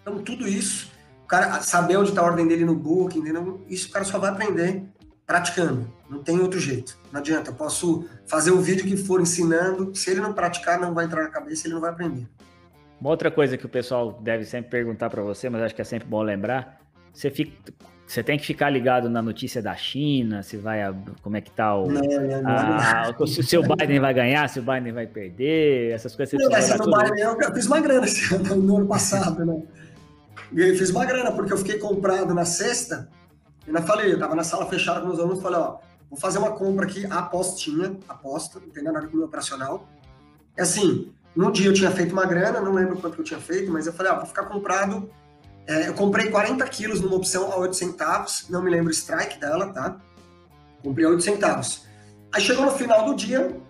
Então, 0.00 0.18
tudo 0.18 0.46
isso, 0.46 0.90
o 1.24 1.26
cara 1.26 1.60
saber 1.60 1.96
onde 1.96 2.10
está 2.10 2.20
a 2.22 2.24
ordem 2.24 2.46
dele 2.46 2.64
no 2.64 2.74
book, 2.74 3.18
entendeu? 3.18 3.64
Isso 3.68 3.88
o 3.88 3.90
cara 3.90 4.04
só 4.04 4.18
vai 4.18 4.30
aprender 4.30 4.84
praticando. 5.26 5.92
Não 6.08 6.22
tem 6.22 6.38
outro 6.38 6.60
jeito. 6.60 6.96
Não 7.12 7.18
adianta. 7.18 7.50
Eu 7.50 7.54
posso 7.54 8.06
fazer 8.26 8.52
o 8.52 8.60
vídeo 8.60 8.86
que 8.86 8.96
for 8.96 9.20
ensinando. 9.20 9.92
Se 9.94 10.08
ele 10.10 10.20
não 10.20 10.32
praticar, 10.32 10.78
não 10.78 10.94
vai 10.94 11.04
entrar 11.04 11.24
na 11.24 11.30
cabeça, 11.30 11.66
ele 11.66 11.74
não 11.74 11.80
vai 11.80 11.90
aprender. 11.90 12.28
Uma 13.00 13.10
outra 13.10 13.30
coisa 13.30 13.56
que 13.56 13.66
o 13.66 13.68
pessoal 13.68 14.18
deve 14.22 14.44
sempre 14.44 14.70
perguntar 14.70 15.10
para 15.10 15.22
você, 15.22 15.50
mas 15.50 15.62
acho 15.62 15.74
que 15.74 15.82
é 15.82 15.84
sempre 15.84 16.08
bom 16.08 16.22
lembrar, 16.22 16.80
você 17.12 17.30
fica, 17.30 17.72
você 18.06 18.22
tem 18.22 18.38
que 18.38 18.46
ficar 18.46 18.70
ligado 18.70 19.10
na 19.10 19.20
notícia 19.20 19.60
da 19.60 19.74
China, 19.74 20.42
se 20.42 20.56
vai 20.56 20.80
como 21.22 21.36
é 21.36 21.40
que 21.40 21.50
tá 21.50 21.74
o, 21.74 21.90
não, 21.90 22.00
não, 22.00 22.42
não, 22.42 22.50
a, 22.50 23.26
se 23.26 23.58
o 23.58 23.62
Biden 23.62 24.00
vai 24.00 24.14
ganhar, 24.14 24.48
se 24.48 24.60
o 24.60 24.62
Biden 24.62 24.92
vai 24.92 25.06
perder, 25.06 25.92
essas 25.92 26.14
coisas. 26.14 26.30
Você 26.32 26.44
não, 26.44 26.50
mas 26.50 26.78
no 26.78 26.96
Biden 26.96 27.24
eu, 27.24 27.40
eu 27.40 27.54
fiz 27.54 27.66
uma 27.66 27.80
grana 27.80 28.06
no 28.56 28.76
ano 28.76 28.86
passado, 28.86 29.44
né? 29.44 29.62
Eu 30.54 30.76
fiz 30.76 30.90
uma 30.90 31.04
grana 31.04 31.32
porque 31.32 31.52
eu 31.52 31.58
fiquei 31.58 31.78
comprado 31.78 32.32
na 32.32 32.44
sexta. 32.44 33.08
E 33.66 33.72
não 33.72 33.82
falei, 33.82 34.12
eu 34.12 34.18
tava 34.18 34.36
na 34.36 34.44
sala 34.44 34.66
fechada 34.66 35.00
com 35.00 35.08
meus 35.08 35.18
alunos, 35.18 35.42
falei, 35.42 35.58
ó, 35.58 35.78
vou 36.08 36.18
fazer 36.18 36.38
uma 36.38 36.52
compra 36.52 36.86
aqui, 36.86 37.04
apostinha, 37.06 37.96
aposta, 38.08 38.60
não 38.60 38.68
tem 38.68 38.84
nada 38.84 39.00
com 39.00 39.14
o 39.14 39.16
meu 39.16 39.26
operacional. 39.26 39.88
É 40.56 40.62
assim, 40.62 41.12
no 41.36 41.52
dia 41.52 41.68
eu 41.68 41.74
tinha 41.74 41.90
feito 41.90 42.12
uma 42.12 42.24
grana, 42.24 42.60
não 42.60 42.72
lembro 42.72 42.96
quanto 42.96 43.14
que 43.14 43.20
eu 43.20 43.24
tinha 43.24 43.40
feito, 43.40 43.70
mas 43.70 43.86
eu 43.86 43.92
falei, 43.92 44.12
ó, 44.12 44.16
vou 44.16 44.26
ficar 44.26 44.44
comprado 44.44 45.08
é, 45.66 45.88
eu 45.88 45.94
comprei 45.94 46.30
40 46.30 46.64
quilos 46.68 47.00
numa 47.00 47.16
opção 47.16 47.50
a 47.52 47.56
8 47.56 47.74
centavos, 47.74 48.46
não 48.48 48.62
me 48.62 48.70
lembro 48.70 48.88
o 48.88 48.92
strike 48.92 49.40
dela, 49.40 49.72
tá? 49.72 49.96
Comprei 50.82 51.04
a 51.04 51.08
8 51.08 51.22
centavos. 51.22 51.84
Aí 52.32 52.40
chegou 52.40 52.64
no 52.64 52.70
final 52.70 53.04
do 53.04 53.16
dia, 53.16 53.60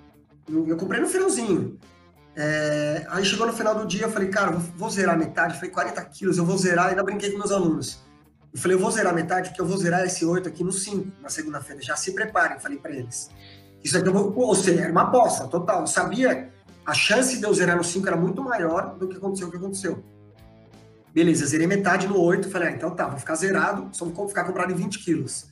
eu 0.48 0.76
comprei 0.76 1.00
no 1.00 1.08
finalzinho. 1.08 1.78
É, 2.36 3.06
aí 3.08 3.24
chegou 3.24 3.46
no 3.46 3.54
final 3.54 3.74
do 3.74 3.86
dia, 3.86 4.02
eu 4.02 4.10
falei, 4.10 4.28
cara, 4.28 4.50
vou, 4.50 4.90
zerar 4.90 5.18
metade. 5.18 5.54
Eu 5.54 5.60
falei, 5.60 5.70
40 5.70 6.04
quilos, 6.04 6.36
eu 6.36 6.44
vou 6.44 6.58
zerar. 6.58 6.88
Ainda 6.88 7.02
brinquei 7.02 7.30
com 7.30 7.38
meus 7.38 7.50
alunos. 7.50 8.04
Eu 8.52 8.60
falei, 8.60 8.76
eu 8.76 8.80
vou 8.80 8.90
zerar 8.90 9.14
metade, 9.14 9.48
porque 9.48 9.62
eu 9.62 9.66
vou 9.66 9.78
zerar 9.78 10.04
esse 10.04 10.24
8 10.24 10.48
aqui 10.50 10.62
no 10.62 10.72
5, 10.72 11.22
na 11.22 11.30
segunda-feira. 11.30 11.80
Já 11.80 11.96
se 11.96 12.12
preparem, 12.12 12.60
falei 12.60 12.76
para 12.76 12.90
eles. 12.90 13.30
Isso 13.82 13.96
aqui 13.96 14.06
eu 14.06 14.12
vou. 14.12 14.34
Ou 14.36 14.54
seja, 14.54 14.82
era 14.82 14.92
uma 14.92 15.02
aposta 15.02 15.48
total. 15.48 15.80
Eu 15.80 15.86
sabia, 15.86 16.52
a 16.86 16.94
chance 16.94 17.36
de 17.38 17.44
eu 17.44 17.52
zerar 17.52 17.76
no 17.76 17.82
5 17.82 18.06
era 18.06 18.16
muito 18.16 18.40
maior 18.40 18.94
do 18.96 19.08
que 19.08 19.16
aconteceu 19.16 19.48
o 19.48 19.50
que 19.50 19.56
aconteceu. 19.56 20.04
Beleza, 21.12 21.44
zerei 21.46 21.66
metade 21.66 22.06
no 22.06 22.20
8, 22.20 22.48
falei, 22.48 22.68
ah, 22.68 22.70
então 22.70 22.90
tá, 22.90 23.08
vou 23.08 23.18
ficar 23.18 23.34
zerado, 23.34 23.88
só 23.92 24.04
vou 24.04 24.28
ficar 24.28 24.44
comprado 24.44 24.70
em 24.70 24.76
20 24.76 25.00
quilos. 25.00 25.48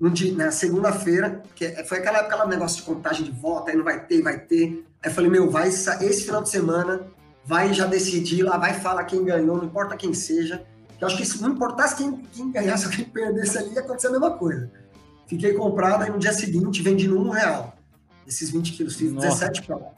Um 0.00 0.10
dia, 0.10 0.32
na 0.32 0.52
segunda-feira, 0.52 1.42
que 1.54 1.68
foi 1.84 1.98
aquela 1.98 2.18
época, 2.18 2.36
aquele 2.36 2.50
negócio 2.50 2.76
de 2.76 2.82
contagem 2.82 3.24
de 3.24 3.32
volta, 3.32 3.70
aí 3.70 3.76
não 3.76 3.82
vai 3.82 4.04
ter, 4.04 4.22
vai 4.22 4.38
ter. 4.38 4.86
Aí 5.02 5.10
falei, 5.10 5.30
meu, 5.30 5.50
vai 5.50 5.68
esse 5.68 6.24
final 6.24 6.42
de 6.42 6.50
semana, 6.50 7.00
vai 7.44 7.72
já 7.72 7.86
decidir 7.86 8.42
lá, 8.42 8.56
vai 8.56 8.74
falar 8.74 9.04
quem 9.04 9.24
ganhou, 9.24 9.56
não 9.56 9.64
importa 9.64 9.96
quem 9.96 10.12
seja. 10.12 10.64
Eu 11.00 11.06
acho 11.08 11.16
que 11.16 11.24
se 11.24 11.42
não 11.42 11.50
importasse 11.50 11.96
quem, 11.96 12.16
quem 12.32 12.52
ganhasse 12.52 12.86
ou 12.86 12.92
quem 12.92 13.06
perdesse 13.06 13.58
ali, 13.58 13.72
ia 13.72 13.80
acontecer 13.80 14.08
a 14.08 14.10
mesma 14.10 14.32
coisa. 14.32 14.70
Fiquei 15.26 15.54
comprado, 15.54 16.04
aí 16.04 16.10
no 16.10 16.18
dia 16.18 16.32
seguinte 16.32 16.82
vendi 16.82 17.08
no 17.08 17.26
um 17.26 17.30
real. 17.30 17.74
Esses 18.26 18.50
20 18.50 18.72
quilos, 18.72 18.96
fiz 18.96 19.12
Nossa. 19.12 19.48
17 19.48 19.66
pau. 19.66 19.96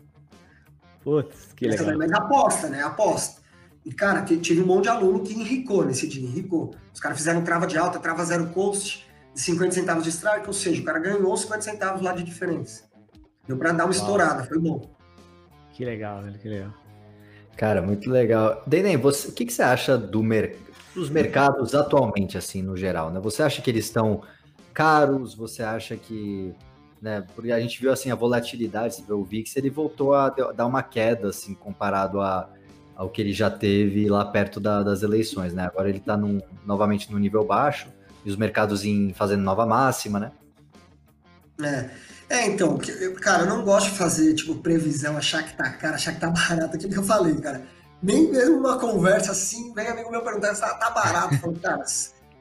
Putz, 1.09 1.55
que 1.57 1.67
legal. 1.67 1.97
Mas 1.97 2.13
aposta, 2.13 2.69
né? 2.69 2.83
Aposta. 2.83 3.41
E, 3.83 3.91
cara, 3.91 4.23
tive 4.23 4.61
um 4.61 4.67
monte 4.67 4.83
de 4.83 4.89
aluno 4.91 5.23
que 5.23 5.33
enricou 5.33 5.83
nesse 5.83 6.07
dia, 6.07 6.23
enricou. 6.23 6.75
Os 6.93 7.01
caras 7.01 7.17
fizeram 7.17 7.43
trava 7.43 7.67
de 7.67 7.79
alta, 7.79 7.99
trava 7.99 8.23
zero 8.27 8.49
cost, 8.49 9.09
de 9.33 9.41
50 9.41 9.73
centavos 9.73 10.05
de 10.05 10.11
strike, 10.11 10.47
ou 10.47 10.53
seja, 10.53 10.83
o 10.83 10.85
cara 10.85 10.99
ganhou 10.99 11.35
50 11.35 11.63
centavos 11.63 12.03
lá 12.03 12.13
de 12.13 12.23
diferença. 12.23 12.85
Deu 13.47 13.57
para 13.57 13.73
dar 13.73 13.85
uma 13.85 13.95
Uau. 13.95 14.03
estourada, 14.03 14.45
foi 14.45 14.59
bom. 14.59 14.95
Que 15.73 15.83
legal, 15.83 16.23
velho, 16.23 16.39
que 16.39 16.49
legal. 16.49 16.75
Cara, 17.57 17.81
muito 17.81 18.11
legal. 18.11 18.63
Denem, 18.67 18.99
você, 18.99 19.29
o 19.29 19.33
que, 19.33 19.47
que 19.47 19.53
você 19.53 19.63
acha 19.63 19.97
do 19.97 20.23
mer 20.23 20.59
dos 20.95 21.09
mercados 21.09 21.75
atualmente, 21.75 22.37
assim, 22.37 22.61
no 22.61 22.77
geral? 22.77 23.11
Né? 23.11 23.19
Você 23.21 23.43
acha 23.43 23.63
que 23.63 23.71
eles 23.71 23.87
estão 23.87 24.21
caros? 24.75 25.35
Você 25.35 25.63
acha 25.63 25.97
que 25.97 26.55
né? 27.01 27.25
Porque 27.35 27.53
a 27.53 27.61
gente 27.61 27.81
viu 27.81 27.93
assim 27.93 28.11
a 28.11 28.15
volatilidade, 28.15 29.05
o 29.09 29.25
VIX, 29.25 29.57
ele 29.57 29.71
voltou 29.71 30.15
a 30.15 30.31
dar 30.31 30.67
uma 30.67 30.83
queda 30.83 31.29
assim 31.29 31.55
comparado 31.55 32.21
a 32.21 32.51
ao 32.99 33.09
que 33.09 33.23
ele 33.23 33.33
já 33.33 33.49
teve 33.49 34.09
lá 34.09 34.25
perto 34.25 34.59
da, 34.59 34.83
das 34.83 35.05
eleições, 35.05 35.55
né? 35.55 35.67
Agora 35.67 35.89
ele 35.89 35.99
está 35.99 36.19
novamente 36.67 37.13
no 37.13 37.19
nível 37.19 37.45
baixo 37.45 37.87
e 38.25 38.29
os 38.29 38.35
mercados 38.35 38.85
em 38.85 39.15
fazendo 39.15 39.45
nova 39.45 39.65
máxima, 39.65 40.19
né? 40.19 40.33
É, 41.63 41.91
é 42.29 42.47
então, 42.47 42.77
cara, 43.21 43.45
eu 43.45 43.47
não 43.47 43.65
gosto 43.65 43.93
de 43.93 43.99
fazer, 43.99 44.35
tipo, 44.35 44.57
previsão, 44.57 45.17
achar 45.17 45.45
que 45.45 45.57
tá 45.57 45.71
caro, 45.71 45.95
achar 45.95 46.13
que 46.13 46.21
tá 46.21 46.27
barato, 46.31 46.75
aquilo 46.75 46.93
que 46.93 46.99
eu 46.99 47.05
falei, 47.05 47.37
cara. 47.37 47.63
Nem 48.03 48.33
mesmo 48.33 48.57
numa 48.57 48.79
conversa 48.79 49.31
assim, 49.31 49.73
vem 49.75 49.87
amigo 49.87 50.11
meu 50.11 50.23
perguntando 50.23 50.57
se 50.57 50.61
tá, 50.61 50.75
tá 50.75 50.91
barato. 50.91 51.39
Eu 51.41 51.53
cara, 51.55 51.85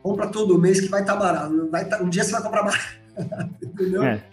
compra 0.02 0.28
todo 0.28 0.58
mês 0.58 0.82
que 0.82 0.88
vai 0.88 1.02
estar 1.02 1.14
tá 1.14 1.20
barato. 1.20 1.70
Vai 1.70 1.86
tá, 1.86 2.02
um 2.02 2.10
dia 2.10 2.24
você 2.24 2.32
vai 2.32 2.42
comprar 2.42 2.64
barato. 2.64 3.07
Entendeu? 3.62 4.04
É. 4.04 4.24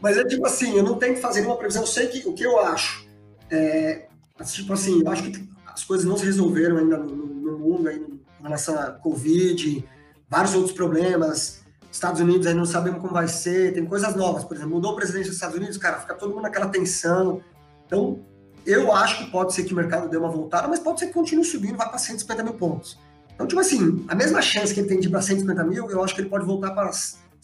Mas 0.00 0.16
é 0.16 0.24
tipo 0.24 0.46
assim, 0.46 0.76
eu 0.76 0.82
não 0.82 0.98
tenho 0.98 1.14
que 1.14 1.20
fazer 1.20 1.44
uma 1.44 1.56
previsão, 1.56 1.82
eu 1.82 1.86
sei 1.86 2.08
que 2.08 2.28
o 2.28 2.34
que 2.34 2.44
eu 2.44 2.60
acho. 2.60 3.06
É, 3.50 4.06
tipo 4.44 4.72
assim, 4.72 5.02
eu 5.02 5.10
acho 5.10 5.22
que 5.24 5.48
as 5.66 5.84
coisas 5.84 6.06
não 6.06 6.16
se 6.16 6.24
resolveram 6.24 6.78
ainda 6.78 6.96
no, 6.98 7.14
no 7.14 7.58
mundo 7.58 7.88
aí, 7.88 7.96
em 7.96 8.42
relação 8.42 8.78
à 8.78 8.90
Covid, 8.90 9.84
vários 10.28 10.54
outros 10.54 10.72
problemas. 10.72 11.62
Estados 11.90 12.20
Unidos 12.20 12.46
aí 12.46 12.54
não 12.54 12.64
sabemos 12.64 13.00
como 13.00 13.12
vai 13.12 13.28
ser, 13.28 13.72
tem 13.72 13.86
coisas 13.86 14.16
novas, 14.16 14.44
por 14.44 14.56
exemplo, 14.56 14.74
mudou 14.74 14.92
o 14.92 14.96
presidente 14.96 15.26
dos 15.26 15.34
Estados 15.34 15.56
Unidos, 15.56 15.78
cara, 15.78 16.00
fica 16.00 16.14
todo 16.14 16.30
mundo 16.30 16.42
naquela 16.42 16.66
tensão. 16.66 17.40
Então, 17.86 18.20
eu 18.66 18.92
acho 18.92 19.18
que 19.18 19.30
pode 19.30 19.54
ser 19.54 19.62
que 19.62 19.72
o 19.72 19.76
mercado 19.76 20.08
dê 20.08 20.16
uma 20.16 20.28
voltada, 20.28 20.66
mas 20.66 20.80
pode 20.80 20.98
ser 20.98 21.06
que 21.06 21.12
continue 21.12 21.44
subindo, 21.44 21.76
vá 21.76 21.88
para 21.88 21.98
150 21.98 22.42
mil 22.42 22.54
pontos. 22.54 22.98
Então, 23.34 23.46
tipo 23.46 23.60
assim, 23.60 24.04
a 24.08 24.14
mesma 24.14 24.40
chance 24.40 24.72
que 24.72 24.80
ele 24.80 24.88
tem 24.88 24.98
de 24.98 25.08
ir 25.08 25.10
para 25.10 25.20
150 25.20 25.64
mil, 25.64 25.88
eu 25.90 26.02
acho 26.02 26.14
que 26.14 26.20
ele 26.20 26.28
pode 26.28 26.44
voltar 26.44 26.70
para 26.72 26.90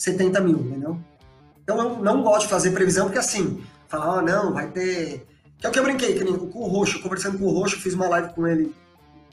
70 0.01 0.40
mil, 0.40 0.59
entendeu? 0.59 0.98
Então, 1.62 1.78
eu 1.78 2.03
não 2.03 2.22
gosto 2.22 2.42
de 2.42 2.48
fazer 2.48 2.70
previsão, 2.70 3.07
porque 3.07 3.18
assim, 3.18 3.62
falar, 3.86 4.18
oh, 4.18 4.22
não, 4.22 4.53
vai 4.53 4.68
ter 4.68 5.26
que 5.61 5.66
é 5.66 5.68
o 5.68 5.72
que 5.72 5.78
eu 5.78 5.82
brinquei, 5.82 6.14
que 6.14 6.24
nem 6.24 6.34
com 6.34 6.59
o 6.59 6.66
Roxo, 6.66 7.03
conversando 7.03 7.38
com 7.38 7.44
o 7.44 7.51
Roxo, 7.51 7.78
fiz 7.78 7.92
uma 7.92 8.09
live 8.09 8.32
com 8.32 8.46
ele 8.46 8.74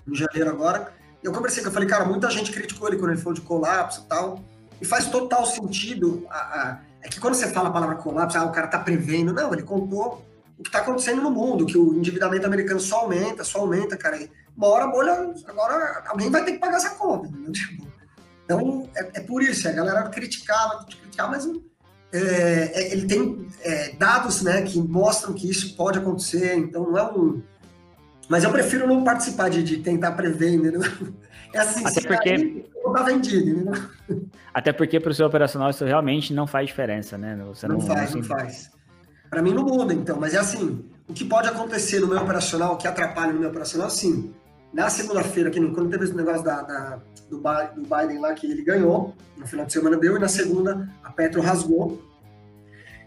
em 0.05 0.13
janeiro 0.13 0.49
agora. 0.49 0.93
Eu 1.23 1.31
conversei 1.31 1.63
com 1.63 1.69
eu 1.69 1.73
falei, 1.73 1.87
cara, 1.87 2.03
muita 2.03 2.29
gente 2.29 2.51
criticou 2.51 2.89
ele 2.89 2.97
quando 2.97 3.11
ele 3.11 3.19
falou 3.19 3.33
de 3.33 3.41
colapso 3.41 4.01
e 4.01 4.09
tal. 4.09 4.43
E 4.81 4.85
faz 4.85 5.09
total 5.09 5.45
sentido. 5.45 6.27
A, 6.29 6.37
a, 6.37 6.79
é 7.01 7.07
que 7.07 7.19
quando 7.19 7.33
você 7.33 7.47
fala 7.47 7.69
a 7.69 7.71
palavra 7.71 7.95
colapso, 7.95 8.37
ah, 8.37 8.43
o 8.43 8.51
cara 8.51 8.67
tá 8.67 8.77
prevendo. 8.77 9.31
Não, 9.31 9.53
ele 9.53 9.63
contou 9.63 10.21
o 10.59 10.63
que 10.63 10.69
tá 10.69 10.79
acontecendo 10.79 11.21
no 11.21 11.31
mundo, 11.31 11.65
que 11.65 11.77
o 11.77 11.93
endividamento 11.93 12.45
americano 12.45 12.79
só 12.79 13.01
aumenta, 13.01 13.45
só 13.45 13.59
aumenta, 13.59 13.95
cara. 13.95 14.19
Uma 14.55 14.67
hora 14.67 14.83
a 14.83 14.87
bolha, 14.87 15.33
agora 15.45 16.03
alguém 16.07 16.29
vai 16.29 16.43
ter 16.43 16.53
que 16.53 16.59
pagar 16.59 16.77
essa 16.77 16.89
conta, 16.89 17.27
entendeu? 17.27 17.53
Tipo, 17.53 17.87
então, 18.47 18.87
é, 18.95 19.19
é 19.19 19.19
por 19.19 19.43
isso, 19.43 19.67
a 19.67 19.73
galera 19.73 20.03
criticava, 20.07 20.85
criticava, 20.85 21.31
mas 21.31 21.45
é, 22.13 22.19
é, 22.19 22.93
ele 22.93 23.05
tem 23.05 23.45
é, 23.61 23.91
dados 23.97 24.41
né, 24.41 24.61
que 24.61 24.81
mostram 24.81 25.33
que 25.33 25.49
isso 25.49 25.75
pode 25.75 25.99
acontecer, 25.99 26.55
então 26.55 26.89
não 26.89 26.97
é 26.97 27.11
um. 27.11 27.41
Mas 28.29 28.45
eu 28.45 28.51
prefiro 28.51 28.87
não 28.87 29.03
participar 29.03 29.49
de, 29.49 29.61
de 29.61 29.77
tentar 29.77 30.13
prever, 30.13 30.53
entendeu? 30.53 30.81
É 31.53 31.59
assim, 31.59 31.79
Até 31.79 32.01
se 32.01 32.07
porque... 32.07 32.29
cair, 32.29 32.65
tá 32.93 33.03
vendido, 33.03 33.49
entendeu? 33.49 33.73
Até 34.53 34.73
porque 34.73 34.99
para 34.99 35.11
o 35.11 35.13
seu 35.13 35.25
operacional 35.25 35.69
isso 35.69 35.85
realmente 35.85 36.33
não 36.33 36.45
faz 36.45 36.67
diferença, 36.67 37.17
né? 37.17 37.41
Você 37.47 37.69
não, 37.69 37.77
não 37.77 37.81
faz, 37.81 38.11
não, 38.11 38.19
não 38.19 38.27
faz. 38.27 38.69
Para 39.29 39.41
mim 39.41 39.53
não 39.53 39.63
muda, 39.63 39.93
então, 39.93 40.19
mas 40.19 40.33
é 40.33 40.39
assim, 40.39 40.85
o 41.07 41.13
que 41.13 41.23
pode 41.23 41.47
acontecer 41.47 42.01
no 42.01 42.07
meu 42.07 42.17
operacional, 42.17 42.77
que 42.77 42.85
atrapalha 42.85 43.31
no 43.31 43.39
meu 43.39 43.49
operacional, 43.49 43.89
sim. 43.89 44.33
Na 44.77 44.91
segunda-feira, 44.91 45.49
quando 45.49 45.89
teve 45.89 46.03
esse 46.03 46.13
negócio 46.13 46.43
da, 46.43 46.61
da 46.61 46.99
do, 47.27 47.37
do 47.37 47.81
Biden 47.81 48.19
lá, 48.19 48.35
que 48.35 48.45
ele 48.45 48.61
ganhou, 48.61 49.11
no 49.35 49.47
final 49.47 49.65
de 49.65 49.73
semana 49.73 49.97
deu, 49.97 50.15
e 50.15 50.19
na 50.19 50.27
segunda 50.27 50.87
a 51.03 51.11
Petro 51.11 51.41
rasgou. 51.41 51.99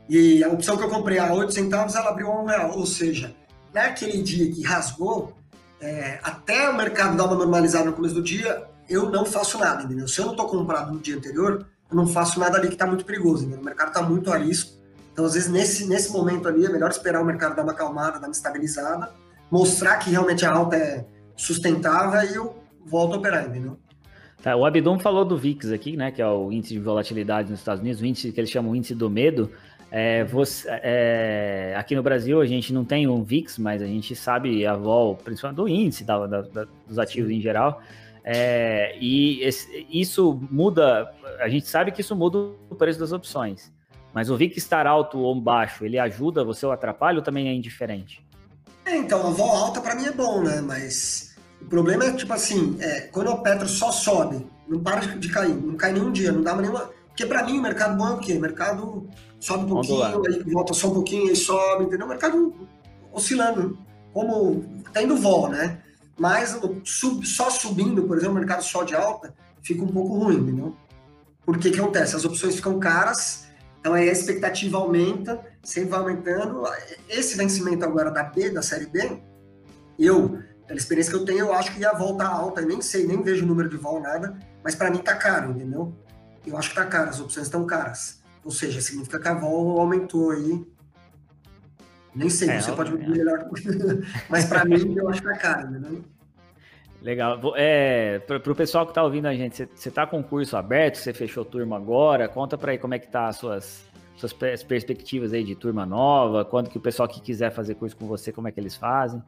E 0.08 0.42
a 0.42 0.48
opção 0.48 0.76
que 0.76 0.82
eu 0.82 0.88
comprei 0.88 1.20
a 1.20 1.32
8 1.32 1.54
centavos, 1.54 1.94
ela 1.94 2.10
abriu 2.10 2.26
a 2.26 2.42
1 2.42 2.44
real. 2.46 2.76
Ou 2.76 2.84
seja, 2.84 3.36
naquele 3.72 4.20
dia 4.20 4.50
que 4.50 4.64
rasgou, 4.64 5.32
é, 5.80 6.18
até 6.24 6.68
o 6.68 6.76
mercado 6.76 7.16
dar 7.16 7.26
uma 7.26 7.36
normalizada 7.36 7.84
no 7.84 7.92
começo 7.92 8.16
do 8.16 8.22
dia, 8.22 8.64
eu 8.88 9.08
não 9.08 9.24
faço 9.24 9.56
nada, 9.56 9.84
entendeu? 9.84 10.08
Se 10.08 10.18
eu 10.18 10.24
não 10.24 10.32
estou 10.32 10.48
comprado 10.48 10.92
no 10.92 10.98
dia 10.98 11.16
anterior, 11.16 11.64
eu 11.88 11.96
não 11.96 12.08
faço 12.08 12.40
nada 12.40 12.58
ali 12.58 12.66
que 12.66 12.74
está 12.74 12.84
muito 12.88 13.04
perigoso, 13.04 13.44
entendeu? 13.44 13.60
O 13.60 13.64
mercado 13.64 13.88
está 13.90 14.02
muito 14.02 14.32
a 14.32 14.36
risco. 14.36 14.72
Então, 15.12 15.24
às 15.24 15.34
vezes, 15.34 15.48
nesse, 15.48 15.86
nesse 15.86 16.10
momento 16.10 16.48
ali, 16.48 16.66
é 16.66 16.68
melhor 16.68 16.90
esperar 16.90 17.22
o 17.22 17.24
mercado 17.24 17.54
dar 17.54 17.62
uma 17.62 17.70
acalmada, 17.70 18.18
dar 18.18 18.26
uma 18.26 18.32
estabilizada, 18.32 19.08
mostrar 19.48 19.98
que 19.98 20.10
realmente 20.10 20.44
a 20.44 20.50
alta 20.50 20.74
é 20.74 21.06
sustentável 21.40 22.30
e 22.30 22.34
eu 22.34 22.56
volto 22.84 23.14
a 23.14 23.18
operar, 23.18 23.48
entendeu? 23.48 23.78
Tá, 24.42 24.56
o 24.56 24.64
Abdon 24.64 24.98
falou 24.98 25.24
do 25.24 25.36
VIX 25.36 25.72
aqui, 25.72 25.96
né, 25.96 26.10
que 26.10 26.20
é 26.20 26.26
o 26.26 26.52
índice 26.52 26.74
de 26.74 26.80
volatilidade 26.80 27.50
nos 27.50 27.60
Estados 27.60 27.80
Unidos, 27.80 28.00
o 28.00 28.06
índice 28.06 28.32
que 28.32 28.40
eles 28.40 28.50
chamam 28.50 28.76
índice 28.76 28.94
do 28.94 29.08
medo. 29.08 29.50
É, 29.90 30.24
você, 30.24 30.68
é, 30.68 31.74
aqui 31.76 31.96
no 31.96 32.02
Brasil 32.02 32.40
a 32.40 32.46
gente 32.46 32.72
não 32.72 32.84
tem 32.84 33.08
um 33.08 33.24
VIX, 33.24 33.58
mas 33.58 33.82
a 33.82 33.86
gente 33.86 34.14
sabe 34.14 34.64
a 34.64 34.76
vol, 34.76 35.16
principalmente 35.16 35.56
do 35.56 35.68
índice 35.68 36.04
da, 36.04 36.26
da, 36.26 36.42
da, 36.42 36.66
dos 36.86 36.98
ativos 36.98 37.30
em 37.30 37.40
geral. 37.40 37.82
É, 38.22 38.96
e 39.00 39.42
esse, 39.42 39.86
isso 39.90 40.40
muda, 40.50 41.12
a 41.40 41.48
gente 41.48 41.66
sabe 41.66 41.90
que 41.90 42.02
isso 42.02 42.14
muda 42.14 42.38
o 42.68 42.74
preço 42.74 43.00
das 43.00 43.12
opções. 43.12 43.72
Mas 44.12 44.30
o 44.30 44.36
VIX 44.36 44.56
estar 44.56 44.86
alto 44.86 45.18
ou 45.18 45.38
baixo, 45.40 45.84
ele 45.84 45.98
ajuda 45.98 46.44
você 46.44 46.66
ou 46.66 46.72
atrapalha 46.72 47.18
ou 47.18 47.22
também 47.22 47.48
é 47.48 47.52
indiferente? 47.52 48.24
É, 48.84 48.96
então, 48.96 49.26
a 49.26 49.30
vol 49.30 49.50
alta 49.50 49.80
para 49.80 49.94
mim 49.94 50.06
é 50.06 50.12
bom, 50.12 50.42
né? 50.42 50.60
Mas 50.60 51.29
o 51.60 51.66
problema 51.66 52.04
é, 52.04 52.12
tipo 52.12 52.32
assim, 52.32 52.76
é, 52.80 53.02
quando 53.02 53.30
o 53.30 53.42
Petro 53.42 53.68
só 53.68 53.92
sobe, 53.92 54.46
não 54.68 54.80
para 54.80 55.00
de 55.00 55.28
cair, 55.28 55.54
não 55.54 55.76
cai 55.76 55.92
nenhum 55.92 56.12
dia, 56.12 56.32
não 56.32 56.42
dá 56.42 56.54
nenhuma. 56.54 56.90
Porque 57.08 57.26
para 57.26 57.44
mim 57.44 57.58
o 57.58 57.62
mercado 57.62 57.96
bom 57.96 58.08
é 58.08 58.12
o 58.12 58.18
quê? 58.18 58.34
O 58.34 58.40
mercado 58.40 59.08
sobe 59.38 59.64
um 59.64 59.68
pouquinho, 59.68 60.22
aí 60.26 60.52
volta 60.52 60.72
só 60.72 60.88
um 60.88 60.94
pouquinho, 60.94 61.28
aí 61.28 61.36
sobe, 61.36 61.84
entendeu? 61.84 62.06
O 62.06 62.08
mercado 62.08 62.54
oscilando, 63.12 63.78
como 64.12 64.64
tá 64.92 65.02
indo 65.02 65.16
vol, 65.16 65.48
né? 65.48 65.80
Mas 66.18 66.58
sub, 66.84 67.26
só 67.26 67.50
subindo, 67.50 68.04
por 68.04 68.16
exemplo, 68.16 68.36
o 68.36 68.38
mercado 68.38 68.62
só 68.62 68.84
de 68.84 68.94
alta, 68.94 69.34
fica 69.62 69.82
um 69.82 69.88
pouco 69.88 70.18
ruim, 70.18 70.36
entendeu? 70.36 70.76
Porque 71.44 71.68
o 71.68 71.72
que 71.72 71.80
acontece? 71.80 72.14
As 72.14 72.24
opções 72.24 72.54
ficam 72.54 72.78
caras, 72.78 73.46
então 73.80 73.94
aí 73.94 74.08
a 74.08 74.12
expectativa 74.12 74.78
aumenta, 74.78 75.40
sempre 75.62 75.90
vai 75.90 76.00
aumentando. 76.00 76.62
Esse 77.08 77.36
vencimento 77.36 77.84
agora 77.84 78.10
da 78.10 78.22
B, 78.22 78.50
da 78.50 78.62
série 78.62 78.86
B, 78.86 79.18
eu 79.98 80.38
pela 80.70 80.78
experiência 80.78 81.12
que 81.12 81.18
eu 81.18 81.24
tenho, 81.24 81.46
eu 81.46 81.52
acho 81.52 81.74
que 81.74 81.80
ia 81.80 81.92
voltar 81.92 82.28
alta, 82.28 82.60
eu 82.60 82.68
nem 82.68 82.80
sei, 82.80 83.04
nem 83.04 83.20
vejo 83.20 83.44
o 83.44 83.48
número 83.48 83.68
de 83.68 83.76
vol, 83.76 84.00
nada, 84.00 84.38
mas 84.62 84.76
para 84.76 84.88
mim 84.88 84.98
tá 84.98 85.16
caro, 85.16 85.50
entendeu? 85.50 85.92
Eu 86.46 86.56
acho 86.56 86.68
que 86.68 86.76
tá 86.76 86.86
caro, 86.86 87.10
as 87.10 87.18
opções 87.18 87.46
estão 87.46 87.66
caras. 87.66 88.22
Ou 88.44 88.52
seja, 88.52 88.80
significa 88.80 89.18
que 89.18 89.26
a 89.26 89.34
vol 89.34 89.80
aumentou 89.80 90.30
aí. 90.30 90.64
Nem 92.14 92.30
sei, 92.30 92.50
é, 92.50 92.60
você 92.60 92.70
pode 92.70 92.92
me 92.92 93.04
melhor. 93.04 93.48
mas 94.30 94.44
para 94.44 94.64
mim, 94.64 94.94
eu 94.96 95.08
acho 95.08 95.20
que 95.20 95.26
tá 95.26 95.36
caro, 95.38 95.70
entendeu? 95.70 96.04
Legal. 97.02 97.40
É, 97.56 98.20
para 98.20 98.36
o 98.36 98.54
pessoal 98.54 98.86
que 98.86 98.92
está 98.92 99.02
ouvindo 99.02 99.26
a 99.26 99.34
gente, 99.34 99.68
você 99.74 99.88
está 99.88 100.06
com 100.06 100.20
o 100.20 100.24
curso 100.24 100.56
aberto, 100.56 100.98
você 100.98 101.12
fechou 101.12 101.44
turma 101.44 101.76
agora, 101.76 102.28
conta 102.28 102.56
para 102.56 102.70
aí 102.70 102.78
como 102.78 102.94
é 102.94 103.00
que 103.00 103.08
tá 103.08 103.26
as 103.26 103.36
suas, 103.38 103.84
suas 104.14 104.32
perspectivas 104.32 105.32
aí 105.32 105.42
de 105.42 105.56
turma 105.56 105.84
nova, 105.84 106.44
quando 106.44 106.70
que 106.70 106.78
o 106.78 106.80
pessoal 106.80 107.08
que 107.08 107.20
quiser 107.20 107.50
fazer 107.50 107.74
curso 107.74 107.96
com 107.96 108.06
você, 108.06 108.30
como 108.30 108.46
é 108.46 108.52
que 108.52 108.60
eles 108.60 108.76
fazem? 108.76 109.20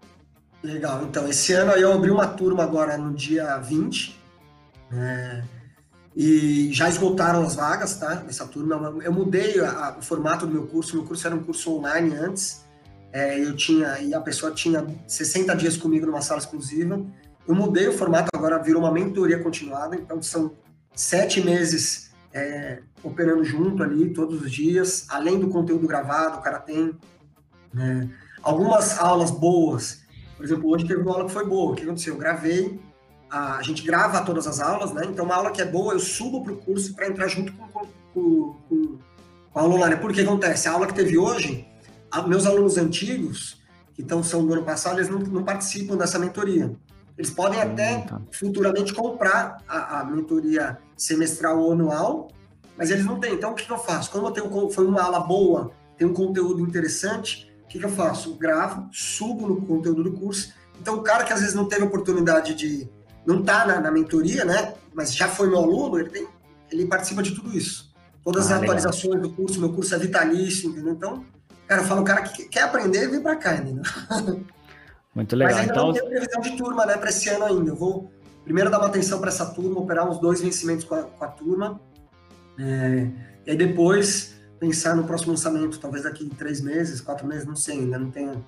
Legal, 0.63 1.03
então, 1.03 1.29
esse 1.29 1.53
ano 1.53 1.73
eu 1.73 1.93
abri 1.93 2.11
uma 2.11 2.27
turma 2.27 2.63
agora 2.63 2.97
no 2.97 3.13
dia 3.13 3.59
20, 3.59 4.17
né, 4.91 5.45
e 6.15 6.71
já 6.73 6.89
esgotaram 6.89 7.43
as 7.43 7.57
vagas, 7.57 7.97
tá, 7.97 8.23
essa 8.29 8.47
turma, 8.47 8.95
eu 9.03 9.13
mudei 9.13 9.59
a, 9.59 9.71
a, 9.71 9.99
o 9.99 10.03
formato 10.03 10.47
do 10.47 10.53
meu 10.53 10.67
curso, 10.67 10.95
meu 10.95 11.05
curso 11.05 11.27
era 11.27 11.35
um 11.35 11.43
curso 11.43 11.75
online 11.75 12.15
antes, 12.15 12.65
é, 13.13 13.45
eu 13.45 13.57
tinha, 13.57 13.99
e 13.99 14.15
a 14.15 14.21
pessoa 14.21 14.53
tinha 14.53 14.87
60 15.07 15.55
dias 15.57 15.77
comigo 15.77 16.07
numa 16.07 16.23
sala 16.23 16.39
exclusiva, 16.39 17.05
eu 17.49 17.55
mudei 17.57 17.89
o 17.89 17.93
formato, 17.93 18.29
agora 18.33 18.63
virou 18.63 18.83
uma 18.83 18.93
mentoria 18.93 19.43
continuada, 19.43 19.97
então 19.97 20.23
são 20.23 20.53
sete 20.95 21.41
meses 21.41 22.13
é, 22.33 22.83
operando 23.03 23.43
junto 23.43 23.83
ali, 23.83 24.13
todos 24.13 24.43
os 24.43 24.51
dias, 24.51 25.07
além 25.09 25.41
do 25.41 25.49
conteúdo 25.49 25.89
gravado, 25.89 26.39
o 26.39 26.43
cara 26.43 26.61
tem 26.61 26.95
né, 27.75 28.09
algumas 28.43 28.99
aulas 28.99 29.31
boas, 29.31 30.02
por 30.43 30.47
exemplo, 30.47 30.71
hoje 30.71 30.89
teve 30.89 31.01
uma 31.01 31.13
aula 31.13 31.27
que 31.27 31.31
foi 31.31 31.47
boa. 31.47 31.71
O 31.71 31.77
que 31.77 31.85
aconteceu? 31.85 32.15
Eu 32.15 32.19
gravei, 32.19 32.81
a, 33.31 33.59
a 33.59 33.63
gente 33.63 33.81
grava 33.85 34.25
todas 34.25 34.45
as 34.49 34.59
aulas, 34.59 34.93
né? 34.93 35.03
Então, 35.09 35.25
uma 35.25 35.37
aula 35.37 35.53
que 35.53 35.63
é 35.63 35.65
boa, 35.65 35.93
eu 35.93 36.01
subo 36.01 36.43
para 36.43 36.53
o 36.53 36.57
curso 36.57 36.97
para 36.97 37.07
entrar 37.07 37.29
junto 37.29 37.53
com, 37.53 37.69
com, 38.13 38.57
com, 38.69 38.99
com 39.53 39.59
a 39.59 39.63
aula 39.63 39.77
online. 39.77 39.97
Por 39.99 40.13
que 40.13 40.21
acontece? 40.21 40.67
A 40.67 40.73
aula 40.73 40.89
que 40.89 40.95
teve 40.95 41.17
hoje, 41.17 41.65
a, 42.11 42.23
meus 42.23 42.45
alunos 42.45 42.77
antigos, 42.77 43.63
que 43.95 44.03
então, 44.03 44.21
são 44.21 44.45
do 44.45 44.53
ano 44.53 44.65
passado, 44.65 44.99
eles 44.99 45.09
não, 45.09 45.21
não 45.21 45.45
participam 45.45 45.97
dessa 45.97 46.19
mentoria. 46.19 46.75
Eles 47.17 47.31
podem 47.31 47.61
hum, 47.61 47.63
até 47.63 47.99
tá. 47.99 48.21
futuramente 48.33 48.93
comprar 48.93 49.59
a, 49.69 50.01
a, 50.01 50.05
mentoria 50.05 50.77
semestral 50.97 51.61
ou 51.61 51.71
anual, 51.71 52.33
mas 52.77 52.91
eles 52.91 53.05
não 53.05 53.21
têm. 53.21 53.35
Então, 53.35 53.53
o 53.53 53.55
que, 53.55 53.71
eu 53.71 53.79
faço? 53.79 54.11
Quando 54.11 54.27
eu 54.27 54.33
tenho, 54.33 54.71
foi 54.71 54.85
uma 54.85 55.03
aula 55.03 55.21
boa, 55.21 55.71
tem 55.97 56.05
um 56.05 56.13
conteúdo 56.13 56.63
interessante, 56.63 57.52
que, 57.73 57.79
que 57.79 57.85
eu 57.87 57.91
faço? 57.91 58.35
gravo, 58.35 58.89
subo 58.93 59.49
no 59.49 59.63
conteúdo 59.63 60.05
do 60.05 60.13
curso. 60.13 60.53
Então, 60.79 60.97
o 60.97 61.03
cara 61.03 61.25
que 61.25 61.33
às 61.33 61.41
vezes 61.41 61.55
não 61.55 61.65
teve 61.65 61.85
oportunidade 61.85 62.55
de. 62.55 62.89
não 63.27 63.43
tá 63.43 63.67
na, 63.67 63.81
na 63.81 63.91
mentoria, 63.91 64.45
né? 64.45 64.75
Mas 64.95 65.15
já 65.15 65.27
foi 65.27 65.49
meu 65.49 65.59
aluno, 65.59 65.99
ele, 65.99 66.11
tem, 66.11 66.29
ele 66.71 66.87
participa 66.87 67.23
de 67.23 67.35
tudo 67.35 67.57
isso. 67.57 67.91
Todas 68.23 68.51
ah, 68.51 68.57
as 68.57 68.63
atualizações 68.63 69.15
legal. 69.15 69.23
do 69.23 69.35
curso, 69.35 69.59
meu 69.59 69.73
curso 69.73 69.95
é 69.95 69.99
vitalício, 69.99 70.69
entendeu? 70.69 70.93
Então, 70.93 71.25
cara, 71.67 71.81
eu 71.81 71.87
falo, 71.87 72.03
o 72.03 72.05
cara 72.05 72.23
que 72.23 72.45
quer 72.45 72.63
aprender, 72.63 73.09
vem 73.09 73.23
para 73.23 73.37
cá, 73.37 73.55
entendeu? 73.55 73.83
Muito 75.15 75.35
legal. 75.35 75.55
Mas 75.55 75.61
ainda 75.63 75.73
então... 75.73 75.87
não 75.87 75.95
tenho 75.95 76.09
previsão 76.09 76.41
de 76.43 76.57
turma, 76.57 76.87
né, 76.87 76.97
para 76.99 77.09
esse 77.09 77.29
ano 77.31 77.45
ainda. 77.45 77.71
Eu 77.71 77.77
vou 77.77 78.13
primeiro 78.45 78.71
dar 78.71 78.79
uma 78.79 78.89
atenção 78.89 79.19
para 79.19 79.29
essa 79.29 79.47
turma, 79.47 79.81
operar 79.81 80.09
uns 80.09 80.19
dois 80.19 80.43
vencimentos 80.43 80.85
com 80.85 80.95
a, 80.95 81.03
com 81.05 81.25
a 81.25 81.29
turma. 81.29 81.81
É, 82.59 83.09
e 83.47 83.51
aí 83.51 83.57
depois 83.57 84.35
pensar 84.63 84.95
no 84.95 85.03
próximo 85.03 85.33
lançamento, 85.33 85.81
talvez 85.81 86.05
daqui 86.05 86.31
três 86.39 86.61
meses, 86.61 87.01
quatro 87.01 87.27
meses, 87.27 87.45
não 87.45 87.57
sei, 87.57 87.81
ainda 87.81 87.99
não 87.99 88.13
tenho. 88.13 88.45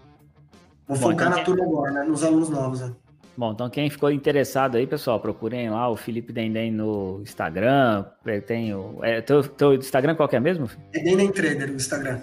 Vou 0.86 0.96
Bom, 0.96 1.10
focar 1.10 1.26
então 1.26 1.38
na 1.38 1.44
turma 1.44 1.64
agora, 1.64 1.90
né? 1.90 2.04
Nos 2.04 2.22
alunos 2.22 2.48
novos, 2.48 2.80
né? 2.80 2.92
Bom, 3.36 3.50
então 3.50 3.68
quem 3.68 3.90
ficou 3.90 4.12
interessado 4.12 4.76
aí, 4.76 4.86
pessoal, 4.86 5.18
procurem 5.18 5.68
lá 5.70 5.90
o 5.90 5.96
Felipe 5.96 6.32
Dendem 6.32 6.70
no 6.70 7.20
Instagram. 7.22 8.04
Tem 8.46 8.72
o. 8.72 9.00
É, 9.02 9.20
teu, 9.20 9.42
teu 9.42 9.74
Instagram 9.74 10.14
qual 10.14 10.28
que 10.28 10.36
é 10.36 10.40
mesmo? 10.40 10.70
É 10.92 11.00
Dendem 11.00 11.32
Trader 11.32 11.70
o 11.70 11.74
Instagram. 11.74 12.20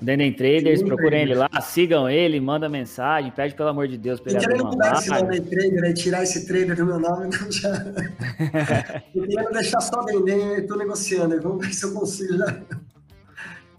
Dendem 0.00 0.32
Traders, 0.32 0.80
Sim, 0.80 0.86
procurem 0.86 1.22
ele 1.22 1.34
lá, 1.34 1.48
sigam 1.60 2.08
ele, 2.08 2.40
manda 2.40 2.68
mensagem, 2.68 3.30
pede 3.30 3.54
pelo 3.54 3.68
amor 3.68 3.86
de 3.88 3.96
Deus 3.96 4.18
pra 4.20 4.32
ele 4.32 4.40
querendo 4.40 4.64
mudar 4.64 4.94
esse 4.94 5.08
nome 5.08 5.40
trader, 5.40 5.80
né? 5.80 5.92
tirar 5.92 6.22
esse 6.22 6.46
trader 6.46 6.76
do 6.76 6.84
meu 6.84 6.98
nome, 6.98 7.26
não 7.26 7.52
já. 7.52 7.68
eu 9.14 9.22
queria 9.22 9.50
deixar 9.50 9.80
só 9.80 10.02
Dendem, 10.02 10.56
eu 10.56 10.66
tô 10.66 10.76
negociando, 10.76 11.40
vamos 11.40 11.64
ver 11.64 11.72
se 11.72 11.84
eu 11.84 11.92
consigo 11.92 12.36
já. 12.36 12.60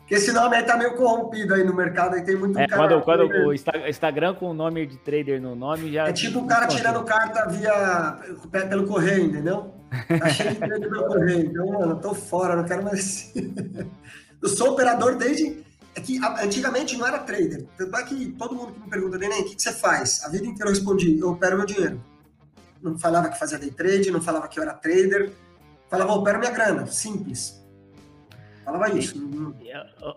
Porque 0.05 0.13
esse 0.13 0.31
nome 0.31 0.55
aí 0.55 0.61
tá 0.61 0.77
meio 0.77 0.93
corrompido 0.95 1.55
aí 1.55 1.63
no 1.63 1.73
mercado, 1.73 2.13
aí 2.13 2.23
tem 2.23 2.35
muito 2.35 2.59
é, 2.59 2.67
cara... 2.67 3.01
Quando, 3.01 3.27
quando 3.27 3.47
o 3.47 3.53
Instagram 3.89 4.35
com 4.35 4.51
o 4.51 4.53
nome 4.53 4.85
de 4.85 4.97
trader 4.97 5.41
no 5.41 5.55
nome 5.55 5.91
já... 5.91 6.07
É 6.07 6.13
tipo 6.13 6.41
o 6.41 6.45
cara 6.45 6.67
tirando 6.67 7.03
carta 7.03 7.49
via... 7.49 8.19
pelo 8.69 8.85
correio, 8.85 9.25
entendeu? 9.25 9.73
Tá 10.19 10.29
cheio 10.29 10.51
de 10.51 10.57
trader 10.57 10.87
pelo 10.87 11.07
correio. 11.07 11.45
Então, 11.47 11.65
mano, 11.65 11.93
eu 11.93 11.95
tô 11.95 12.13
fora, 12.13 12.55
não 12.55 12.63
quero 12.65 12.83
mais... 12.83 13.33
eu 14.43 14.47
sou 14.47 14.73
operador 14.73 15.15
desde... 15.15 15.65
É 15.95 16.01
que 16.01 16.19
antigamente 16.39 16.95
não 16.97 17.07
era 17.07 17.17
trader. 17.17 17.65
Tanto 17.75 17.97
é 17.97 18.03
que 18.03 18.27
todo 18.33 18.53
mundo 18.53 18.73
que 18.73 18.81
me 18.81 18.89
pergunta, 18.89 19.17
Neném, 19.17 19.41
o 19.41 19.45
que, 19.45 19.55
que 19.55 19.61
você 19.61 19.71
faz? 19.71 20.23
A 20.23 20.29
vida 20.29 20.45
inteira 20.45 20.69
eu 20.69 20.75
respondi, 20.75 21.17
eu 21.17 21.31
opero 21.31 21.57
meu 21.57 21.65
dinheiro. 21.65 21.99
Não 22.79 22.95
falava 22.99 23.29
que 23.29 23.39
fazia 23.39 23.57
day 23.57 23.71
trade, 23.71 24.11
não 24.11 24.21
falava 24.21 24.47
que 24.47 24.59
eu 24.59 24.63
era 24.63 24.73
trader. 24.73 25.31
Falava, 25.89 26.11
opero 26.11 26.37
minha 26.37 26.51
grana. 26.51 26.85
Simples 26.85 27.64
Falava 28.65 28.89
isso. 28.97 29.15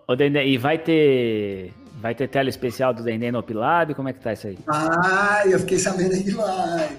O 0.07 0.15
Dendê, 0.15 0.45
e 0.45 0.57
vai 0.57 0.77
ter 0.77 1.73
vai 2.01 2.15
ter 2.15 2.27
tela 2.27 2.49
especial 2.49 2.93
do 2.93 3.03
Dendê 3.03 3.31
no 3.31 3.39
Opilab? 3.39 3.93
Como 3.93 4.09
é 4.09 4.13
que 4.13 4.19
tá 4.19 4.33
isso 4.33 4.47
aí? 4.47 4.57
Vai, 4.65 5.53
eu 5.53 5.59
fiquei 5.59 5.77
sabendo 5.77 6.13
aí 6.13 6.23
que 6.23 6.31
vai. 6.31 6.97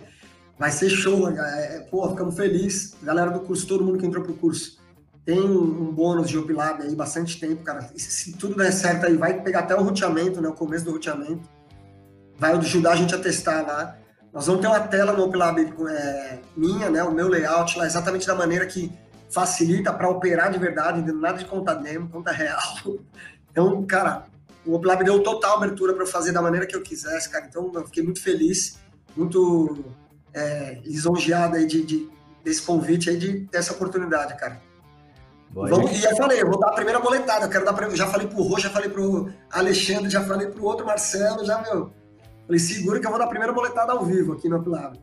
Vai 0.58 0.70
ser 0.70 0.90
show, 0.90 1.28
é, 1.28 1.86
pô, 1.90 2.08
ficamos 2.10 2.36
felizes. 2.36 2.94
Galera 3.02 3.30
do 3.30 3.40
curso, 3.40 3.66
todo 3.66 3.84
mundo 3.84 3.98
que 3.98 4.06
entrou 4.06 4.22
pro 4.22 4.34
curso 4.34 4.80
tem 5.24 5.40
um 5.40 5.92
bônus 5.92 6.28
de 6.28 6.38
Opilab 6.38 6.82
aí, 6.82 6.94
bastante 6.94 7.38
tempo, 7.38 7.62
cara. 7.62 7.88
Se 7.94 8.32
tudo 8.32 8.56
der 8.56 8.72
certo 8.72 9.06
aí, 9.06 9.16
vai 9.16 9.40
pegar 9.40 9.60
até 9.60 9.74
o 9.74 9.82
roteamento, 9.82 10.40
né? 10.40 10.48
O 10.48 10.54
começo 10.54 10.84
do 10.84 10.92
roteamento. 10.92 11.48
Vai 12.38 12.52
ajudar 12.52 12.92
a 12.92 12.96
gente 12.96 13.14
a 13.14 13.18
testar 13.18 13.62
lá. 13.62 13.96
Nós 14.32 14.46
vamos 14.46 14.60
ter 14.62 14.68
uma 14.68 14.80
tela 14.80 15.12
no 15.12 15.24
Opilab 15.24 15.60
é, 15.88 16.38
minha, 16.56 16.88
né? 16.88 17.02
O 17.02 17.12
meu 17.12 17.28
layout 17.28 17.78
lá, 17.78 17.86
exatamente 17.86 18.26
da 18.26 18.34
maneira 18.34 18.66
que 18.66 18.90
facilita 19.30 19.92
para 19.92 20.08
operar 20.08 20.50
de 20.50 20.58
verdade, 20.58 21.00
nada 21.12 21.38
de 21.38 21.44
conta 21.44 21.74
demo, 21.74 22.08
conta 22.08 22.32
real. 22.32 22.60
Então, 23.50 23.84
cara, 23.84 24.26
o 24.64 24.74
Oplab 24.74 25.02
deu 25.02 25.22
total 25.22 25.56
abertura 25.56 25.94
para 25.94 26.06
fazer 26.06 26.32
da 26.32 26.42
maneira 26.42 26.66
que 26.66 26.76
eu 26.76 26.82
quisesse, 26.82 27.28
cara. 27.28 27.46
Então, 27.46 27.70
eu 27.74 27.84
fiquei 27.86 28.02
muito 28.02 28.22
feliz, 28.22 28.78
muito 29.16 29.84
é, 30.32 30.78
lisonjeado 30.84 31.56
aí 31.56 31.66
de, 31.66 31.82
de, 31.82 32.08
desse 32.44 32.62
convite 32.62 33.10
aí, 33.10 33.16
de, 33.16 33.40
dessa 33.46 33.72
oportunidade, 33.72 34.36
cara. 34.38 34.60
Vamos, 35.52 35.90
e 35.90 36.04
eu 36.04 36.16
falei, 36.16 36.40
eu 36.40 36.46
vou 36.46 36.60
dar 36.60 36.68
a 36.68 36.74
primeira 36.74 37.00
boletada, 37.00 37.46
eu 37.46 37.50
quero 37.50 37.64
dar 37.64 37.96
já 37.96 38.06
falei 38.06 38.28
pro 38.28 38.42
Rô, 38.42 38.56
já 38.56 38.70
falei 38.70 38.88
pro 38.88 39.32
Alexandre, 39.50 40.08
já 40.08 40.22
falei 40.22 40.46
pro 40.46 40.64
outro 40.64 40.86
Marcelo, 40.86 41.44
já, 41.44 41.60
meu. 41.62 41.92
Falei, 42.46 42.60
segura 42.60 43.00
que 43.00 43.06
eu 43.06 43.10
vou 43.10 43.18
dar 43.18 43.24
a 43.24 43.28
primeira 43.28 43.52
boletada 43.52 43.92
ao 43.92 44.04
vivo 44.04 44.34
aqui 44.34 44.48
no 44.48 44.58
Upilab. 44.58 44.96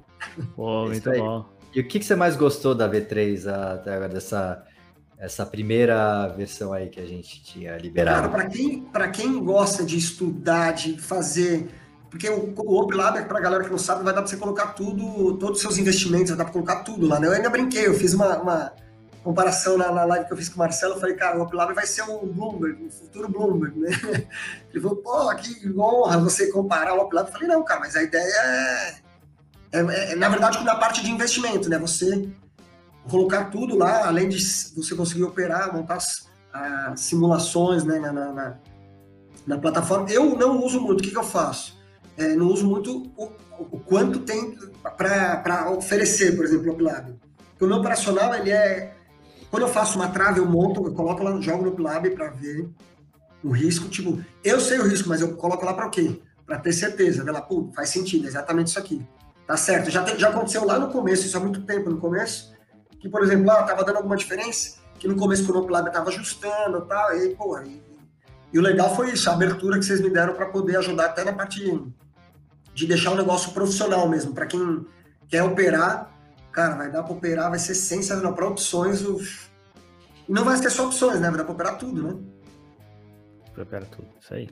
Pô, 0.56 0.86
é 0.86 0.90
muito 0.90 1.12
bom. 1.12 1.57
E 1.74 1.80
o 1.80 1.88
que, 1.88 2.00
que 2.00 2.06
você 2.06 2.16
mais 2.16 2.36
gostou 2.36 2.74
da 2.74 2.90
V3 2.90 3.48
até 3.48 3.94
agora, 3.94 4.10
dessa 4.10 4.64
essa 5.18 5.46
primeira 5.46 6.28
versão 6.28 6.72
aí 6.72 6.90
que 6.90 7.00
a 7.00 7.06
gente 7.06 7.44
tinha 7.44 7.76
liberado? 7.78 8.30
Para 8.30 8.46
quem, 8.48 8.88
quem 9.14 9.44
gosta 9.44 9.84
de 9.84 9.98
estudar, 9.98 10.74
de 10.74 11.00
fazer. 11.02 11.68
Porque 12.10 12.30
o, 12.30 12.54
o 12.56 12.82
OpLab, 12.82 13.26
para 13.26 13.40
a 13.40 13.42
galera 13.42 13.64
que 13.64 13.70
não 13.70 13.80
sabe, 13.80 14.04
vai 14.04 14.14
dar 14.14 14.22
para 14.22 14.30
você 14.30 14.38
colocar 14.38 14.68
tudo, 14.68 15.38
todos 15.38 15.58
os 15.58 15.62
seus 15.62 15.78
investimentos, 15.78 16.30
vai 16.30 16.38
dar 16.38 16.44
para 16.46 16.54
colocar 16.54 16.84
tudo 16.84 17.08
lá. 17.08 17.20
Né? 17.20 17.28
Eu 17.28 17.32
ainda 17.32 17.50
brinquei, 17.50 17.88
eu 17.88 17.96
fiz 17.96 18.14
uma, 18.14 18.38
uma 18.38 18.74
comparação 19.24 19.78
na, 19.78 19.92
na, 19.92 20.06
live 20.06 20.26
que 20.26 20.34
eu 20.34 20.38
fiz 20.38 20.48
com 20.48 20.56
o 20.56 20.60
Marcelo, 20.60 20.94
eu 20.94 21.00
falei, 21.00 21.16
cara, 21.16 21.38
o 21.38 21.42
OpLab 21.42 21.74
vai 21.74 21.86
ser 21.86 22.04
um 22.04 22.26
Bloomberg, 22.28 22.86
um 22.86 22.90
futuro 22.90 23.28
Bloomberg, 23.28 23.78
né? 23.78 23.90
Ele 24.72 24.82
falou, 24.82 24.98
pô, 24.98 25.36
que 25.36 25.70
honra 25.78 26.18
você 26.20 26.50
comparar 26.50 26.94
o 26.94 27.02
OpLab. 27.02 27.28
Eu 27.28 27.34
falei, 27.34 27.48
não, 27.48 27.64
cara, 27.66 27.82
mas 27.82 27.96
a 27.96 28.04
ideia 28.04 28.24
é, 28.24 28.96
é, 29.72 29.80
é 30.12 30.16
na 30.16 30.30
verdade, 30.30 30.64
na 30.64 30.76
parte 30.76 31.04
de 31.04 31.12
investimento, 31.12 31.70
né? 31.70 31.78
Você 31.78 32.30
colocar 33.10 33.46
tudo 33.46 33.78
lá, 33.78 34.08
além 34.08 34.30
de 34.30 34.38
você 34.76 34.96
conseguir 34.96 35.24
operar, 35.24 35.74
montar 35.74 35.96
as, 35.96 36.28
as 36.54 37.00
simulações 37.00 37.84
né, 37.84 38.00
na, 38.00 38.12
na, 38.12 38.58
na, 39.46 39.58
plataforma. 39.58 40.10
Eu 40.10 40.38
não 40.38 40.64
uso 40.64 40.82
muito, 40.82 41.00
o 41.00 41.04
que, 41.04 41.12
que 41.12 41.18
eu 41.18 41.24
faço? 41.24 41.78
É, 42.18 42.36
não 42.36 42.48
uso 42.48 42.68
muito 42.68 43.12
o, 43.16 43.32
o 43.60 43.80
quanto 43.80 44.20
tem 44.20 44.58
para 44.98 45.72
oferecer, 45.72 46.36
por 46.36 46.46
exemplo, 46.46 46.70
o 46.70 46.74
OpLab. 46.74 47.14
Porque 47.52 47.66
o 47.66 47.68
meu 47.68 47.78
operacional, 47.78 48.34
ele 48.36 48.52
é... 48.52 48.94
Quando 49.50 49.64
eu 49.64 49.70
faço 49.70 49.98
uma 49.98 50.10
trave, 50.10 50.40
eu 50.40 50.46
monto, 50.46 50.86
eu 50.86 50.94
coloco 50.94 51.24
lá, 51.24 51.40
jogo 51.40 51.64
no 51.64 51.70
OpLab 51.70 52.10
para 52.12 52.30
ver 52.30 52.70
o 53.44 53.52
risco. 53.52 53.88
Tipo, 53.88 54.22
eu 54.44 54.60
sei 54.60 54.80
o 54.80 54.88
risco, 54.88 55.08
mas 55.08 55.22
eu 55.22 55.36
coloco 55.36 55.66
lá 55.66 55.74
para 55.74 55.88
o 55.88 55.90
quê? 55.90 56.20
Para 56.46 56.60
ter 56.60 56.74
certeza. 56.74 57.24
Ver 57.24 57.32
lá, 57.32 57.42
pô, 57.42 57.70
faz 57.74 57.90
sentido, 57.90 58.26
é 58.26 58.28
exatamente 58.28 58.68
isso 58.68 58.80
aqui. 58.80 59.06
Tá 59.48 59.56
certo. 59.56 59.90
Já, 59.90 60.06
já 60.18 60.30
aconteceu 60.30 60.66
lá 60.66 60.78
no 60.78 60.90
começo, 60.90 61.26
isso 61.26 61.38
há 61.38 61.40
muito 61.40 61.62
tempo 61.62 61.90
no 61.90 61.98
começo 61.98 62.56
que, 63.00 63.10
por 63.10 63.24
exemplo, 63.24 63.46
lá 63.46 63.62
estava 63.62 63.84
dando 63.84 63.98
alguma 63.98 64.16
diferença, 64.16 64.80
que 65.00 65.08
no 65.08 65.16
começo 65.16 65.50
o 65.50 65.54
Nopilab 65.54 65.88
estava 65.88 66.10
ajustando 66.10 66.80
e 66.80 66.88
tal, 66.88 67.16
e, 67.16 67.38
e, 68.54 68.60
o 68.60 68.62
legal 68.62 68.96
foi 68.96 69.12
isso, 69.12 69.30
a 69.30 69.34
abertura 69.34 69.78
que 69.78 69.86
vocês 69.86 70.02
me 70.02 70.10
deram 70.10 70.34
para 70.34 70.48
poder 70.48 70.78
ajudar 70.78 71.06
até 71.06 71.24
na 71.24 71.34
parte 71.34 71.62
de 72.74 72.86
deixar 72.86 73.12
o 73.12 73.16
negócio 73.16 73.52
profissional 73.52 74.08
mesmo, 74.10 74.34
para 74.34 74.46
quem 74.46 74.86
quer 75.28 75.44
operar, 75.44 76.12
cara, 76.52 76.76
vai 76.76 76.92
dar 76.92 77.04
para 77.04 77.14
operar, 77.14 77.50
vai 77.50 77.60
ser 77.60 77.76
sensacional, 77.76 78.34
para 78.34 78.48
opções, 78.48 79.04
o... 79.04 79.20
não 80.28 80.44
vai 80.44 80.58
ser 80.58 80.70
só 80.70 80.88
opções, 80.88 81.20
né, 81.20 81.30
vai 81.30 81.38
dar 81.38 81.44
para 81.44 81.54
operar 81.54 81.78
tudo, 81.78 82.04
né? 82.04 82.20
Opera 83.60 83.86
tudo, 83.86 84.08
isso 84.22 84.34
aí. 84.34 84.50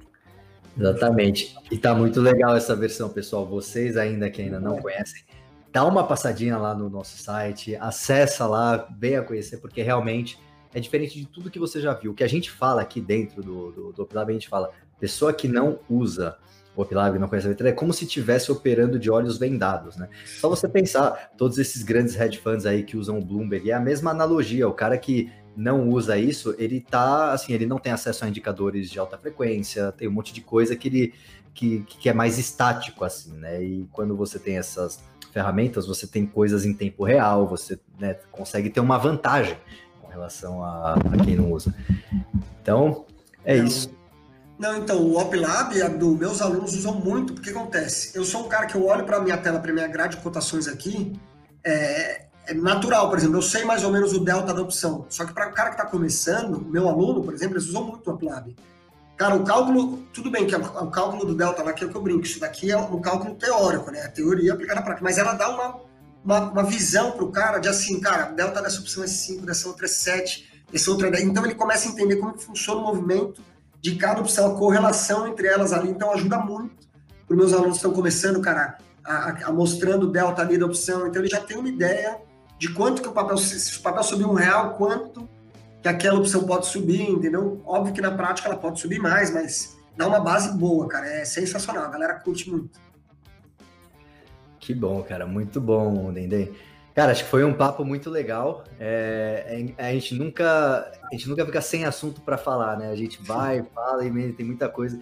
Exatamente. 0.77 1.55
E 1.71 1.77
tá 1.77 1.95
muito 1.95 2.19
legal 2.19 2.55
essa 2.55 2.75
versão, 2.75 3.09
pessoal. 3.09 3.45
Vocês 3.45 3.97
ainda 3.97 4.29
que 4.29 4.41
ainda 4.41 4.59
não 4.59 4.77
conhecem, 4.77 5.23
dá 5.71 5.85
uma 5.85 6.05
passadinha 6.05 6.57
lá 6.57 6.73
no 6.73 6.89
nosso 6.89 7.17
site, 7.17 7.75
acessa 7.77 8.45
lá, 8.45 8.87
venha 8.97 9.21
conhecer, 9.21 9.57
porque 9.57 9.81
realmente 9.81 10.39
é 10.73 10.79
diferente 10.79 11.17
de 11.17 11.25
tudo 11.25 11.49
que 11.49 11.59
você 11.59 11.79
já 11.79 11.93
viu. 11.93 12.11
O 12.11 12.13
que 12.13 12.23
a 12.23 12.27
gente 12.27 12.51
fala 12.51 12.81
aqui 12.81 12.99
dentro 12.99 13.41
do, 13.41 13.71
do, 13.71 13.93
do 13.93 14.19
a 14.19 14.31
gente 14.31 14.49
fala, 14.49 14.71
pessoa 14.99 15.33
que 15.33 15.47
não 15.47 15.79
usa 15.89 16.37
o 16.75 16.81
Opilab, 16.81 17.17
não 17.17 17.29
conhece 17.29 17.47
a 17.47 17.49
letra, 17.49 17.69
é 17.69 17.71
como 17.71 17.93
se 17.93 18.03
estivesse 18.03 18.51
operando 18.51 18.99
de 18.99 19.09
olhos 19.09 19.37
vendados, 19.37 19.95
né? 19.95 20.09
Só 20.25 20.49
você 20.49 20.67
pensar, 20.67 21.31
todos 21.37 21.57
esses 21.57 21.83
grandes 21.83 22.19
hedge 22.19 22.37
funds 22.37 22.65
aí 22.65 22.83
que 22.83 22.97
usam 22.97 23.17
o 23.17 23.23
Bloomberg, 23.23 23.71
é 23.71 23.73
a 23.73 23.79
mesma 23.79 24.11
analogia, 24.11 24.67
o 24.67 24.73
cara 24.73 24.97
que 24.97 25.31
não 25.55 25.89
usa 25.89 26.17
isso, 26.17 26.55
ele 26.57 26.81
tá, 26.81 27.31
assim, 27.31 27.53
ele 27.53 27.65
não 27.65 27.77
tem 27.77 27.91
acesso 27.91 28.25
a 28.25 28.29
indicadores 28.29 28.89
de 28.89 28.99
alta 28.99 29.17
frequência, 29.17 29.91
tem 29.91 30.07
um 30.07 30.11
monte 30.11 30.33
de 30.33 30.41
coisa 30.41 30.75
que 30.75 30.87
ele, 30.87 31.13
que, 31.53 31.81
que 31.83 32.09
é 32.09 32.13
mais 32.13 32.37
estático, 32.37 33.03
assim, 33.03 33.33
né? 33.33 33.63
E 33.63 33.87
quando 33.91 34.15
você 34.15 34.37
tem 34.37 34.57
essas 34.57 34.99
ferramentas, 35.31 35.85
você 35.85 36.07
tem 36.07 36.25
coisas 36.25 36.65
em 36.65 36.73
tempo 36.73 37.03
real, 37.03 37.47
você 37.47 37.79
né, 37.99 38.15
consegue 38.31 38.69
ter 38.69 38.79
uma 38.79 38.97
vantagem 38.97 39.57
com 40.01 40.07
relação 40.07 40.63
a, 40.63 40.93
a 40.93 41.23
quem 41.23 41.35
não 41.35 41.51
usa. 41.51 41.75
Então, 42.61 43.05
é 43.43 43.57
não, 43.57 43.65
isso. 43.65 43.91
Não, 44.57 44.77
então, 44.77 45.01
o 45.01 45.17
OpLab, 45.17 45.73
do 45.97 46.15
meus 46.15 46.41
alunos 46.41 46.73
usam 46.73 46.95
muito, 46.95 47.33
porque 47.33 47.49
acontece? 47.49 48.17
Eu 48.17 48.23
sou 48.23 48.45
um 48.45 48.47
cara 48.47 48.65
que 48.65 48.75
eu 48.75 48.85
olho 48.85 49.03
para 49.03 49.17
a 49.17 49.21
minha 49.21 49.37
tela, 49.37 49.59
para 49.59 49.73
minha 49.73 49.87
grade 49.87 50.15
de 50.15 50.23
cotações 50.23 50.67
aqui, 50.67 51.13
é, 51.63 52.24
é, 52.47 52.53
natural, 52.53 53.09
por 53.09 53.17
exemplo, 53.17 53.37
eu 53.37 53.41
sei 53.41 53.65
mais 53.65 53.83
ou 53.83 53.91
menos 53.91 54.13
o 54.13 54.19
delta 54.19 54.53
da 54.53 54.61
opção, 54.61 55.05
só 55.09 55.25
que 55.25 55.33
para 55.33 55.49
o 55.49 55.53
cara 55.53 55.69
que 55.69 55.75
está 55.75 55.85
começando, 55.85 56.63
meu 56.65 56.87
aluno, 56.87 57.23
por 57.23 57.33
exemplo, 57.33 57.55
eles 57.55 57.67
usam 57.67 57.83
muito 57.83 58.09
o 58.09 58.13
OpLab. 58.13 58.55
Cara, 59.17 59.35
o 59.35 59.43
cálculo, 59.45 59.99
tudo 60.13 60.29
bem 60.29 60.45
que 60.45 60.53
é 60.53 60.57
o 60.57 60.91
cálculo 60.91 61.25
do 61.25 61.35
delta 61.35 61.63
lá 61.63 61.71
que 61.71 61.83
é 61.83 61.87
o 61.87 61.89
que 61.89 61.95
eu 61.95 62.01
brinco, 62.01 62.25
isso 62.25 62.39
daqui 62.39 62.69
é 62.69 62.77
um 62.77 62.99
cálculo 62.99 63.35
teórico, 63.35 63.89
né? 63.89 64.01
A 64.01 64.09
teoria 64.09 64.53
aplicada 64.53 64.81
na 64.81 64.85
prática, 64.85 65.03
mas 65.05 65.17
ela 65.17 65.33
dá 65.33 65.49
uma, 65.49 65.79
uma, 66.23 66.51
uma 66.51 66.63
visão 66.63 67.11
para 67.11 67.23
o 67.23 67.31
cara 67.31 67.59
de 67.59 67.69
assim, 67.69 67.99
cara, 68.01 68.25
delta 68.25 68.61
dessa 68.61 68.81
opção 68.81 69.03
é 69.03 69.07
5, 69.07 69.45
dessa 69.45 69.67
outra 69.69 69.85
é 69.85 69.87
7, 69.87 70.65
dessa 70.69 70.91
outra 70.91 71.07
é 71.07 71.11
10. 71.11 71.23
Então 71.23 71.45
ele 71.45 71.55
começa 71.55 71.87
a 71.87 71.91
entender 71.91 72.17
como 72.17 72.37
funciona 72.37 72.81
o 72.81 72.83
movimento 72.83 73.41
de 73.79 73.95
cada 73.95 74.19
opção, 74.19 74.47
a 74.51 74.57
correlação 74.57 75.27
entre 75.27 75.47
elas 75.47 75.71
ali, 75.71 75.89
então 75.89 76.11
ajuda 76.11 76.37
muito 76.39 76.83
para 77.25 77.33
os 77.33 77.37
meus 77.37 77.53
alunos 77.53 77.73
que 77.73 77.77
estão 77.77 77.93
começando, 77.93 78.41
cara, 78.41 78.77
a, 79.03 79.47
a, 79.47 79.53
mostrando 79.53 80.07
o 80.07 80.11
delta 80.11 80.41
ali 80.41 80.57
da 80.57 80.65
opção, 80.65 81.07
então 81.07 81.21
ele 81.21 81.29
já 81.29 81.39
tem 81.39 81.57
uma 81.57 81.69
ideia 81.69 82.17
de 82.57 82.73
quanto 82.73 83.01
que 83.01 83.07
o 83.07 83.11
papel, 83.11 83.37
se 83.37 83.79
o 83.79 83.81
papel 83.81 84.03
subir 84.03 84.25
um 84.25 84.33
real, 84.33 84.75
quanto 84.75 85.27
que 85.81 85.87
aquela 85.87 86.19
opção 86.19 86.43
pode 86.45 86.67
subir, 86.67 87.09
entendeu? 87.09 87.61
Óbvio 87.65 87.93
que 87.93 88.01
na 88.01 88.11
prática 88.11 88.47
ela 88.47 88.57
pode 88.57 88.79
subir 88.79 88.99
mais, 88.99 89.31
mas 89.31 89.77
dá 89.95 90.07
uma 90.07 90.19
base 90.19 90.57
boa, 90.57 90.87
cara. 90.87 91.07
É 91.07 91.25
sensacional, 91.25 91.85
a 91.85 91.89
galera 91.89 92.15
curte 92.15 92.49
muito. 92.49 92.79
Que 94.59 94.73
bom, 94.73 95.03
cara, 95.03 95.27
muito 95.27 95.61
bom, 95.61 96.11
Dendê. 96.11 96.51
Cara, 96.95 97.11
acho 97.11 97.25
que 97.25 97.29
foi 97.29 97.43
um 97.43 97.53
papo 97.53 97.83
muito 97.83 98.09
legal. 98.09 98.63
É, 98.79 99.65
é 99.77 99.87
a 99.89 99.91
gente 99.91 100.15
nunca, 100.15 100.91
a 101.03 101.09
gente 101.11 101.27
nunca 101.27 101.45
fica 101.45 101.61
sem 101.61 101.83
assunto 101.83 102.21
para 102.21 102.37
falar, 102.37 102.77
né? 102.77 102.89
A 102.89 102.95
gente 102.95 103.21
vai, 103.21 103.61
fala 103.75 104.05
e 104.05 104.33
tem 104.33 104.45
muita 104.45 104.69
coisa 104.69 104.99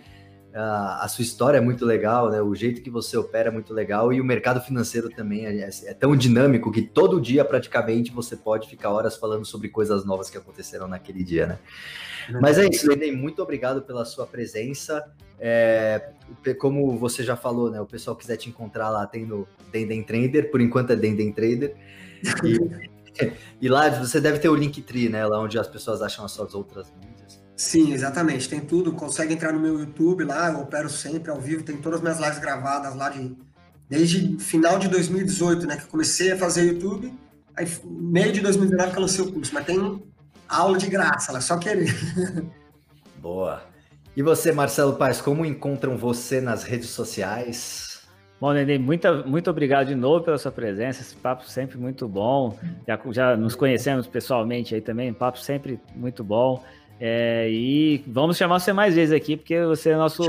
a, 0.55 1.07
sua 1.07 1.23
história 1.23 1.57
é 1.57 1.61
muito 1.61 1.83
legal, 1.83 2.29
né? 2.29 2.41
O 2.41 2.53
jeito 2.53 2.81
que 2.81 2.89
você 2.89 3.17
opera 3.17 3.49
é 3.49 3.51
muito 3.51 3.73
legal 3.73 4.13
e 4.13 4.21
o 4.21 4.23
mercado 4.23 4.61
financeiro 4.61 5.09
também 5.09 5.45
é, 5.45 5.69
é, 5.85 5.93
tão 5.93 6.15
dinâmico 6.15 6.71
que 6.71 6.81
todo 6.81 7.19
dia 7.19 7.43
praticamente 7.43 8.11
você 8.11 8.35
pode 8.35 8.69
ficar 8.69 8.91
horas 8.91 9.17
falando 9.17 9.45
sobre 9.45 9.69
coisas 9.69 10.05
novas 10.05 10.29
que 10.29 10.37
aconteceram 10.37 10.87
naquele 10.87 11.23
dia, 11.23 11.47
né? 11.47 11.59
Mas 12.39 12.57
é 12.57 12.67
isso, 12.67 12.87
Lenei, 12.87 13.11
muito 13.11 13.41
obrigado 13.41 13.81
pela 13.81 14.05
sua 14.05 14.25
presença. 14.25 15.03
É, 15.39 16.09
como 16.59 16.97
você 16.97 17.23
já 17.23 17.35
falou, 17.35 17.69
né? 17.71 17.81
O 17.81 17.85
pessoal 17.85 18.15
quiser 18.15 18.37
te 18.37 18.47
encontrar 18.47 18.89
lá, 18.89 19.05
tem 19.07 19.25
no 19.25 19.47
Denden 19.71 20.03
Trader, 20.03 20.51
por 20.51 20.61
enquanto 20.61 20.91
é 20.91 20.95
Denden 20.95 21.31
Trader. 21.31 21.75
E, 22.43 23.31
e 23.59 23.67
lá 23.67 23.89
você 23.89 24.21
deve 24.21 24.39
ter 24.39 24.49
o 24.49 24.55
Linktree, 24.55 25.09
né? 25.09 25.25
Lá 25.25 25.39
onde 25.39 25.57
as 25.57 25.67
pessoas 25.67 26.01
acham 26.01 26.23
as 26.23 26.31
suas 26.31 26.53
outras. 26.53 26.93
Sim, 27.55 27.93
exatamente. 27.93 28.49
Tem 28.49 28.59
tudo. 28.59 28.93
Consegue 28.93 29.33
entrar 29.33 29.53
no 29.53 29.59
meu 29.59 29.79
YouTube 29.79 30.23
lá, 30.23 30.51
eu 30.51 30.59
opero 30.59 30.89
sempre 30.89 31.31
ao 31.31 31.39
vivo. 31.39 31.63
Tem 31.63 31.77
todas 31.77 31.99
as 31.99 32.03
minhas 32.03 32.19
lives 32.19 32.39
gravadas 32.39 32.95
lá 32.95 33.09
de 33.09 33.35
desde 33.89 34.37
final 34.39 34.79
de 34.79 34.87
2018, 34.87 35.67
né? 35.67 35.77
Que 35.77 35.83
eu 35.83 35.87
comecei 35.87 36.31
a 36.31 36.37
fazer 36.37 36.63
YouTube. 36.63 37.13
Aí, 37.55 37.67
meio 37.85 38.31
de 38.31 38.41
2019 38.41 38.91
que 38.91 38.97
eu 38.97 39.01
lancei 39.01 39.23
o 39.23 39.31
curso. 39.31 39.53
Mas 39.53 39.65
tem 39.65 40.03
aula 40.47 40.77
de 40.77 40.87
graça, 40.87 41.35
é 41.37 41.41
só 41.41 41.57
querer. 41.57 41.93
Boa. 43.21 43.63
E 44.15 44.21
você, 44.21 44.51
Marcelo 44.51 44.93
Paes, 44.93 45.21
como 45.21 45.45
encontram 45.45 45.97
você 45.97 46.39
nas 46.39 46.63
redes 46.63 46.89
sociais? 46.89 48.01
Bom, 48.39 48.51
Nenê, 48.51 48.77
muito, 48.77 49.07
muito 49.25 49.49
obrigado 49.49 49.87
de 49.87 49.95
novo 49.95 50.25
pela 50.25 50.37
sua 50.37 50.51
presença. 50.51 51.01
Esse 51.01 51.15
papo 51.15 51.49
sempre 51.49 51.77
muito 51.77 52.07
bom. 52.07 52.57
Já, 52.87 52.99
já 53.11 53.37
nos 53.37 53.55
conhecemos 53.55 54.05
pessoalmente 54.05 54.75
aí 54.75 54.81
também, 54.81 55.11
um 55.11 55.13
papo 55.13 55.39
sempre 55.39 55.79
muito 55.95 56.23
bom. 56.23 56.63
É, 56.99 57.49
e 57.49 58.03
vamos 58.07 58.37
chamar 58.37 58.59
você 58.59 58.71
mais 58.71 58.95
vezes 58.95 59.13
aqui, 59.13 59.35
porque 59.35 59.61
você 59.65 59.89
é 59.89 59.95
nosso, 59.97 60.23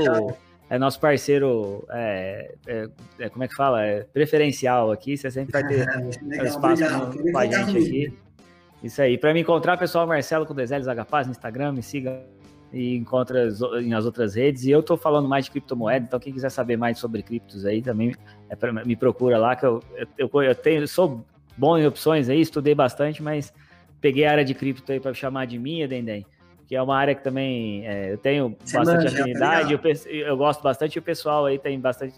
é 0.69 0.77
nosso 0.77 0.99
parceiro, 0.99 1.85
é, 1.89 2.55
é, 2.67 2.87
é, 3.19 3.29
como 3.29 3.43
é 3.43 3.47
que 3.47 3.55
fala? 3.55 3.83
É 3.85 4.03
preferencial 4.03 4.91
aqui, 4.91 5.15
você 5.15 5.29
sempre 5.31 5.51
vai 5.53 5.67
ter 5.67 5.85
Legal, 6.25 6.45
espaço 6.45 6.83
com, 6.83 7.31
com 7.31 7.37
a 7.37 7.45
gente 7.45 7.77
aqui. 7.77 8.13
Isso 8.83 9.01
aí. 9.01 9.17
Para 9.17 9.33
me 9.33 9.41
encontrar, 9.41 9.77
pessoal, 9.77 10.05
Marcelo 10.05 10.45
com 10.45 10.53
Deseles 10.53 10.85
Paz 11.09 11.27
no 11.27 11.31
Instagram, 11.31 11.71
me 11.71 11.81
siga 11.81 12.21
e 12.73 12.95
encontra 12.97 13.49
nas 13.83 14.05
outras 14.05 14.35
redes. 14.35 14.65
E 14.65 14.71
eu 14.71 14.81
estou 14.81 14.97
falando 14.97 15.29
mais 15.29 15.45
de 15.45 15.51
criptomoeda, 15.51 16.05
então 16.05 16.19
quem 16.19 16.33
quiser 16.33 16.49
saber 16.49 16.77
mais 16.77 16.99
sobre 16.99 17.23
criptos 17.23 17.65
aí 17.65 17.81
também 17.81 18.13
é 18.49 18.55
pra, 18.55 18.73
me 18.73 18.95
procura 18.95 19.37
lá, 19.37 19.55
que 19.55 19.65
eu, 19.65 19.81
eu, 20.17 20.29
eu, 20.43 20.55
tenho, 20.55 20.87
sou 20.87 21.25
bom 21.57 21.77
em 21.77 21.87
opções 21.87 22.27
aí, 22.27 22.41
estudei 22.41 22.75
bastante, 22.75 23.23
mas 23.23 23.53
peguei 24.01 24.25
a 24.25 24.31
área 24.31 24.45
de 24.45 24.53
cripto 24.53 24.91
aí 24.91 24.99
para 24.99 25.13
chamar 25.13 25.45
de 25.45 25.57
minha, 25.57 25.87
Dendem 25.87 26.25
que 26.67 26.75
é 26.75 26.81
uma 26.81 26.97
área 26.97 27.13
que 27.13 27.23
também 27.23 27.85
é, 27.87 28.13
eu 28.13 28.17
tenho 28.17 28.55
Você 28.63 28.77
bastante 28.77 29.03
manja, 29.03 29.15
tá 29.15 29.21
afinidade, 29.21 29.77
tá 29.77 29.89
eu, 30.09 30.27
eu, 30.27 30.37
gosto 30.37 30.63
bastante 30.63 30.95
e 30.95 30.99
o 30.99 31.01
pessoal 31.01 31.45
aí 31.45 31.59
tem 31.59 31.79
bastante, 31.79 32.15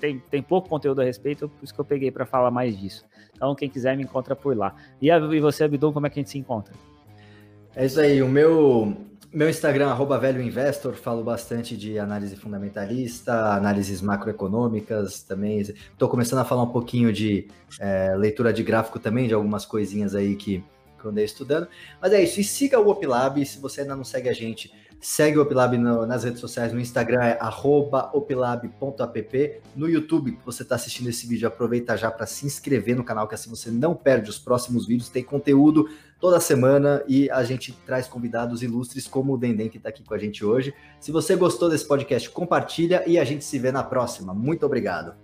tem, 0.00 0.18
tem 0.30 0.42
pouco 0.42 0.68
conteúdo 0.68 1.00
a 1.00 1.04
respeito, 1.04 1.48
por 1.48 1.64
isso 1.64 1.74
que 1.74 1.80
eu 1.80 1.84
peguei 1.84 2.10
para 2.10 2.24
falar 2.24 2.50
mais 2.50 2.78
disso. 2.78 3.04
Então, 3.34 3.54
quem 3.54 3.68
quiser 3.68 3.96
me 3.96 4.02
encontra 4.02 4.34
por 4.34 4.56
lá. 4.56 4.74
E, 5.00 5.10
a, 5.10 5.18
e 5.18 5.40
você, 5.40 5.64
Abdul, 5.64 5.92
como 5.92 6.06
é 6.06 6.10
que 6.10 6.18
a 6.18 6.22
gente 6.22 6.30
se 6.30 6.38
encontra? 6.38 6.74
É 7.74 7.86
isso 7.86 8.00
aí. 8.00 8.20
O 8.20 8.28
meu, 8.28 8.96
meu 9.32 9.48
Instagram, 9.48 9.88
arroba 9.88 10.18
velho 10.18 10.42
investor, 10.42 10.94
falo 10.94 11.22
bastante 11.22 11.76
de 11.76 11.98
análise 11.98 12.34
fundamentalista, 12.34 13.54
análises 13.54 14.02
macroeconômicas 14.02 15.22
também. 15.22 15.60
Estou 15.60 16.08
começando 16.08 16.40
a 16.40 16.44
falar 16.44 16.64
um 16.64 16.72
pouquinho 16.72 17.12
de 17.12 17.46
é, 17.78 18.16
leitura 18.16 18.52
de 18.52 18.62
gráfico 18.62 18.98
também, 18.98 19.28
de 19.28 19.34
algumas 19.34 19.64
coisinhas 19.64 20.14
aí 20.14 20.34
que, 20.34 20.64
que 20.98 21.04
eu 21.04 21.16
estudando. 21.18 21.68
Mas 22.00 22.12
é 22.12 22.22
isso. 22.22 22.40
E 22.40 22.44
siga 22.44 22.80
o 22.80 22.88
Opilab. 22.88 23.44
Se 23.46 23.58
você 23.58 23.82
ainda 23.82 23.96
não 23.96 24.04
segue 24.04 24.28
a 24.28 24.32
gente, 24.32 24.72
Segue 25.00 25.38
o 25.38 25.42
Opilab 25.42 25.78
no, 25.78 26.04
nas 26.06 26.24
redes 26.24 26.40
sociais, 26.40 26.72
no 26.72 26.80
Instagram 26.80 27.22
é 27.22 27.38
opilab.app. 28.12 29.60
No 29.76 29.88
YouTube, 29.88 30.36
você 30.44 30.64
está 30.64 30.74
assistindo 30.74 31.08
esse 31.08 31.26
vídeo, 31.26 31.46
aproveita 31.46 31.96
já 31.96 32.10
para 32.10 32.26
se 32.26 32.44
inscrever 32.44 32.96
no 32.96 33.04
canal, 33.04 33.28
que 33.28 33.34
assim 33.34 33.48
você 33.48 33.70
não 33.70 33.94
perde 33.94 34.28
os 34.28 34.38
próximos 34.38 34.86
vídeos. 34.88 35.08
Tem 35.08 35.22
conteúdo 35.22 35.88
toda 36.20 36.40
semana 36.40 37.04
e 37.06 37.30
a 37.30 37.44
gente 37.44 37.72
traz 37.86 38.08
convidados 38.08 38.60
ilustres 38.60 39.06
como 39.06 39.34
o 39.34 39.38
Dendem 39.38 39.68
que 39.68 39.76
está 39.76 39.88
aqui 39.90 40.02
com 40.02 40.14
a 40.14 40.18
gente 40.18 40.44
hoje. 40.44 40.74
Se 40.98 41.12
você 41.12 41.36
gostou 41.36 41.70
desse 41.70 41.86
podcast, 41.86 42.28
compartilha 42.30 43.04
e 43.06 43.18
a 43.18 43.24
gente 43.24 43.44
se 43.44 43.56
vê 43.56 43.70
na 43.70 43.84
próxima. 43.84 44.34
Muito 44.34 44.66
obrigado. 44.66 45.14